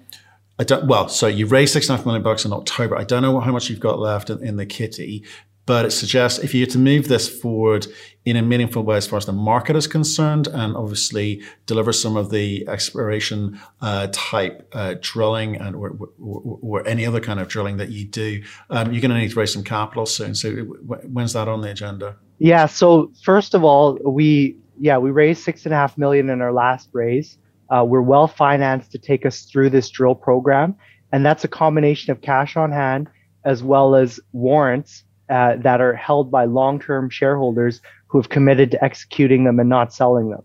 I 0.58 0.64
don't, 0.64 0.86
well, 0.86 1.08
so 1.08 1.26
you 1.26 1.46
raised 1.46 1.72
six 1.72 1.88
and 1.88 1.94
a 1.94 1.96
half 1.96 2.06
million 2.06 2.22
bucks 2.22 2.44
in 2.44 2.52
October. 2.52 2.96
I 2.98 3.04
don't 3.04 3.22
know 3.22 3.40
how 3.40 3.52
much 3.52 3.70
you've 3.70 3.80
got 3.80 3.98
left 3.98 4.28
in, 4.28 4.42
in 4.42 4.56
the 4.56 4.66
kitty, 4.66 5.24
but 5.66 5.84
it 5.84 5.90
suggests 5.90 6.38
if 6.38 6.54
you 6.54 6.64
to 6.64 6.78
move 6.78 7.08
this 7.08 7.28
forward 7.28 7.86
in 8.24 8.36
a 8.36 8.42
meaningful 8.42 8.82
way 8.82 8.96
as 8.96 9.06
far 9.06 9.16
as 9.16 9.26
the 9.26 9.32
market 9.32 9.76
is 9.76 9.86
concerned, 9.86 10.46
and 10.48 10.76
obviously 10.76 11.42
deliver 11.66 11.92
some 11.92 12.16
of 12.16 12.30
the 12.30 12.66
exploration 12.68 13.60
uh, 13.80 14.08
type 14.12 14.68
uh, 14.72 14.94
drilling 15.00 15.56
and 15.56 15.76
or, 15.76 15.96
or, 16.20 16.58
or, 16.62 16.88
any 16.88 17.06
other 17.06 17.20
kind 17.20 17.38
of 17.38 17.46
drilling 17.48 17.76
that 17.76 17.88
you 17.88 18.04
do, 18.04 18.42
um, 18.70 18.92
you're 18.92 19.00
going 19.00 19.12
to 19.12 19.18
need 19.18 19.30
to 19.30 19.38
raise 19.38 19.52
some 19.52 19.62
capital 19.62 20.06
soon. 20.06 20.34
So 20.34 20.50
when's 20.52 21.34
that 21.34 21.46
on 21.46 21.60
the 21.60 21.70
agenda? 21.70 22.16
Yeah. 22.38 22.66
So 22.66 23.12
first 23.22 23.54
of 23.54 23.64
all, 23.64 23.98
we 24.04 24.56
yeah 24.78 24.98
we 24.98 25.10
raised 25.10 25.42
six 25.42 25.64
and 25.64 25.72
a 25.72 25.76
half 25.76 25.96
million 25.96 26.30
in 26.30 26.42
our 26.42 26.52
last 26.52 26.88
raise. 26.92 27.38
Uh, 27.70 27.84
we're 27.84 28.02
well 28.02 28.28
financed 28.28 28.92
to 28.92 28.98
take 28.98 29.26
us 29.26 29.42
through 29.42 29.70
this 29.70 29.88
drill 29.90 30.14
program, 30.14 30.76
and 31.12 31.24
that's 31.24 31.44
a 31.44 31.48
combination 31.48 32.12
of 32.12 32.20
cash 32.20 32.56
on 32.56 32.70
hand 32.70 33.08
as 33.44 33.62
well 33.62 33.94
as 33.94 34.18
warrants 34.32 35.04
uh, 35.28 35.56
that 35.56 35.80
are 35.80 35.94
held 35.94 36.30
by 36.30 36.44
long-term 36.44 37.10
shareholders 37.10 37.80
who 38.06 38.18
have 38.18 38.28
committed 38.28 38.70
to 38.70 38.84
executing 38.84 39.44
them 39.44 39.58
and 39.58 39.68
not 39.68 39.92
selling 39.92 40.30
them. 40.30 40.42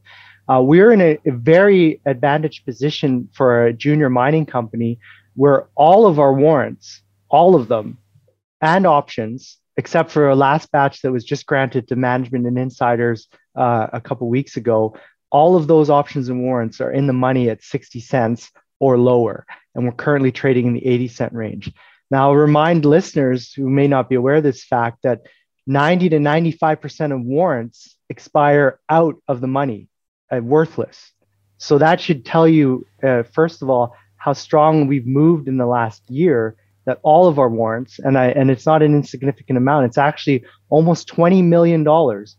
Uh, 0.49 0.61
we're 0.61 0.91
in 0.91 1.01
a, 1.01 1.17
a, 1.25 1.31
very 1.31 2.01
advantaged 2.05 2.65
position 2.65 3.29
for 3.33 3.65
a 3.65 3.73
junior 3.73 4.09
mining 4.09 4.45
company 4.45 4.99
where 5.35 5.67
all 5.75 6.05
of 6.05 6.19
our 6.19 6.33
warrants, 6.33 7.01
all 7.29 7.55
of 7.55 7.67
them, 7.67 7.97
and 8.61 8.85
options, 8.85 9.57
except 9.77 10.11
for 10.11 10.29
a 10.29 10.35
last 10.35 10.71
batch 10.71 11.01
that 11.01 11.11
was 11.11 11.23
just 11.23 11.45
granted 11.45 11.87
to 11.87 11.95
management 11.95 12.45
and 12.45 12.57
insiders 12.57 13.27
uh, 13.55 13.87
a 13.93 14.01
couple 14.01 14.27
weeks 14.29 14.57
ago, 14.57 14.95
all 15.31 15.55
of 15.55 15.67
those 15.67 15.89
options 15.89 16.27
and 16.27 16.41
warrants 16.41 16.81
are 16.81 16.91
in 16.91 17.07
the 17.07 17.13
money 17.13 17.49
at 17.49 17.63
60 17.63 17.99
cents 17.99 18.51
or 18.79 18.97
lower. 18.97 19.45
And 19.73 19.85
we're 19.85 19.93
currently 19.93 20.31
trading 20.31 20.67
in 20.67 20.73
the 20.73 20.85
80 20.85 21.07
cent 21.07 21.33
range. 21.33 21.71
Now, 22.11 22.27
I'll 22.27 22.35
remind 22.35 22.83
listeners 22.83 23.53
who 23.53 23.69
may 23.69 23.87
not 23.87 24.09
be 24.09 24.15
aware 24.15 24.35
of 24.35 24.43
this 24.43 24.63
fact 24.65 24.99
that 25.03 25.21
90 25.65 26.09
to 26.09 26.17
95% 26.17 27.13
of 27.13 27.21
warrants 27.21 27.95
expire 28.09 28.79
out 28.89 29.15
of 29.29 29.39
the 29.39 29.47
money, 29.47 29.87
uh, 30.29 30.41
worthless. 30.43 31.13
So 31.57 31.77
that 31.77 32.01
should 32.01 32.25
tell 32.25 32.47
you, 32.47 32.85
uh, 33.01 33.23
first 33.23 33.61
of 33.61 33.69
all, 33.69 33.95
how 34.17 34.33
strong 34.33 34.87
we've 34.87 35.07
moved 35.07 35.47
in 35.47 35.57
the 35.57 35.65
last 35.65 36.03
year. 36.09 36.57
That 36.85 36.99
all 37.03 37.27
of 37.27 37.37
our 37.37 37.47
warrants, 37.47 37.99
and 37.99 38.17
I, 38.17 38.29
and 38.29 38.49
it's 38.49 38.65
not 38.65 38.81
an 38.81 38.95
insignificant 38.95 39.55
amount. 39.55 39.85
It's 39.85 39.99
actually 39.99 40.43
almost 40.69 41.07
twenty 41.07 41.43
million 41.43 41.83
dollars 41.83 42.37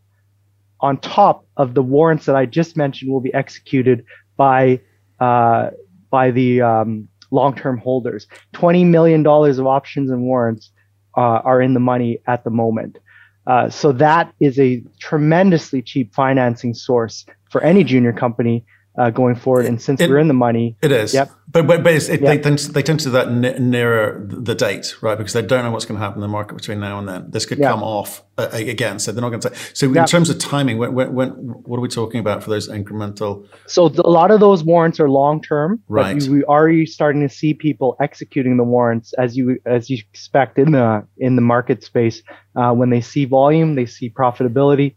on 0.80 0.98
top 0.98 1.46
of 1.56 1.74
the 1.74 1.82
warrants 1.82 2.26
that 2.26 2.34
I 2.34 2.46
just 2.46 2.76
mentioned 2.76 3.12
will 3.12 3.20
be 3.20 3.32
executed 3.32 4.04
by 4.36 4.80
uh, 5.20 5.70
by 6.10 6.32
the 6.32 6.60
um, 6.60 7.08
long-term 7.32 7.78
holders. 7.78 8.26
Twenty 8.52 8.84
million 8.84 9.22
dollars 9.22 9.58
of 9.58 9.66
options 9.66 10.10
and 10.10 10.22
warrants 10.22 10.70
uh, 11.16 11.40
are 11.44 11.60
in 11.60 11.74
the 11.74 11.80
money 11.80 12.18
at 12.26 12.44
the 12.44 12.50
moment. 12.50 12.98
Uh, 13.46 13.68
so 13.68 13.90
that 13.90 14.32
is 14.38 14.58
a 14.60 14.82
tremendously 15.00 15.82
cheap 15.82 16.14
financing 16.14 16.74
source 16.74 17.26
for 17.50 17.60
any 17.62 17.82
junior 17.82 18.12
company 18.12 18.64
uh, 18.96 19.10
going 19.10 19.34
forward. 19.34 19.66
And 19.66 19.80
since 19.80 20.00
it, 20.00 20.10
we're 20.10 20.18
in 20.18 20.28
the 20.28 20.34
money, 20.34 20.76
it 20.82 20.92
is. 20.92 21.14
Yep. 21.14 21.30
But 21.50 21.66
but, 21.66 21.82
but 21.82 21.94
it, 21.94 22.08
yep. 22.08 22.20
they, 22.20 22.38
tend 22.38 22.58
to, 22.58 22.72
they 22.72 22.82
tend 22.82 23.00
to 23.00 23.06
do 23.06 23.10
that 23.12 23.28
n- 23.28 23.70
nearer 23.70 24.26
the 24.26 24.54
date, 24.54 24.94
right? 25.02 25.16
Because 25.16 25.32
they 25.34 25.42
don't 25.42 25.64
know 25.64 25.70
what's 25.70 25.84
going 25.84 25.98
to 25.98 26.04
happen 26.04 26.18
in 26.18 26.22
the 26.22 26.28
market 26.28 26.54
between 26.54 26.80
now 26.80 26.98
and 26.98 27.08
then. 27.08 27.30
This 27.30 27.46
could 27.46 27.58
yep. 27.58 27.70
come 27.70 27.82
off 27.82 28.22
uh, 28.38 28.48
again, 28.52 28.98
so 28.98 29.12
they're 29.12 29.20
not 29.20 29.28
going 29.30 29.40
to. 29.40 29.54
So 29.74 29.92
in 29.92 30.06
terms 30.06 30.30
of 30.30 30.38
timing, 30.38 30.78
when, 30.78 30.94
when, 30.94 31.14
when, 31.14 31.28
what 31.30 31.76
are 31.76 31.80
we 31.80 31.88
talking 31.88 32.20
about 32.20 32.42
for 32.42 32.50
those 32.50 32.68
incremental? 32.68 33.46
So 33.66 33.86
a 33.86 34.10
lot 34.10 34.30
of 34.30 34.40
those 34.40 34.64
warrants 34.64 34.98
are 35.00 35.08
long 35.08 35.42
term, 35.42 35.82
right? 35.88 36.18
But 36.18 36.28
we 36.28 36.44
already 36.44 36.86
starting 36.86 37.20
to 37.26 37.28
see 37.28 37.54
people 37.54 37.96
executing 38.00 38.56
the 38.56 38.64
warrants 38.64 39.12
as 39.14 39.36
you 39.36 39.58
as 39.66 39.90
you 39.90 39.98
expect 39.98 40.58
in 40.58 40.72
the 40.72 41.06
in 41.18 41.36
the 41.36 41.42
market 41.42 41.82
space. 41.82 42.22
Uh, 42.56 42.72
when 42.72 42.90
they 42.90 43.00
see 43.00 43.24
volume, 43.24 43.74
they 43.74 43.86
see 43.86 44.10
profitability 44.10 44.94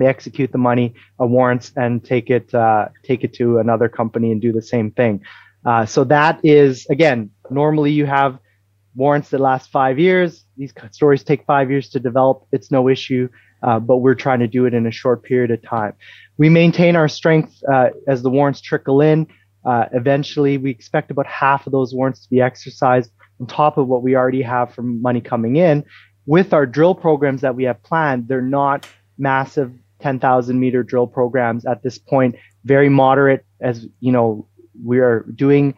they 0.00 0.06
execute 0.06 0.52
the 0.52 0.58
money 0.58 0.94
uh, 1.20 1.26
warrants 1.26 1.72
and 1.76 2.04
take 2.04 2.30
it 2.30 2.52
uh, 2.54 2.88
take 3.04 3.24
it 3.24 3.32
to 3.34 3.58
another 3.58 3.88
company 3.88 4.32
and 4.32 4.40
do 4.40 4.52
the 4.52 4.62
same 4.62 4.90
thing. 4.90 5.20
Uh, 5.64 5.84
so 5.86 6.04
that 6.04 6.40
is 6.42 6.86
again 6.90 7.30
normally 7.50 7.90
you 7.92 8.06
have 8.06 8.38
warrants 8.94 9.30
that 9.30 9.40
last 9.40 9.70
five 9.70 9.98
years. 9.98 10.44
These 10.56 10.72
stories 10.90 11.22
take 11.22 11.44
five 11.44 11.70
years 11.70 11.88
to 11.90 12.00
develop. 12.00 12.46
It's 12.52 12.70
no 12.70 12.88
issue, 12.88 13.28
uh, 13.62 13.78
but 13.78 13.98
we're 13.98 14.16
trying 14.16 14.40
to 14.40 14.48
do 14.48 14.66
it 14.66 14.74
in 14.74 14.86
a 14.86 14.90
short 14.90 15.22
period 15.22 15.50
of 15.52 15.62
time. 15.62 15.92
We 16.38 16.48
maintain 16.48 16.96
our 16.96 17.08
strength 17.08 17.54
uh, 17.72 17.90
as 18.08 18.22
the 18.22 18.30
warrants 18.30 18.60
trickle 18.60 19.00
in. 19.00 19.26
Eventually, 19.92 20.58
we 20.58 20.70
expect 20.70 21.10
about 21.10 21.26
half 21.26 21.66
of 21.66 21.72
those 21.72 21.94
warrants 21.94 22.24
to 22.24 22.30
be 22.30 22.40
exercised 22.40 23.12
on 23.40 23.46
top 23.46 23.78
of 23.78 23.86
what 23.86 24.02
we 24.02 24.16
already 24.16 24.42
have 24.42 24.74
from 24.74 25.00
money 25.00 25.20
coming 25.20 25.56
in. 25.56 25.84
With 26.26 26.52
our 26.52 26.66
drill 26.66 26.94
programs 26.94 27.40
that 27.40 27.54
we 27.54 27.64
have 27.64 27.82
planned, 27.82 28.28
they're 28.28 28.42
not 28.42 28.86
massive 29.18 29.72
10,000 30.00 30.58
meter 30.58 30.82
drill 30.82 31.06
programs 31.06 31.64
at 31.64 31.82
this 31.82 31.98
point, 31.98 32.36
very 32.64 32.88
moderate 32.88 33.44
as, 33.60 33.86
you 34.00 34.12
know, 34.12 34.46
we 34.84 34.98
are 34.98 35.26
doing 35.34 35.74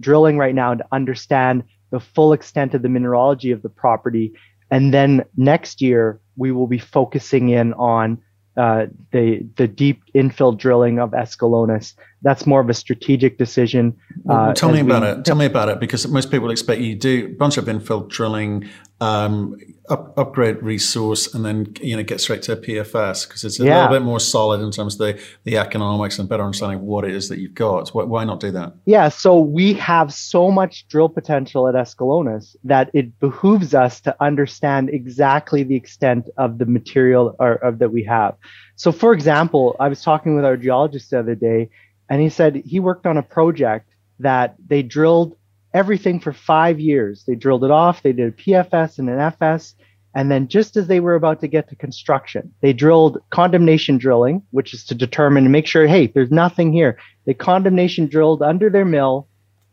drilling 0.00 0.36
right 0.36 0.54
now 0.54 0.74
to 0.74 0.84
understand 0.92 1.62
the 1.90 2.00
full 2.00 2.32
extent 2.32 2.74
of 2.74 2.82
the 2.82 2.88
mineralogy 2.88 3.50
of 3.50 3.62
the 3.62 3.68
property. 3.68 4.32
And 4.70 4.92
then 4.92 5.24
next 5.36 5.80
year, 5.80 6.20
we 6.36 6.50
will 6.52 6.66
be 6.66 6.78
focusing 6.78 7.50
in 7.50 7.74
on 7.74 8.18
uh, 8.56 8.86
the 9.12 9.46
the 9.56 9.66
deep 9.66 10.02
infill 10.14 10.56
drilling 10.56 10.98
of 10.98 11.12
Escalones. 11.12 11.94
That's 12.20 12.46
more 12.46 12.60
of 12.60 12.68
a 12.68 12.74
strategic 12.74 13.38
decision. 13.38 13.96
Uh, 14.28 14.52
tell 14.52 14.70
me 14.70 14.80
about 14.80 15.02
we, 15.02 15.08
it. 15.08 15.24
Tell 15.24 15.36
me 15.36 15.46
about 15.46 15.70
it 15.70 15.80
because 15.80 16.06
most 16.08 16.30
people 16.30 16.50
expect 16.50 16.80
you 16.80 16.92
to 16.94 16.98
do 16.98 17.26
a 17.26 17.28
bunch 17.36 17.56
of 17.56 17.64
infill 17.64 18.08
drilling, 18.08 18.68
um, 19.02 19.56
up, 19.88 20.16
upgrade 20.16 20.62
resource, 20.62 21.34
and 21.34 21.44
then 21.44 21.74
you 21.80 21.96
know 21.96 22.04
get 22.04 22.20
straight 22.20 22.40
to 22.42 22.52
a 22.52 22.56
PFS 22.56 23.26
because 23.26 23.42
it's 23.42 23.58
a 23.58 23.64
yeah. 23.64 23.82
little 23.82 23.98
bit 23.98 24.04
more 24.04 24.20
solid 24.20 24.60
in 24.60 24.70
terms 24.70 24.94
of 24.94 24.98
the 24.98 25.20
the 25.42 25.58
economics 25.58 26.20
and 26.20 26.28
better 26.28 26.44
understanding 26.44 26.82
what 26.82 27.04
it 27.04 27.12
is 27.12 27.28
that 27.28 27.40
you've 27.40 27.54
got. 27.54 27.88
Why, 27.88 28.04
why 28.04 28.24
not 28.24 28.38
do 28.38 28.52
that? 28.52 28.74
Yeah, 28.86 29.08
so 29.08 29.40
we 29.40 29.72
have 29.74 30.14
so 30.14 30.52
much 30.52 30.86
drill 30.86 31.08
potential 31.08 31.66
at 31.66 31.74
Escalones 31.74 32.54
that 32.62 32.90
it 32.94 33.18
behooves 33.18 33.74
us 33.74 34.00
to 34.02 34.14
understand 34.22 34.88
exactly 34.90 35.64
the 35.64 35.74
extent 35.74 36.28
of 36.36 36.58
the 36.58 36.66
material 36.66 37.34
or, 37.40 37.54
of 37.54 37.80
that 37.80 37.90
we 37.90 38.04
have. 38.04 38.36
So, 38.76 38.92
for 38.92 39.12
example, 39.12 39.74
I 39.80 39.88
was 39.88 40.00
talking 40.00 40.36
with 40.36 40.44
our 40.44 40.56
geologist 40.56 41.10
the 41.10 41.18
other 41.18 41.34
day, 41.34 41.70
and 42.08 42.22
he 42.22 42.28
said 42.28 42.62
he 42.64 42.78
worked 42.78 43.06
on 43.06 43.16
a 43.16 43.22
project 43.22 43.88
that 44.20 44.54
they 44.64 44.84
drilled 44.84 45.36
everything 45.74 46.20
for 46.20 46.32
five 46.32 46.78
years. 46.78 47.24
They 47.26 47.34
drilled 47.34 47.64
it 47.64 47.70
off, 47.70 48.02
they 48.02 48.12
did 48.12 48.28
a 48.28 48.32
PFS 48.32 48.98
and 48.98 49.08
an 49.08 49.18
FS. 49.18 49.74
And 50.14 50.30
then 50.30 50.48
just 50.48 50.76
as 50.76 50.88
they 50.88 51.00
were 51.00 51.14
about 51.14 51.40
to 51.40 51.48
get 51.48 51.70
to 51.70 51.76
construction, 51.76 52.52
they 52.60 52.74
drilled 52.74 53.18
condemnation 53.30 53.96
drilling, 53.96 54.42
which 54.50 54.74
is 54.74 54.84
to 54.86 54.94
determine 54.94 55.44
and 55.44 55.52
make 55.52 55.66
sure, 55.66 55.86
hey, 55.86 56.06
there's 56.06 56.30
nothing 56.30 56.72
here. 56.72 56.98
They 57.24 57.32
condemnation 57.32 58.08
drilled 58.08 58.42
under 58.42 58.68
their 58.68 58.84
mill 58.84 59.28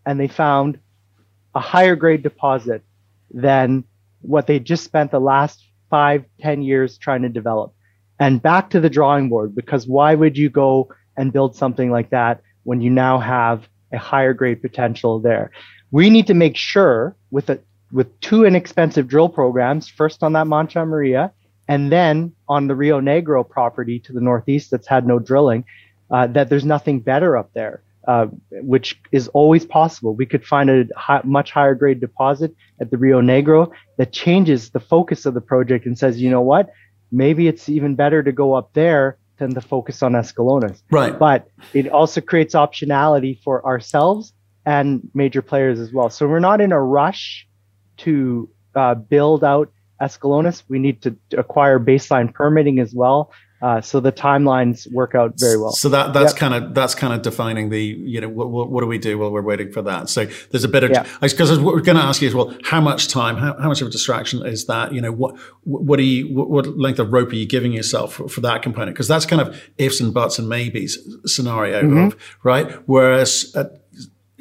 and 0.06 0.18
they 0.20 0.30
found 0.30 0.80
a 1.56 1.60
higher 1.60 1.96
grade 1.96 2.24
deposit 2.24 2.84
than 3.32 3.84
what 4.22 4.48
they 4.48 4.60
just 4.60 4.84
spent 4.84 5.12
the 5.12 5.20
last 5.20 5.64
five, 5.90 6.24
ten 6.40 6.62
years 6.62 6.98
trying 6.98 7.24
to 7.24 7.30
develop. 7.30 7.74
And 8.20 8.42
back 8.42 8.70
to 8.72 8.80
the 8.80 8.90
drawing 8.90 9.30
board, 9.30 9.56
because 9.56 9.88
why 9.88 10.16
would 10.16 10.38
you 10.38 10.50
go 10.50 10.90
and 11.18 11.34
build 11.34 11.56
something 11.56 11.92
like 11.92 12.10
that 12.12 12.42
when 12.64 12.82
you 12.82 12.90
now 12.90 13.20
have 13.20 13.68
a 13.92 13.98
higher 13.98 14.34
grade 14.34 14.62
potential 14.62 15.20
there? 15.20 15.52
We 15.92 16.10
need 16.10 16.28
to 16.28 16.34
make 16.34 16.56
sure 16.56 17.16
with 17.32 17.50
a, 17.50 17.60
with 17.92 18.20
two 18.22 18.46
inexpensive 18.46 19.08
drill 19.08 19.30
programs, 19.30 19.88
first 19.88 20.24
on 20.24 20.34
that 20.34 20.48
Mancha 20.48 20.86
Maria, 20.86 21.32
and 21.68 21.92
then 21.92 22.34
on 22.48 22.68
the 22.68 22.76
Rio 22.76 23.00
Negro 23.00 23.48
property 23.48 24.00
to 24.00 24.14
the 24.14 24.22
northeast 24.22 24.72
that's 24.72 24.88
had 24.88 25.06
no 25.08 25.20
drilling, 25.20 25.66
uh, 26.12 26.28
that 26.28 26.50
there's 26.50 26.66
nothing 26.66 27.00
better 27.00 27.38
up 27.38 27.52
there, 27.54 27.82
uh, 28.08 28.28
which 28.52 29.00
is 29.12 29.28
always 29.30 29.66
possible. 29.66 30.16
We 30.16 30.26
could 30.26 30.46
find 30.46 30.70
a 30.70 30.86
high, 30.96 31.22
much 31.24 31.52
higher 31.52 31.76
grade 31.76 32.00
deposit 32.00 32.56
at 32.82 32.92
the 32.92 32.98
Rio 32.98 33.22
Negro 33.22 33.72
that 33.98 34.12
changes 34.12 34.72
the 34.72 34.80
focus 34.80 35.26
of 35.26 35.34
the 35.34 35.42
project 35.42 35.86
and 35.86 35.98
says, 35.98 36.22
you 36.22 36.30
know 36.30 36.42
what, 36.42 36.72
maybe 37.12 37.48
it's 37.48 37.70
even 37.70 37.96
better 37.96 38.24
to 38.24 38.32
go 38.32 38.54
up 38.54 38.74
there 38.74 39.18
than 39.38 39.54
to 39.54 39.62
focus 39.62 40.04
on 40.04 40.14
Escalones. 40.14 40.82
Right. 40.92 41.18
But 41.18 41.48
it 41.74 41.88
also 41.88 42.22
creates 42.22 42.56
optionality 42.56 43.42
for 43.42 43.66
ourselves 43.66 44.34
and 44.70 45.02
major 45.16 45.42
players 45.42 45.80
as 45.80 45.92
well. 45.92 46.12
So 46.12 46.28
we're 46.28 46.40
not 46.40 46.62
in 46.62 46.72
a 46.72 46.80
rush 46.80 47.48
to 47.98 48.48
uh, 48.76 48.94
build 48.94 49.44
out 49.44 49.72
Escalones. 50.00 50.62
We 50.70 50.78
need 50.78 51.02
to 51.02 51.18
acquire 51.36 51.80
baseline 51.80 52.32
permitting 52.32 52.80
as 52.80 52.94
well. 52.94 53.34
Uh, 53.64 53.82
so 53.82 54.00
the 54.00 54.12
timelines 54.12 54.90
work 54.94 55.16
out 55.16 55.34
very 55.38 55.58
well. 55.58 55.72
So 55.72 55.90
that 55.90 56.14
that's 56.14 56.34
yep. 56.34 56.40
kind 56.40 56.54
of 56.54 56.74
that's 56.74 56.96
kind 56.96 57.14
of 57.14 57.24
defining 57.24 57.72
the 57.72 57.84
you 57.84 58.22
know 58.22 58.30
what, 58.30 58.50
what, 58.52 58.70
what, 58.70 58.82
do 58.82 58.88
we 58.88 59.00
do 59.00 59.18
while 59.18 59.32
we're 59.32 59.42
waiting 59.42 59.72
for 59.72 59.82
that. 59.82 60.08
So 60.08 60.28
there's 60.52 60.64
a 60.64 60.70
bit 60.70 60.84
of 60.84 61.20
because 61.20 61.60
what 61.60 61.74
we're 61.74 61.82
going 61.82 61.98
to 61.98 62.04
ask 62.04 62.22
you 62.22 62.30
is 62.30 62.36
well 62.36 62.56
how 62.64 62.80
much 62.80 63.10
time 63.10 63.36
how, 63.36 63.58
how 63.60 63.68
much 63.68 63.82
of 63.82 63.88
a 63.88 63.92
distraction 63.92 64.46
is 64.46 64.68
that 64.68 64.94
you 64.94 65.02
know 65.02 65.12
what 65.12 65.36
what 65.64 66.00
are 66.00 66.04
you 66.04 66.34
what, 66.34 66.50
what 66.50 66.78
length 66.78 67.00
of 67.00 67.12
rope 67.12 67.32
are 67.32 67.36
you 67.36 67.48
giving 67.48 67.74
yourself 67.74 68.14
for, 68.14 68.30
for 68.30 68.40
that 68.40 68.62
component 68.62 68.96
because 68.96 69.10
that's 69.10 69.26
kind 69.26 69.42
of 69.42 69.62
ifs 69.78 70.00
and 70.00 70.14
buts 70.14 70.40
and 70.40 70.48
maybes 70.48 70.98
scenario 71.26 71.82
mm-hmm. 71.82 71.98
of 71.98 72.38
right 72.44 72.72
whereas 72.88 73.52
at, 73.58 73.72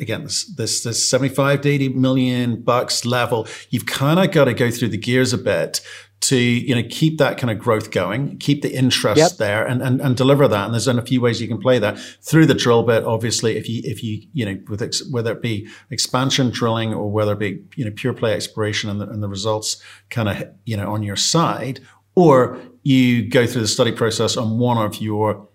again 0.00 0.24
this 0.24 0.44
this 0.56 0.82
this 0.82 1.08
75 1.08 1.62
to 1.62 1.68
80 1.68 1.88
million 1.90 2.62
bucks 2.62 3.04
level 3.04 3.46
you've 3.70 3.86
kind 3.86 4.18
of 4.18 4.30
got 4.32 4.44
to 4.44 4.54
go 4.54 4.70
through 4.70 4.88
the 4.88 4.98
gears 4.98 5.32
a 5.32 5.38
bit 5.38 5.80
to 6.20 6.36
you 6.36 6.74
know 6.74 6.86
keep 6.90 7.18
that 7.18 7.38
kind 7.38 7.50
of 7.50 7.58
growth 7.58 7.90
going 7.90 8.36
keep 8.38 8.62
the 8.62 8.74
interest 8.74 9.18
yep. 9.18 9.30
there 9.32 9.64
and, 9.64 9.80
and 9.80 10.00
and 10.00 10.16
deliver 10.16 10.48
that 10.48 10.64
and 10.64 10.74
there's 10.74 10.88
a 10.88 11.02
few 11.02 11.20
ways 11.20 11.40
you 11.40 11.46
can 11.46 11.58
play 11.58 11.78
that 11.78 11.98
through 12.22 12.44
the 12.44 12.54
drill 12.54 12.82
bit 12.82 13.04
obviously 13.04 13.56
if 13.56 13.68
you 13.68 13.80
if 13.84 14.02
you 14.02 14.22
you 14.32 14.44
know 14.44 14.58
with 14.68 14.82
ex, 14.82 15.08
whether 15.10 15.32
it 15.32 15.40
be 15.40 15.68
expansion 15.90 16.50
drilling 16.50 16.92
or 16.92 17.10
whether 17.10 17.32
it 17.32 17.38
be 17.38 17.62
you 17.76 17.84
know 17.84 17.92
pure 17.94 18.12
play 18.12 18.32
exploration 18.32 18.90
and 18.90 19.00
the, 19.00 19.08
and 19.08 19.22
the 19.22 19.28
results 19.28 19.80
kind 20.10 20.28
of 20.28 20.48
you 20.64 20.76
know 20.76 20.92
on 20.92 21.02
your 21.04 21.16
side 21.16 21.80
or 22.16 22.58
you 22.82 23.28
go 23.28 23.46
through 23.46 23.62
the 23.62 23.68
study 23.68 23.92
process 23.92 24.36
on 24.36 24.58
one 24.58 24.78
of 24.78 25.00
your 25.00 25.48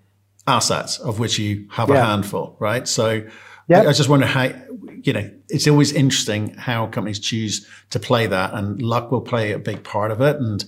assets 0.47 0.97
of 0.99 1.19
which 1.19 1.37
you 1.37 1.67
have 1.71 1.89
yeah. 1.89 1.95
a 1.95 2.05
handful 2.05 2.55
right 2.59 2.87
so 2.87 3.21
Yep. 3.67 3.85
I, 3.85 3.89
I 3.89 3.93
just 3.93 4.09
wonder 4.09 4.25
how, 4.25 4.51
you 5.03 5.13
know, 5.13 5.29
it's 5.49 5.67
always 5.67 5.91
interesting 5.91 6.53
how 6.55 6.87
companies 6.87 7.19
choose 7.19 7.67
to 7.91 7.99
play 7.99 8.27
that 8.27 8.53
and 8.53 8.81
luck 8.81 9.11
will 9.11 9.21
play 9.21 9.51
a 9.51 9.59
big 9.59 9.83
part 9.83 10.11
of 10.11 10.21
it. 10.21 10.37
And, 10.37 10.63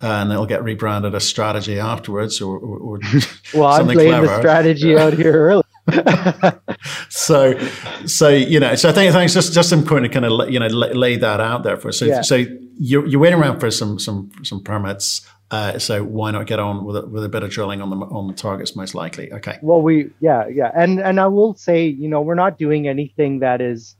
and 0.00 0.30
it'll 0.30 0.46
get 0.46 0.62
rebranded 0.62 1.14
as 1.14 1.26
strategy 1.26 1.78
afterwards 1.78 2.40
or, 2.40 2.58
or, 2.58 2.78
or 2.78 3.00
well, 3.54 3.68
I'm 3.68 3.86
playing 3.86 4.10
clever. 4.10 4.26
the 4.26 4.38
strategy 4.38 4.96
out 4.96 5.14
here 5.14 5.32
early. 5.32 5.62
so, 7.08 7.58
so 8.06 8.28
you 8.28 8.60
know, 8.60 8.74
so 8.74 8.88
I 8.88 8.92
think, 8.92 9.10
I 9.10 9.12
think 9.12 9.24
it's 9.26 9.34
just 9.34 9.52
just 9.52 9.72
important 9.72 10.12
to 10.12 10.20
kind 10.20 10.26
of 10.26 10.50
you 10.50 10.58
know 10.58 10.66
lay, 10.66 10.92
lay 10.92 11.16
that 11.16 11.40
out 11.40 11.62
there 11.62 11.76
for 11.76 11.88
us. 11.88 11.98
So, 11.98 12.06
yeah. 12.06 12.22
so 12.22 12.44
you're, 12.78 13.06
you're 13.06 13.20
waiting 13.20 13.38
around 13.38 13.60
for 13.60 13.70
some 13.70 13.98
some 13.98 14.32
some 14.42 14.62
permits. 14.62 15.24
Uh, 15.50 15.78
so 15.78 16.02
why 16.02 16.32
not 16.32 16.46
get 16.46 16.58
on 16.58 16.84
with 16.84 16.96
a, 16.96 17.06
with 17.06 17.24
a 17.24 17.28
bit 17.28 17.42
of 17.44 17.50
drilling 17.50 17.80
on 17.80 17.90
the 17.90 17.96
on 17.96 18.26
the 18.26 18.32
targets 18.32 18.74
most 18.74 18.94
likely? 18.94 19.32
Okay. 19.32 19.58
Well, 19.62 19.80
we 19.80 20.10
yeah 20.20 20.48
yeah, 20.48 20.72
and 20.74 20.98
and 20.98 21.20
I 21.20 21.28
will 21.28 21.54
say 21.54 21.86
you 21.86 22.08
know 22.08 22.20
we're 22.20 22.34
not 22.34 22.58
doing 22.58 22.88
anything 22.88 23.40
that 23.40 23.60
is, 23.60 23.94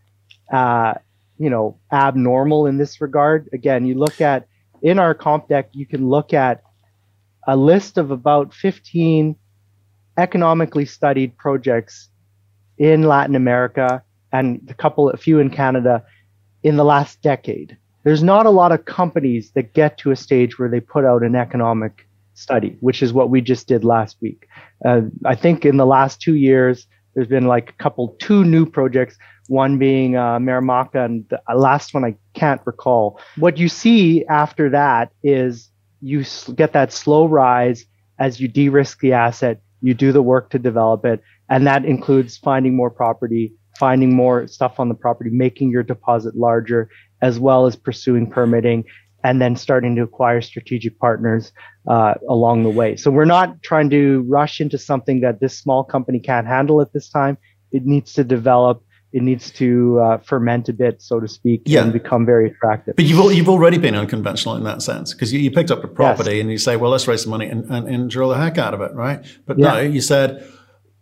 uh, 0.53 0.95
you 1.39 1.49
know, 1.49 1.79
abnormal 1.93 2.67
in 2.67 2.79
this 2.79 3.01
regard. 3.01 3.49
Again, 3.53 3.87
you 3.87 3.95
look 3.95 4.21
at 4.21 4.49
in 4.83 4.99
our 4.99 5.15
comp 5.15 5.49
deck, 5.49 5.71
you 5.73 5.87
can 5.87 6.09
look 6.09 6.35
at 6.35 6.63
a 7.47 7.57
list 7.57 7.97
of 7.97 8.11
about 8.11 8.53
15 8.53 9.37
economically 10.19 10.85
studied 10.85 11.37
projects 11.37 12.09
in 12.79 13.03
Latin 13.03 13.37
America 13.37 14.03
and 14.33 14.67
a 14.69 14.75
couple, 14.75 15.09
a 15.11 15.17
few 15.17 15.39
in 15.39 15.51
Canada 15.51 16.05
in 16.63 16.77
the 16.77 16.85
last 16.85 17.23
decade. 17.23 17.77
There's 18.07 18.23
not 18.23 18.47
a 18.47 18.51
lot 18.51 18.71
of 18.71 18.85
companies 18.85 19.51
that 19.57 19.75
get 19.75 19.99
to 19.99 20.13
a 20.13 20.17
stage 20.17 20.61
where 20.61 20.69
they 20.69 20.79
put 20.79 21.05
out 21.05 21.25
an 21.25 21.35
economic 21.35 22.07
study, 22.35 22.77
which 22.79 23.03
is 23.03 23.13
what 23.13 23.31
we 23.31 23.41
just 23.41 23.67
did 23.67 23.83
last 23.83 24.17
week. 24.21 24.47
Uh, 24.85 25.01
I 25.25 25.35
think 25.35 25.65
in 25.65 25.77
the 25.77 25.87
last 25.87 26.21
two 26.21 26.37
years, 26.37 26.87
there's 27.15 27.27
been 27.27 27.49
like 27.49 27.71
a 27.71 27.83
couple, 27.83 28.15
two 28.21 28.45
new 28.45 28.65
projects, 28.65 29.19
one 29.49 29.77
being 29.77 30.15
uh, 30.15 30.37
and 30.37 31.25
the 31.29 31.41
last 31.53 31.95
one 31.95 32.05
I 32.05 32.15
can't 32.35 32.61
recall. 32.65 33.19
What 33.39 33.59
you 33.59 33.69
see 33.69 34.25
after 34.27 34.71
that 34.71 35.11
is 35.25 35.69
you 36.01 36.23
get 36.55 36.75
that 36.75 36.93
slow 36.93 37.27
rise 37.27 37.87
as 38.21 38.39
you 38.41 38.47
de 38.47 38.69
risk 38.69 39.01
the 39.01 39.15
asset, 39.15 39.61
you 39.81 39.95
do 39.95 40.13
the 40.13 40.23
work 40.23 40.51
to 40.51 40.61
develop 40.61 41.05
it, 41.05 41.21
and 41.51 41.67
that 41.67 41.85
includes 41.85 42.37
finding 42.37 42.77
more 42.77 42.91
property, 42.91 43.53
finding 43.77 44.15
more 44.15 44.47
stuff 44.47 44.79
on 44.79 44.89
the 44.89 44.95
property, 44.95 45.31
making 45.31 45.71
your 45.71 45.83
deposit 45.83 46.37
larger, 46.37 46.89
as 47.23 47.39
well 47.39 47.67
as 47.67 47.77
pursuing 47.77 48.31
permitting 48.31 48.85
and 49.27 49.43
then 49.43 49.57
starting 49.57 49.97
to 49.97 50.03
acquire 50.03 50.41
strategic 50.41 50.99
partners 51.01 51.53
uh, 51.89 52.15
along 52.29 52.63
the 52.63 52.71
way. 52.71 52.95
So 52.95 53.11
we're 53.11 53.25
not 53.25 53.61
trying 53.63 53.91
to 53.91 54.25
rush 54.29 54.61
into 54.61 54.79
something 54.79 55.21
that 55.21 55.41
this 55.41 55.59
small 55.59 55.83
company 55.83 56.21
can't 56.21 56.47
handle 56.47 56.81
at 56.81 56.93
this 56.93 57.09
time. 57.09 57.37
It 57.73 57.85
needs 57.85 58.13
to 58.15 58.25
develop. 58.25 58.85
It 59.13 59.23
needs 59.23 59.51
to 59.53 59.99
uh, 60.01 60.19
ferment 60.19 60.69
a 60.69 60.73
bit, 60.73 61.03
so 61.03 61.19
to 61.19 61.27
speak, 61.27 61.63
yeah. 61.65 61.83
and 61.83 61.93
become 61.93 62.25
very 62.27 62.51
attractive. 62.51 62.97
But 62.97 63.07
you've 63.07 63.35
you've 63.35 63.49
already 63.49 63.79
been 63.79 63.97
unconventional 63.97 64.57
in 64.57 64.65
that 64.65 64.83
sense 64.83 65.13
because 65.13 65.33
you, 65.33 65.41
you, 65.41 65.51
picked 65.51 65.71
up 65.71 65.83
a 65.83 65.89
property 65.89 66.37
yes. 66.37 66.43
and 66.43 66.51
you 66.51 66.59
say, 66.59 66.77
well, 66.77 66.91
let's 66.91 67.09
raise 67.09 67.23
some 67.23 67.31
money 67.31 67.47
and, 67.47 67.65
and, 67.71 67.89
and 67.89 68.11
drill 68.11 68.29
the 68.29 68.37
heck 68.37 68.59
out 68.59 68.75
of 68.75 68.81
it, 68.81 68.93
right? 68.95 69.25
But 69.47 69.59
yeah. 69.59 69.73
no, 69.73 69.81
you 69.81 70.01
said 70.01 70.47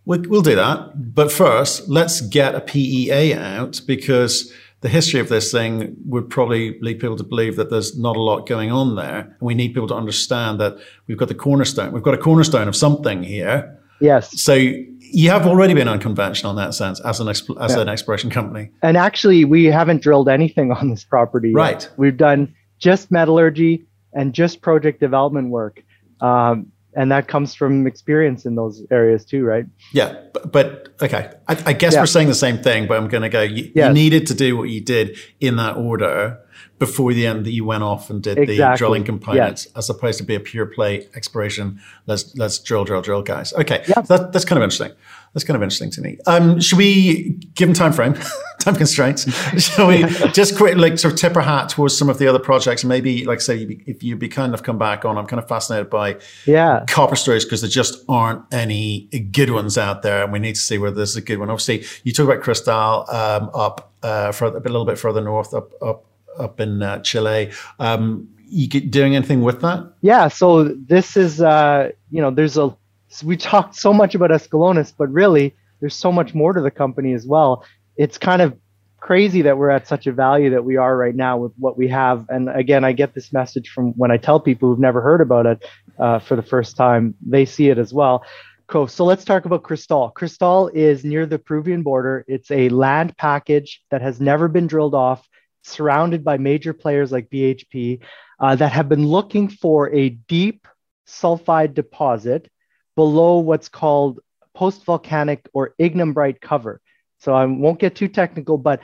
we'll, 0.04 0.22
we'll 0.28 0.42
do 0.42 0.54
that, 0.54 1.14
but 1.14 1.30
first 1.30 1.88
let's 1.88 2.20
get 2.20 2.54
a 2.54 2.60
PEA 2.60 3.34
out 3.34 3.80
because 3.86 4.52
the 4.84 4.90
history 4.90 5.18
of 5.18 5.30
this 5.30 5.50
thing 5.50 5.96
would 6.04 6.28
probably 6.28 6.78
lead 6.80 7.00
people 7.00 7.16
to 7.16 7.24
believe 7.24 7.56
that 7.56 7.70
there's 7.70 7.98
not 7.98 8.16
a 8.16 8.20
lot 8.20 8.46
going 8.46 8.70
on 8.70 8.96
there. 8.96 9.20
And 9.20 9.40
we 9.40 9.54
need 9.54 9.68
people 9.68 9.88
to 9.88 9.94
understand 9.94 10.60
that 10.60 10.76
we've 11.06 11.16
got 11.16 11.28
the 11.28 11.34
cornerstone. 11.34 11.90
We've 11.90 12.02
got 12.02 12.12
a 12.12 12.18
cornerstone 12.18 12.68
of 12.68 12.76
something 12.76 13.22
here. 13.22 13.80
Yes. 14.02 14.42
So 14.42 14.52
you 14.52 15.30
have 15.30 15.46
already 15.46 15.72
been 15.72 15.88
unconventional 15.88 16.50
in 16.50 16.56
that 16.56 16.74
sense 16.74 17.00
as 17.00 17.18
an 17.18 17.28
exp- 17.28 17.58
as 17.62 17.74
yeah. 17.74 17.80
an 17.80 17.88
exploration 17.88 18.28
company. 18.28 18.70
And 18.82 18.98
actually, 18.98 19.46
we 19.46 19.64
haven't 19.64 20.02
drilled 20.02 20.28
anything 20.28 20.70
on 20.72 20.90
this 20.90 21.02
property. 21.02 21.48
Yet. 21.48 21.56
Right. 21.56 21.90
We've 21.96 22.16
done 22.16 22.54
just 22.78 23.10
metallurgy 23.10 23.86
and 24.12 24.34
just 24.34 24.60
project 24.60 25.00
development 25.00 25.48
work. 25.48 25.82
Um, 26.20 26.70
and 26.96 27.10
that 27.10 27.28
comes 27.28 27.54
from 27.54 27.86
experience 27.86 28.46
in 28.46 28.54
those 28.54 28.82
areas 28.90 29.24
too, 29.24 29.44
right? 29.44 29.66
Yeah, 29.92 30.20
but, 30.32 30.52
but 30.52 30.94
okay, 31.02 31.32
I, 31.48 31.62
I 31.66 31.72
guess 31.72 31.94
yeah. 31.94 32.00
we're 32.00 32.06
saying 32.06 32.28
the 32.28 32.34
same 32.34 32.58
thing, 32.58 32.86
but 32.86 32.96
I'm 32.96 33.08
going 33.08 33.22
to 33.22 33.28
go. 33.28 33.42
You, 33.42 33.70
yes. 33.74 33.88
you, 33.88 33.94
needed 33.94 34.26
to 34.28 34.34
do 34.34 34.56
what 34.56 34.68
you 34.70 34.80
did 34.80 35.18
in 35.40 35.56
that 35.56 35.76
order 35.76 36.40
before 36.78 37.12
the 37.12 37.26
end 37.26 37.46
that 37.46 37.52
you 37.52 37.64
went 37.64 37.82
off 37.82 38.10
and 38.10 38.22
did 38.22 38.38
exactly. 38.38 38.56
the 38.56 38.76
drilling 38.76 39.04
components, 39.04 39.66
yes. 39.66 39.76
as 39.76 39.90
opposed 39.90 40.18
to 40.18 40.24
be 40.24 40.34
a 40.34 40.40
pure 40.40 40.66
play 40.66 41.08
exploration. 41.14 41.80
Let's 42.06 42.34
let's 42.36 42.58
drill, 42.58 42.84
drill, 42.84 43.02
drill, 43.02 43.22
guys. 43.22 43.52
Okay, 43.54 43.84
yeah. 43.88 44.00
that, 44.02 44.32
that's 44.32 44.44
kind 44.44 44.58
of 44.58 44.64
interesting. 44.64 44.92
That's 45.34 45.42
kind 45.42 45.56
of 45.56 45.62
interesting 45.64 45.90
to 45.90 46.00
me. 46.00 46.16
Um, 46.26 46.60
should 46.60 46.78
we 46.78 47.30
give 47.54 47.66
them 47.66 47.74
time 47.74 47.92
frame, 47.92 48.14
time 48.60 48.76
constraints? 48.76 49.24
Shall 49.60 49.88
we 49.88 50.04
just 50.32 50.56
quick, 50.56 50.76
like, 50.76 50.96
sort 50.96 51.12
of 51.12 51.20
tip 51.20 51.34
our 51.34 51.42
hat 51.42 51.70
towards 51.70 51.98
some 51.98 52.08
of 52.08 52.18
the 52.18 52.28
other 52.28 52.38
projects? 52.38 52.84
Maybe, 52.84 53.24
like, 53.24 53.40
say, 53.40 53.80
if 53.86 54.04
you'd 54.04 54.20
be 54.20 54.28
kind 54.28 54.54
of 54.54 54.62
come 54.62 54.78
back 54.78 55.04
on, 55.04 55.18
I'm 55.18 55.26
kind 55.26 55.42
of 55.42 55.48
fascinated 55.48 55.90
by 55.90 56.18
yeah 56.46 56.84
copper 56.88 57.16
stories 57.16 57.44
because 57.44 57.62
there 57.62 57.70
just 57.70 58.04
aren't 58.08 58.42
any 58.52 59.08
good 59.32 59.50
ones 59.50 59.76
out 59.76 60.02
there, 60.02 60.22
and 60.22 60.32
we 60.32 60.38
need 60.38 60.54
to 60.54 60.60
see 60.60 60.78
whether 60.78 60.94
this 60.94 61.10
is 61.10 61.16
a 61.16 61.20
good 61.20 61.40
one. 61.40 61.50
Obviously, 61.50 61.84
you 62.04 62.12
talk 62.12 62.26
about 62.26 62.40
Cristal 62.40 63.10
um, 63.10 63.50
up 63.52 63.92
uh, 64.04 64.30
for 64.30 64.46
a 64.46 64.60
little 64.60 64.84
bit 64.84 64.98
further 65.00 65.20
north, 65.20 65.52
up 65.52 65.72
up 65.82 66.04
up 66.38 66.60
in 66.60 66.80
uh, 66.80 67.00
Chile. 67.00 67.50
Um, 67.80 68.28
you 68.46 68.68
get 68.68 68.90
doing 68.90 69.16
anything 69.16 69.42
with 69.42 69.60
that? 69.62 69.92
Yeah. 70.00 70.28
So 70.28 70.64
this 70.64 71.16
is, 71.16 71.40
uh, 71.40 71.90
you 72.10 72.20
know, 72.22 72.30
there's 72.30 72.56
a 72.56 72.76
we 73.22 73.36
talked 73.36 73.76
so 73.76 73.92
much 73.92 74.14
about 74.14 74.30
Escalones, 74.30 74.92
but 74.96 75.12
really 75.12 75.54
there's 75.80 75.94
so 75.94 76.10
much 76.10 76.34
more 76.34 76.52
to 76.52 76.60
the 76.60 76.70
company 76.70 77.12
as 77.12 77.26
well. 77.26 77.64
It's 77.96 78.18
kind 78.18 78.42
of 78.42 78.58
crazy 79.04 79.42
that 79.42 79.58
we're 79.58 79.68
at 79.68 79.86
such 79.86 80.06
a 80.06 80.12
value 80.12 80.48
that 80.48 80.64
we 80.64 80.78
are 80.78 80.96
right 80.96 81.14
now 81.14 81.36
with 81.36 81.52
what 81.58 81.76
we 81.76 81.88
have. 81.88 82.24
And 82.30 82.48
again, 82.48 82.84
I 82.84 82.92
get 82.92 83.14
this 83.14 83.34
message 83.34 83.68
from 83.68 83.92
when 83.92 84.10
I 84.10 84.16
tell 84.16 84.40
people 84.40 84.70
who've 84.70 84.78
never 84.78 85.02
heard 85.02 85.20
about 85.20 85.44
it 85.44 85.64
uh, 85.98 86.18
for 86.20 86.36
the 86.36 86.42
first 86.42 86.74
time, 86.76 87.14
they 87.20 87.44
see 87.44 87.68
it 87.68 87.76
as 87.76 87.92
well. 87.92 88.24
Cool. 88.66 88.88
So 88.88 89.04
let's 89.04 89.26
talk 89.26 89.44
about 89.44 89.62
Cristal. 89.62 90.08
Cristal 90.08 90.68
is 90.68 91.04
near 91.04 91.26
the 91.26 91.38
Peruvian 91.38 91.82
border. 91.82 92.24
It's 92.26 92.50
a 92.50 92.70
land 92.70 93.14
package 93.18 93.82
that 93.90 94.00
has 94.00 94.22
never 94.22 94.48
been 94.48 94.66
drilled 94.66 94.94
off, 94.94 95.28
surrounded 95.62 96.24
by 96.24 96.38
major 96.38 96.72
players 96.72 97.12
like 97.12 97.28
BHP 97.28 98.00
uh, 98.40 98.56
that 98.56 98.72
have 98.72 98.88
been 98.88 99.06
looking 99.06 99.48
for 99.48 99.92
a 99.92 100.08
deep 100.08 100.66
sulfide 101.06 101.74
deposit 101.74 102.50
below 102.96 103.38
what's 103.38 103.68
called 103.68 104.20
post 104.54 104.84
volcanic 104.84 105.48
or 105.52 105.74
ignimbrite 105.80 106.40
cover. 106.40 106.80
So 107.18 107.34
I 107.34 107.44
won't 107.46 107.80
get 107.80 107.96
too 107.96 108.08
technical, 108.08 108.58
but 108.58 108.80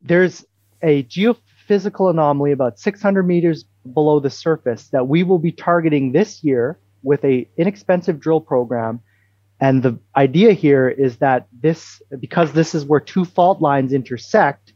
there's 0.00 0.44
a 0.82 1.02
geophysical 1.04 2.10
anomaly 2.10 2.52
about 2.52 2.78
600 2.78 3.22
meters 3.24 3.64
below 3.92 4.20
the 4.20 4.30
surface 4.30 4.88
that 4.88 5.08
we 5.08 5.22
will 5.22 5.38
be 5.38 5.52
targeting 5.52 6.12
this 6.12 6.44
year 6.44 6.78
with 7.02 7.24
a 7.24 7.48
inexpensive 7.56 8.20
drill 8.20 8.40
program. 8.40 9.00
And 9.60 9.82
the 9.82 9.98
idea 10.14 10.52
here 10.52 10.88
is 10.88 11.16
that 11.16 11.48
this, 11.60 12.00
because 12.20 12.52
this 12.52 12.74
is 12.74 12.84
where 12.84 13.00
two 13.00 13.24
fault 13.24 13.60
lines 13.60 13.92
intersect, 13.92 14.72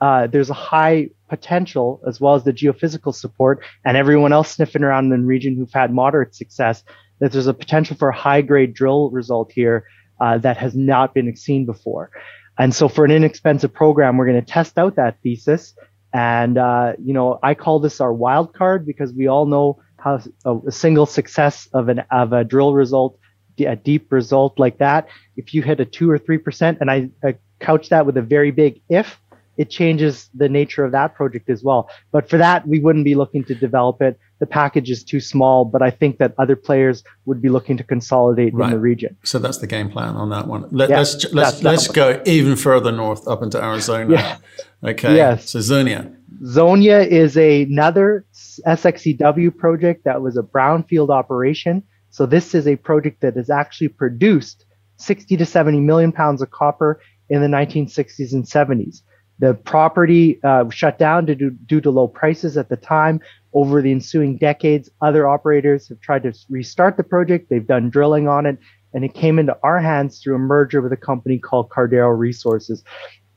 uh, 0.00 0.26
there's 0.26 0.50
a 0.50 0.54
high 0.54 1.10
potential 1.28 2.02
as 2.06 2.20
well 2.20 2.34
as 2.34 2.42
the 2.42 2.52
geophysical 2.52 3.14
support 3.14 3.62
and 3.84 3.96
everyone 3.96 4.32
else 4.32 4.50
sniffing 4.50 4.82
around 4.82 5.12
in 5.12 5.20
the 5.20 5.26
region 5.26 5.56
who've 5.56 5.72
had 5.72 5.94
moderate 5.94 6.34
success 6.34 6.82
that 7.22 7.30
there's 7.30 7.46
a 7.46 7.54
potential 7.54 7.96
for 7.96 8.08
a 8.08 8.16
high 8.16 8.42
grade 8.42 8.74
drill 8.74 9.08
result 9.10 9.52
here 9.52 9.86
uh, 10.20 10.38
that 10.38 10.56
has 10.56 10.74
not 10.74 11.14
been 11.14 11.34
seen 11.36 11.64
before. 11.64 12.10
And 12.58 12.74
so 12.74 12.88
for 12.88 13.04
an 13.04 13.12
inexpensive 13.12 13.72
program, 13.72 14.16
we're 14.16 14.26
going 14.26 14.44
to 14.44 14.52
test 14.52 14.76
out 14.76 14.96
that 14.96 15.18
thesis. 15.22 15.72
And, 16.12 16.58
uh, 16.58 16.94
you 17.00 17.14
know, 17.14 17.38
I 17.40 17.54
call 17.54 17.78
this 17.78 18.00
our 18.00 18.12
wild 18.12 18.52
card 18.54 18.84
because 18.84 19.12
we 19.12 19.28
all 19.28 19.46
know 19.46 19.80
how 19.98 20.20
a, 20.44 20.72
single 20.72 21.06
success 21.06 21.68
of 21.72 21.88
an, 21.88 22.02
of 22.10 22.32
a 22.32 22.42
drill 22.42 22.74
result, 22.74 23.16
a 23.60 23.76
deep 23.76 24.10
result 24.10 24.58
like 24.58 24.78
that, 24.78 25.06
if 25.36 25.54
you 25.54 25.62
hit 25.62 25.78
a 25.78 25.84
two 25.84 26.10
or 26.10 26.18
3%, 26.18 26.80
and 26.80 26.90
I, 26.90 27.08
I 27.22 27.36
couch 27.60 27.88
that 27.90 28.04
with 28.04 28.16
a 28.16 28.22
very 28.22 28.50
big 28.50 28.80
if, 28.88 29.20
it 29.56 29.70
changes 29.70 30.28
the 30.34 30.48
nature 30.48 30.84
of 30.84 30.90
that 30.90 31.14
project 31.14 31.48
as 31.48 31.62
well. 31.62 31.88
But 32.10 32.28
for 32.28 32.38
that, 32.38 32.66
we 32.66 32.80
wouldn't 32.80 33.04
be 33.04 33.14
looking 33.14 33.44
to 33.44 33.54
develop 33.54 34.02
it 34.02 34.18
the 34.42 34.46
package 34.46 34.90
is 34.90 35.04
too 35.04 35.20
small, 35.20 35.64
but 35.64 35.82
I 35.82 35.90
think 35.90 36.18
that 36.18 36.34
other 36.36 36.56
players 36.56 37.04
would 37.26 37.40
be 37.40 37.48
looking 37.48 37.76
to 37.76 37.84
consolidate 37.84 38.52
right. 38.52 38.66
in 38.66 38.70
the 38.72 38.80
region. 38.80 39.16
So 39.22 39.38
that's 39.38 39.58
the 39.58 39.68
game 39.68 39.88
plan 39.88 40.16
on 40.16 40.30
that 40.30 40.48
one. 40.48 40.66
Let, 40.72 40.90
us 40.90 41.22
let's 41.26 41.32
let's, 41.32 41.62
let's 41.62 41.86
go 41.86 42.20
even 42.26 42.56
further 42.56 42.90
north 42.90 43.28
up 43.28 43.44
into 43.44 43.62
Arizona. 43.62 44.12
Yeah. 44.12 44.38
Okay. 44.82 45.14
Yes. 45.14 45.48
So 45.50 45.60
Zonia. 45.60 46.12
Zonia 46.42 47.06
is 47.06 47.36
a, 47.36 47.62
another 47.62 48.26
SXEW 48.34 49.56
project 49.56 50.02
that 50.06 50.22
was 50.22 50.36
a 50.36 50.42
brownfield 50.42 51.10
operation. 51.10 51.84
So 52.10 52.26
this 52.26 52.52
is 52.52 52.66
a 52.66 52.74
project 52.74 53.20
that 53.20 53.36
has 53.36 53.48
actually 53.48 53.90
produced 53.90 54.64
60 54.96 55.36
to 55.36 55.46
70 55.46 55.78
million 55.78 56.10
pounds 56.10 56.42
of 56.42 56.50
copper 56.50 57.00
in 57.30 57.42
the 57.42 57.46
1960s 57.46 58.32
and 58.32 58.44
70s. 58.44 59.02
The 59.38 59.54
property 59.54 60.40
uh, 60.42 60.68
shut 60.70 60.98
down 60.98 61.26
to, 61.26 61.34
due 61.34 61.80
to 61.80 61.90
low 61.90 62.08
prices 62.08 62.56
at 62.56 62.68
the 62.70 62.76
time. 62.76 63.20
Over 63.54 63.82
the 63.82 63.92
ensuing 63.92 64.38
decades, 64.38 64.90
other 65.02 65.28
operators 65.28 65.88
have 65.88 66.00
tried 66.00 66.22
to 66.22 66.32
restart 66.48 66.96
the 66.96 67.02
project. 67.02 67.50
They've 67.50 67.66
done 67.66 67.90
drilling 67.90 68.26
on 68.26 68.46
it, 68.46 68.58
and 68.94 69.04
it 69.04 69.14
came 69.14 69.38
into 69.38 69.56
our 69.62 69.78
hands 69.78 70.20
through 70.20 70.36
a 70.36 70.38
merger 70.38 70.80
with 70.80 70.92
a 70.92 70.96
company 70.96 71.38
called 71.38 71.68
Cardero 71.68 72.16
Resources. 72.16 72.82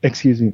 Excuse 0.02 0.40
me. 0.40 0.52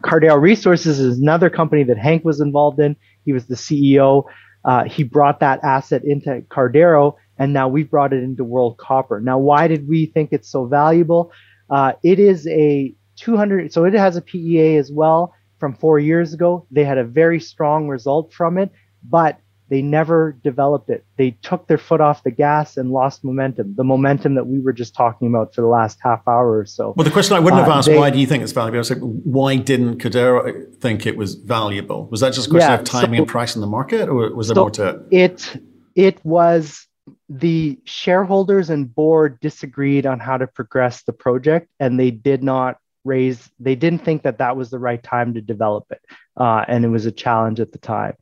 Cardero 0.00 0.40
Resources 0.40 1.00
is 1.00 1.18
another 1.18 1.50
company 1.50 1.82
that 1.84 1.98
Hank 1.98 2.24
was 2.24 2.40
involved 2.40 2.80
in. 2.80 2.96
He 3.24 3.32
was 3.32 3.46
the 3.46 3.56
CEO. 3.56 4.24
Uh, 4.64 4.84
he 4.84 5.02
brought 5.02 5.40
that 5.40 5.62
asset 5.62 6.02
into 6.04 6.42
Cardero, 6.48 7.14
and 7.38 7.52
now 7.52 7.68
we've 7.68 7.90
brought 7.90 8.12
it 8.12 8.22
into 8.22 8.42
World 8.42 8.78
Copper. 8.78 9.20
Now, 9.20 9.38
why 9.38 9.68
did 9.68 9.86
we 9.86 10.06
think 10.06 10.30
it's 10.32 10.48
so 10.48 10.66
valuable? 10.66 11.30
Uh, 11.68 11.92
it 12.02 12.18
is 12.18 12.46
a 12.46 12.94
200, 13.16 13.72
so 13.72 13.84
it 13.84 13.92
has 13.94 14.16
a 14.16 14.22
PEA 14.22 14.76
as 14.76 14.90
well 14.90 15.34
from 15.58 15.74
four 15.74 15.98
years 15.98 16.32
ago. 16.34 16.66
They 16.70 16.84
had 16.84 16.98
a 16.98 17.04
very 17.04 17.40
strong 17.40 17.88
result 17.88 18.32
from 18.32 18.58
it, 18.58 18.70
but 19.02 19.40
they 19.70 19.82
never 19.82 20.32
developed 20.42 20.88
it. 20.88 21.04
They 21.16 21.32
took 21.42 21.66
their 21.68 21.78
foot 21.78 22.00
off 22.00 22.22
the 22.22 22.30
gas 22.30 22.78
and 22.78 22.90
lost 22.90 23.22
momentum, 23.22 23.74
the 23.76 23.84
momentum 23.84 24.34
that 24.34 24.46
we 24.46 24.60
were 24.60 24.72
just 24.72 24.94
talking 24.94 25.28
about 25.28 25.54
for 25.54 25.60
the 25.60 25.66
last 25.66 25.98
half 26.02 26.26
hour 26.26 26.58
or 26.58 26.64
so. 26.64 26.94
Well, 26.96 27.04
the 27.04 27.10
question 27.10 27.36
I 27.36 27.40
wouldn't 27.40 27.60
have 27.60 27.68
uh, 27.68 27.74
asked, 27.74 27.88
they, 27.88 27.98
why 27.98 28.10
do 28.10 28.18
you 28.18 28.26
think 28.26 28.42
it's 28.42 28.52
valuable? 28.52 28.76
I 28.76 28.78
was 28.78 28.90
like, 28.90 29.00
why 29.00 29.56
didn't 29.56 29.98
Cardero 29.98 30.74
think 30.80 31.06
it 31.06 31.16
was 31.16 31.34
valuable? 31.34 32.06
Was 32.06 32.20
that 32.20 32.32
just 32.32 32.46
a 32.46 32.50
question 32.50 32.70
yeah, 32.70 32.78
of 32.78 32.84
timing 32.84 33.18
so, 33.18 33.22
and 33.22 33.28
price 33.28 33.54
in 33.54 33.60
the 33.60 33.66
market, 33.66 34.08
or 34.08 34.34
was 34.34 34.48
there 34.48 34.54
so 34.54 34.62
more 34.62 34.70
to 34.70 34.88
it? 34.88 35.00
It, 35.10 35.62
it 35.94 36.24
was 36.24 36.86
the 37.28 37.78
shareholders 37.84 38.70
and 38.70 38.94
board 38.94 39.38
disagreed 39.40 40.06
on 40.06 40.18
how 40.18 40.38
to 40.38 40.46
progress 40.46 41.02
the 41.02 41.12
project, 41.12 41.68
and 41.78 42.00
they 42.00 42.10
did 42.10 42.42
not 42.42 42.78
raise. 43.08 43.50
They 43.58 43.74
didn't 43.74 44.04
think 44.04 44.22
that 44.22 44.38
that 44.38 44.56
was 44.56 44.70
the 44.70 44.78
right 44.78 45.02
time 45.02 45.34
to 45.34 45.40
develop 45.40 45.86
it, 45.90 46.00
uh, 46.36 46.64
and 46.68 46.84
it 46.84 46.88
was 46.88 47.06
a 47.06 47.12
challenge 47.12 47.58
at 47.58 47.72
the 47.72 47.78
time. 47.78 48.14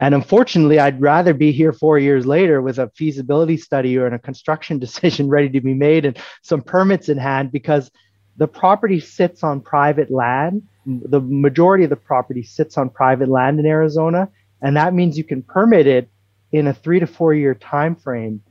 And 0.00 0.14
unfortunately, 0.14 0.78
I'd 0.78 1.00
rather 1.00 1.34
be 1.34 1.52
here 1.52 1.72
four 1.72 1.98
years 1.98 2.26
later 2.26 2.62
with 2.62 2.78
a 2.78 2.90
feasibility 2.96 3.58
study 3.58 3.98
or 3.98 4.06
a 4.06 4.18
construction 4.18 4.78
decision 4.86 5.28
ready 5.28 5.50
to 5.50 5.60
be 5.60 5.74
made 5.74 6.04
and 6.04 6.18
some 6.42 6.62
permits 6.62 7.08
in 7.08 7.18
hand 7.18 7.52
because 7.52 7.90
the 8.38 8.48
property 8.48 8.98
sits 8.98 9.44
on 9.44 9.60
private 9.60 10.10
land. 10.10 10.62
The 10.86 11.20
majority 11.20 11.84
of 11.84 11.90
the 11.90 11.96
property 11.96 12.42
sits 12.42 12.78
on 12.78 12.88
private 12.88 13.28
land 13.28 13.60
in 13.60 13.66
Arizona, 13.66 14.30
and 14.62 14.76
that 14.76 14.94
means 14.94 15.18
you 15.18 15.24
can 15.24 15.42
permit 15.42 15.86
it 15.86 16.08
in 16.50 16.66
a 16.66 16.74
three 16.74 16.98
to 16.98 17.06
four 17.06 17.34
year 17.34 17.54
time 17.54 17.94
frame 17.94 18.42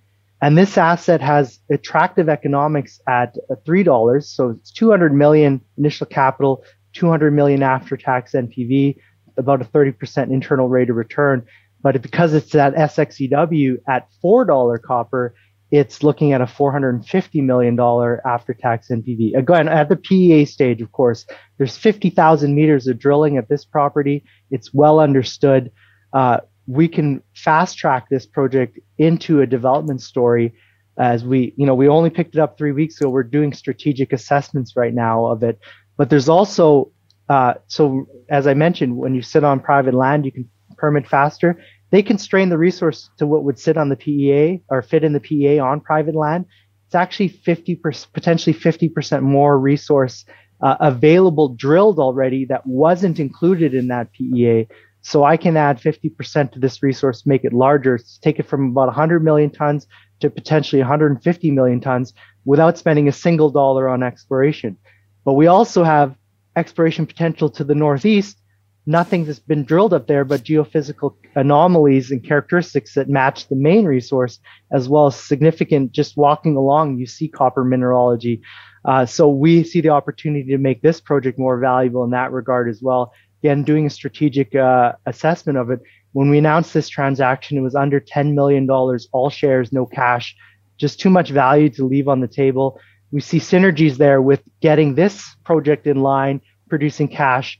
and 0.41 0.57
this 0.57 0.77
asset 0.77 1.21
has 1.21 1.59
attractive 1.69 2.29
economics 2.29 2.99
at 3.07 3.35
$3. 3.67 4.23
So 4.23 4.49
it's 4.51 4.71
200 4.71 5.13
million 5.13 5.61
initial 5.77 6.07
capital, 6.07 6.63
200 6.93 7.31
million 7.31 7.61
after 7.61 7.97
tax 7.97 8.31
NPV, 8.33 8.95
about 9.37 9.61
a 9.61 9.65
30% 9.65 10.31
internal 10.31 10.69
rate 10.69 10.89
of 10.89 10.95
return. 10.95 11.45
But 11.81 12.01
because 12.01 12.33
it's 12.33 12.55
at 12.55 12.73
SXEW 12.73 13.77
at 13.87 14.07
$4 14.23 14.81
copper, 14.81 15.33
it's 15.71 16.03
looking 16.03 16.33
at 16.33 16.41
a 16.41 16.45
$450 16.45 17.43
million 17.43 17.79
after 18.25 18.53
tax 18.53 18.87
NPV. 18.89 19.37
Again, 19.37 19.67
at 19.67 19.87
the 19.87 19.95
PEA 19.95 20.45
stage, 20.45 20.81
of 20.81 20.91
course, 20.91 21.25
there's 21.57 21.77
50,000 21.77 22.55
meters 22.55 22.87
of 22.87 22.97
drilling 22.97 23.37
at 23.37 23.49
this 23.49 23.65
property. 23.65 24.23
It's 24.49 24.73
well 24.73 24.99
understood. 24.99 25.71
Uh, 26.11 26.39
we 26.69 26.87
can 26.87 27.23
fast 27.35 27.79
track 27.79 28.09
this 28.09 28.27
project 28.27 28.77
into 28.99 29.41
a 29.41 29.47
development 29.47 30.01
story 30.01 30.53
as 30.99 31.23
we 31.23 31.53
you 31.57 31.65
know 31.65 31.73
we 31.73 31.87
only 31.87 32.11
picked 32.11 32.35
it 32.35 32.39
up 32.39 32.57
three 32.57 32.71
weeks 32.71 33.01
ago. 33.01 33.09
We're 33.09 33.23
doing 33.23 33.53
strategic 33.53 34.13
assessments 34.13 34.75
right 34.75 34.93
now 34.93 35.25
of 35.25 35.41
it. 35.41 35.59
But 35.97 36.11
there's 36.11 36.29
also 36.29 36.91
uh, 37.27 37.55
so 37.67 38.07
as 38.29 38.45
i 38.47 38.53
mentioned 38.53 38.97
when 38.97 39.15
you 39.15 39.21
sit 39.21 39.43
on 39.43 39.59
private 39.59 39.93
land 39.93 40.25
you 40.25 40.31
can 40.31 40.47
permit 40.77 41.07
faster. 41.07 41.59
They 41.91 42.03
constrain 42.03 42.49
the 42.49 42.57
resource 42.57 43.09
to 43.17 43.25
what 43.25 43.43
would 43.43 43.57
sit 43.57 43.75
on 43.75 43.89
the 43.89 43.95
PEA 43.95 44.61
or 44.69 44.83
fit 44.83 45.03
in 45.03 45.13
the 45.13 45.19
PEA 45.19 45.57
on 45.57 45.81
private 45.81 46.15
land. 46.15 46.45
It's 46.85 46.95
actually 46.95 47.29
50 47.29 47.81
potentially 48.13 48.53
50% 48.53 49.23
more 49.23 49.59
resource 49.59 50.23
uh, 50.61 50.75
available 50.79 51.49
drilled 51.49 51.99
already 51.99 52.45
that 52.45 52.67
wasn't 52.67 53.19
included 53.19 53.73
in 53.73 53.87
that 53.87 54.11
PEA 54.11 54.67
so 55.09 55.23
I 55.23 55.37
can 55.37 55.57
add 55.57 55.81
50% 55.81 56.51
to 56.51 56.59
this 56.59 56.83
resource, 56.83 57.25
make 57.25 57.43
it 57.43 57.51
larger, 57.51 57.99
take 58.21 58.37
it 58.37 58.45
from 58.45 58.69
about 58.69 58.89
100 58.89 59.23
million 59.23 59.49
tons 59.49 59.87
to 60.19 60.29
potentially 60.29 60.81
150 60.81 61.49
million 61.49 61.81
tons 61.81 62.13
without 62.45 62.77
spending 62.77 63.07
a 63.07 63.11
single 63.11 63.49
dollar 63.49 63.89
on 63.89 64.03
exploration. 64.03 64.77
But 65.25 65.33
we 65.33 65.47
also 65.47 65.83
have 65.83 66.13
exploration 66.55 67.07
potential 67.07 67.49
to 67.49 67.63
the 67.63 67.73
northeast. 67.73 68.37
Nothing 68.85 69.25
has 69.25 69.39
been 69.39 69.63
drilled 69.63 69.95
up 69.95 70.05
there 70.05 70.25
but 70.25 70.43
geophysical 70.43 71.15
anomalies 71.33 72.11
and 72.11 72.23
characteristics 72.23 72.93
that 72.93 73.09
match 73.09 73.47
the 73.47 73.55
main 73.55 73.85
resource, 73.85 74.39
as 74.71 74.87
well 74.87 75.07
as 75.07 75.15
significant, 75.15 75.91
just 75.91 76.17
walking 76.17 76.55
along, 76.55 76.99
you 76.99 77.07
see 77.07 77.27
copper 77.27 77.63
mineralogy. 77.63 78.43
Uh, 78.85 79.07
so 79.07 79.27
we 79.27 79.63
see 79.63 79.81
the 79.81 79.89
opportunity 79.89 80.51
to 80.51 80.59
make 80.59 80.83
this 80.83 81.01
project 81.01 81.39
more 81.39 81.59
valuable 81.59 82.03
in 82.03 82.11
that 82.11 82.31
regard 82.31 82.69
as 82.69 82.79
well 82.79 83.11
again, 83.41 83.63
doing 83.63 83.85
a 83.85 83.89
strategic 83.89 84.55
uh, 84.55 84.93
assessment 85.05 85.57
of 85.57 85.69
it, 85.69 85.79
when 86.13 86.29
we 86.29 86.37
announced 86.37 86.73
this 86.73 86.89
transaction, 86.89 87.57
it 87.57 87.61
was 87.61 87.75
under 87.75 87.99
$10 87.99 88.33
million, 88.33 88.69
all 88.69 89.29
shares, 89.29 89.71
no 89.71 89.85
cash, 89.85 90.35
just 90.77 90.99
too 90.99 91.09
much 91.09 91.29
value 91.29 91.69
to 91.69 91.85
leave 91.85 92.07
on 92.07 92.19
the 92.19 92.27
table. 92.27 92.79
We 93.11 93.21
see 93.21 93.39
synergies 93.39 93.97
there 93.97 94.21
with 94.21 94.41
getting 94.61 94.95
this 94.95 95.35
project 95.43 95.87
in 95.87 96.01
line, 96.01 96.41
producing 96.67 97.07
cash. 97.07 97.59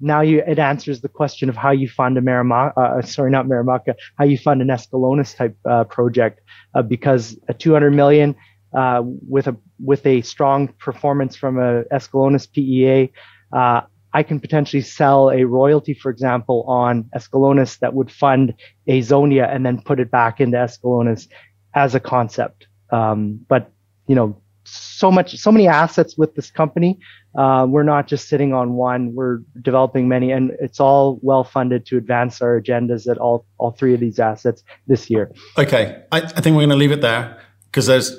Now 0.00 0.22
you, 0.22 0.42
it 0.46 0.58
answers 0.58 1.02
the 1.02 1.08
question 1.08 1.50
of 1.50 1.56
how 1.56 1.72
you 1.72 1.88
fund 1.88 2.16
a 2.16 2.22
Marimaca, 2.22 2.72
uh, 2.76 3.02
sorry, 3.02 3.30
not 3.30 3.46
Marimaca, 3.46 3.94
how 4.18 4.24
you 4.24 4.38
fund 4.38 4.62
an 4.62 4.68
Escalones 4.68 5.36
type 5.36 5.56
uh, 5.68 5.84
project, 5.84 6.40
uh, 6.74 6.82
because 6.82 7.38
a 7.48 7.54
200 7.54 7.90
million 7.90 8.34
uh, 8.72 9.02
with 9.04 9.46
a 9.46 9.56
with 9.84 10.06
a 10.06 10.22
strong 10.22 10.68
performance 10.78 11.36
from 11.36 11.58
a 11.58 11.82
Escalones 11.92 12.50
PEA, 12.50 13.12
uh, 13.52 13.82
I 14.12 14.22
can 14.22 14.40
potentially 14.40 14.82
sell 14.82 15.30
a 15.30 15.44
royalty, 15.44 15.94
for 15.94 16.10
example, 16.10 16.64
on 16.66 17.04
Escalones 17.16 17.78
that 17.78 17.94
would 17.94 18.10
fund 18.10 18.54
Azonia 18.88 19.52
and 19.54 19.64
then 19.64 19.80
put 19.80 20.00
it 20.00 20.10
back 20.10 20.40
into 20.40 20.56
Escalones 20.56 21.28
as 21.74 21.94
a 21.94 22.00
concept. 22.00 22.66
Um, 22.90 23.40
but 23.48 23.72
you 24.06 24.14
know, 24.16 24.40
so 24.64 25.10
much, 25.10 25.36
so 25.36 25.52
many 25.52 25.68
assets 25.68 26.16
with 26.18 26.34
this 26.34 26.50
company. 26.50 26.98
Uh, 27.38 27.66
we're 27.68 27.84
not 27.84 28.08
just 28.08 28.28
sitting 28.28 28.52
on 28.52 28.72
one. 28.72 29.14
We're 29.14 29.38
developing 29.62 30.08
many, 30.08 30.32
and 30.32 30.50
it's 30.60 30.80
all 30.80 31.20
well 31.22 31.44
funded 31.44 31.86
to 31.86 31.96
advance 31.96 32.42
our 32.42 32.60
agendas 32.60 33.08
at 33.08 33.18
all 33.18 33.46
all 33.58 33.70
three 33.70 33.94
of 33.94 34.00
these 34.00 34.18
assets 34.18 34.64
this 34.88 35.08
year. 35.08 35.30
Okay, 35.56 36.02
I, 36.10 36.18
I 36.18 36.40
think 36.40 36.56
we're 36.56 36.66
going 36.66 36.70
to 36.70 36.76
leave 36.76 36.90
it 36.90 37.00
there 37.00 37.40
because 37.66 37.86
there's 37.86 38.16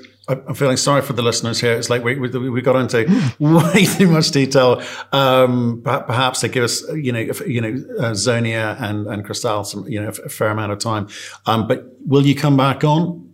I'm 0.48 0.56
feeling 0.56 0.78
sorry 0.78 1.02
for 1.02 1.14
the 1.14 1.22
listeners 1.22 1.60
here. 1.60 1.74
It's 1.74 1.90
like 1.90 2.04
we, 2.04 2.16
we, 2.16 2.50
we 2.50 2.62
got 2.62 2.76
into 2.76 3.06
way 3.40 3.86
too 3.86 4.08
much 4.08 4.32
detail. 4.32 4.82
Um, 5.12 5.82
perhaps 5.84 6.42
they 6.42 6.50
give 6.50 6.64
us, 6.64 6.84
you 6.94 7.12
know, 7.12 7.32
you 7.46 7.62
know, 7.62 7.84
uh, 8.00 8.12
Zonia 8.12 8.82
and, 8.82 9.08
and 9.08 9.26
Cristal 9.26 9.64
some, 9.64 9.88
you 9.88 10.02
know, 10.02 10.10
a 10.10 10.30
fair 10.30 10.50
amount 10.50 10.72
of 10.72 10.80
time. 10.80 11.08
Um, 11.46 11.68
but 11.68 11.86
will 12.06 12.26
you 12.26 12.36
come 12.36 12.58
back 12.58 12.84
on? 12.84 13.28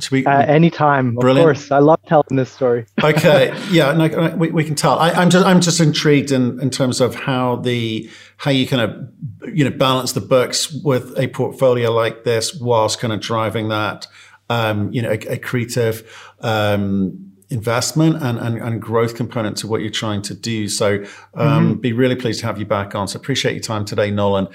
To 0.00 0.10
be, 0.10 0.26
uh, 0.26 0.40
anytime, 0.40 1.14
brilliant. 1.14 1.48
of 1.48 1.56
course. 1.56 1.70
I 1.70 1.78
love 1.78 2.00
telling 2.04 2.34
this 2.34 2.50
story. 2.50 2.84
okay, 3.04 3.56
yeah, 3.70 3.92
no, 3.92 4.34
we, 4.36 4.50
we 4.50 4.64
can 4.64 4.74
tell. 4.74 4.98
I, 4.98 5.10
am 5.10 5.30
just 5.30 5.46
I'm 5.46 5.60
just 5.60 5.78
intrigued 5.78 6.32
in, 6.32 6.60
in 6.60 6.68
terms 6.70 7.00
of 7.00 7.14
how 7.14 7.56
the 7.56 8.10
how 8.38 8.50
you 8.50 8.66
kind 8.66 8.82
of 8.82 9.54
you 9.54 9.62
know 9.62 9.76
balance 9.76 10.12
the 10.12 10.20
books 10.20 10.72
with 10.72 11.16
a 11.16 11.28
portfolio 11.28 11.92
like 11.92 12.24
this 12.24 12.54
whilst 12.54 12.98
kind 12.98 13.12
of 13.12 13.20
driving 13.20 13.68
that 13.68 14.08
um, 14.48 14.92
you 14.92 15.02
know, 15.02 15.10
accretive 15.16 16.06
um, 16.40 17.32
investment 17.50 18.22
and, 18.22 18.38
and, 18.38 18.58
and, 18.58 18.82
growth 18.82 19.14
component 19.14 19.56
to 19.56 19.66
what 19.66 19.80
you're 19.80 19.90
trying 19.90 20.20
to 20.22 20.34
do. 20.34 20.68
So, 20.68 21.04
um, 21.34 21.70
mm-hmm. 21.70 21.80
be 21.80 21.92
really 21.92 22.16
pleased 22.16 22.40
to 22.40 22.46
have 22.46 22.58
you 22.58 22.66
back 22.66 22.94
on. 22.94 23.08
So, 23.08 23.18
appreciate 23.18 23.52
your 23.52 23.62
time 23.62 23.84
today, 23.84 24.10
Nolan. 24.10 24.48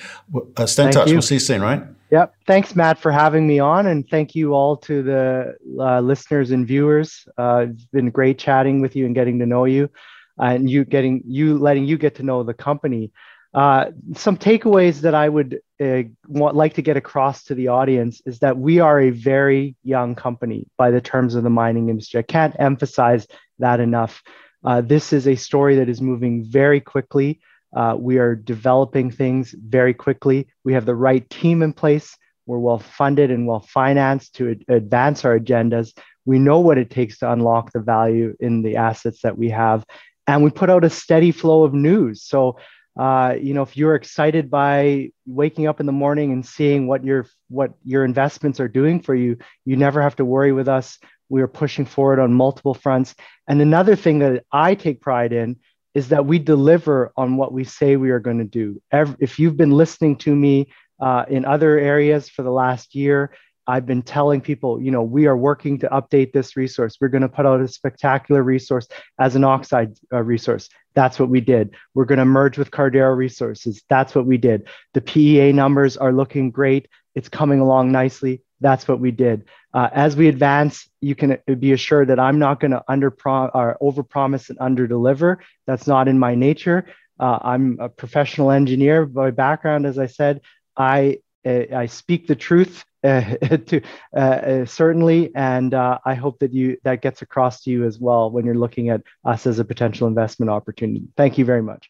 Uh, 0.57 0.65
stay 0.65 0.83
in 0.83 0.87
thank 0.87 0.93
touch. 0.93 1.07
You. 1.07 1.15
We'll 1.15 1.21
see 1.21 1.35
you 1.35 1.39
soon, 1.39 1.61
right? 1.61 1.83
Yep. 2.11 2.35
Thanks, 2.45 2.75
Matt, 2.75 2.99
for 2.99 3.11
having 3.11 3.47
me 3.47 3.57
on, 3.57 3.87
and 3.87 4.07
thank 4.07 4.35
you 4.35 4.53
all 4.53 4.77
to 4.77 5.01
the 5.01 5.55
uh, 5.79 5.99
listeners 5.99 6.51
and 6.51 6.67
viewers. 6.67 7.27
Uh, 7.39 7.65
it's 7.69 7.85
been 7.85 8.11
great 8.11 8.37
chatting 8.37 8.81
with 8.81 8.95
you 8.95 9.07
and 9.07 9.15
getting 9.15 9.39
to 9.39 9.47
know 9.47 9.65
you, 9.65 9.89
and 10.37 10.69
you 10.69 10.85
getting 10.85 11.23
you 11.25 11.57
letting 11.57 11.85
you 11.85 11.97
get 11.97 12.13
to 12.15 12.23
know 12.23 12.43
the 12.43 12.53
company. 12.53 13.11
Uh, 13.53 13.91
some 14.15 14.35
takeaways 14.35 15.01
that 15.01 15.13
I 15.13 15.29
would 15.29 15.59
uh, 15.79 16.03
want, 16.27 16.55
like 16.55 16.73
to 16.75 16.81
get 16.81 16.97
across 16.97 17.43
to 17.45 17.55
the 17.55 17.67
audience 17.67 18.21
is 18.25 18.39
that 18.39 18.57
we 18.57 18.79
are 18.79 18.99
a 18.99 19.11
very 19.11 19.75
young 19.83 20.15
company 20.15 20.67
by 20.77 20.89
the 20.89 21.01
terms 21.01 21.35
of 21.35 21.43
the 21.43 21.49
mining 21.51 21.89
industry. 21.89 22.19
I 22.19 22.23
can't 22.23 22.55
emphasize 22.57 23.27
that 23.59 23.79
enough. 23.79 24.23
Uh, 24.63 24.81
this 24.81 25.13
is 25.13 25.27
a 25.27 25.35
story 25.35 25.75
that 25.75 25.89
is 25.89 26.01
moving 26.01 26.43
very 26.43 26.79
quickly. 26.81 27.41
Uh, 27.75 27.95
we 27.97 28.17
are 28.17 28.35
developing 28.35 29.11
things 29.11 29.53
very 29.57 29.93
quickly. 29.93 30.47
We 30.63 30.73
have 30.73 30.85
the 30.85 30.95
right 30.95 31.27
team 31.29 31.61
in 31.61 31.73
place. 31.73 32.15
We're 32.45 32.59
well 32.59 32.79
funded 32.79 33.31
and 33.31 33.47
well 33.47 33.61
financed 33.61 34.35
to 34.35 34.51
ad- 34.51 34.65
advance 34.67 35.25
our 35.25 35.39
agendas. 35.39 35.93
We 36.25 36.39
know 36.39 36.59
what 36.59 36.77
it 36.77 36.89
takes 36.89 37.19
to 37.19 37.31
unlock 37.31 37.71
the 37.71 37.79
value 37.79 38.35
in 38.39 38.63
the 38.63 38.77
assets 38.77 39.21
that 39.21 39.37
we 39.37 39.49
have. 39.49 39.83
And 40.27 40.43
we 40.43 40.49
put 40.49 40.69
out 40.69 40.85
a 40.85 40.89
steady 40.89 41.31
flow 41.31 41.63
of 41.63 41.73
news. 41.73 42.23
So 42.23 42.57
uh, 42.97 43.35
you 43.41 43.53
know, 43.53 43.63
if 43.63 43.75
you're 43.75 43.95
excited 43.95 44.51
by 44.51 45.09
waking 45.25 45.67
up 45.67 45.79
in 45.79 45.85
the 45.85 45.91
morning 45.91 46.31
and 46.31 46.45
seeing 46.45 46.87
what 46.87 47.03
your 47.03 47.25
what 47.49 47.73
your 47.83 48.05
investments 48.05 48.59
are 48.59 48.67
doing 48.67 49.01
for 49.01 49.15
you, 49.15 49.37
you 49.65 49.75
never 49.75 50.01
have 50.01 50.15
to 50.17 50.25
worry 50.25 50.51
with 50.51 50.67
us. 50.67 50.99
We 51.29 51.41
are 51.41 51.47
pushing 51.47 51.85
forward 51.85 52.19
on 52.19 52.33
multiple 52.33 52.75
fronts. 52.75 53.15
And 53.47 53.61
another 53.61 53.95
thing 53.95 54.19
that 54.19 54.43
I 54.51 54.75
take 54.75 55.01
pride 55.01 55.33
in 55.33 55.57
is 55.95 56.09
that 56.09 56.25
we 56.25 56.39
deliver 56.39 57.11
on 57.17 57.37
what 57.37 57.51
we 57.51 57.63
say 57.63 57.95
we 57.95 58.11
are 58.11 58.19
going 58.19 58.39
to 58.39 58.43
do. 58.43 58.81
if 59.19 59.39
you've 59.39 59.57
been 59.57 59.71
listening 59.71 60.15
to 60.17 60.35
me 60.35 60.71
uh, 60.99 61.25
in 61.29 61.45
other 61.45 61.77
areas 61.77 62.29
for 62.29 62.43
the 62.43 62.51
last 62.51 62.95
year, 62.95 63.31
I've 63.65 63.85
been 63.85 64.01
telling 64.01 64.41
people, 64.41 64.81
you 64.81 64.91
know, 64.91 65.03
we 65.03 65.27
are 65.27 65.37
working 65.37 65.79
to 65.79 65.89
update 65.89 66.33
this 66.33 66.57
resource. 66.57 66.97
We're 66.99 67.07
going 67.07 67.21
to 67.21 67.29
put 67.29 67.45
out 67.45 67.61
a 67.61 67.67
spectacular 67.67 68.43
resource 68.43 68.87
as 69.19 69.35
an 69.35 69.43
oxide 69.43 69.97
uh, 70.11 70.21
resource. 70.21 70.69
That's 70.93 71.19
what 71.19 71.29
we 71.29 71.41
did. 71.41 71.75
We're 71.93 72.05
going 72.05 72.19
to 72.19 72.25
merge 72.25 72.57
with 72.57 72.71
Cardero 72.71 73.15
Resources. 73.15 73.83
That's 73.89 74.13
what 74.15 74.25
we 74.25 74.37
did. 74.37 74.67
The 74.93 75.01
PEA 75.01 75.51
numbers 75.51 75.97
are 75.97 76.13
looking 76.13 76.51
great. 76.51 76.87
It's 77.15 77.29
coming 77.29 77.59
along 77.59 77.91
nicely. 77.91 78.41
That's 78.61 78.87
what 78.87 78.99
we 78.99 79.11
did. 79.11 79.45
Uh, 79.73 79.89
as 79.91 80.15
we 80.15 80.27
advance, 80.27 80.87
you 81.01 81.15
can 81.15 81.37
be 81.59 81.73
assured 81.73 82.09
that 82.09 82.19
I'm 82.19 82.39
not 82.39 82.59
going 82.59 82.71
to 82.71 82.83
under 82.87 83.15
or 83.25 83.77
over 83.81 84.03
promise 84.03 84.49
and 84.49 84.57
under 84.61 84.87
deliver. 84.87 85.39
That's 85.67 85.87
not 85.87 86.07
in 86.07 86.17
my 86.17 86.35
nature. 86.35 86.85
Uh, 87.19 87.39
I'm 87.41 87.77
a 87.79 87.89
professional 87.89 88.51
engineer 88.51 89.05
by 89.05 89.31
background. 89.31 89.85
As 89.85 89.99
I 89.99 90.07
said, 90.07 90.41
I 90.77 91.19
I 91.45 91.87
speak 91.87 92.27
the 92.27 92.35
truth 92.35 92.85
to 93.67 93.81
uh, 94.15 94.65
certainly, 94.65 95.29
and 95.35 95.73
uh, 95.73 95.99
I 96.05 96.13
hope 96.13 96.39
that 96.39 96.53
you 96.53 96.77
that 96.83 97.01
gets 97.01 97.21
across 97.21 97.61
to 97.63 97.69
you 97.69 97.85
as 97.85 97.99
well 97.99 98.31
when 98.31 98.45
you're 98.45 98.55
looking 98.55 98.89
at 98.89 99.01
us 99.25 99.45
as 99.45 99.59
a 99.59 99.65
potential 99.65 100.07
investment 100.07 100.49
opportunity. 100.49 101.07
Thank 101.17 101.37
you 101.37 101.43
very 101.43 101.61
much. 101.61 101.89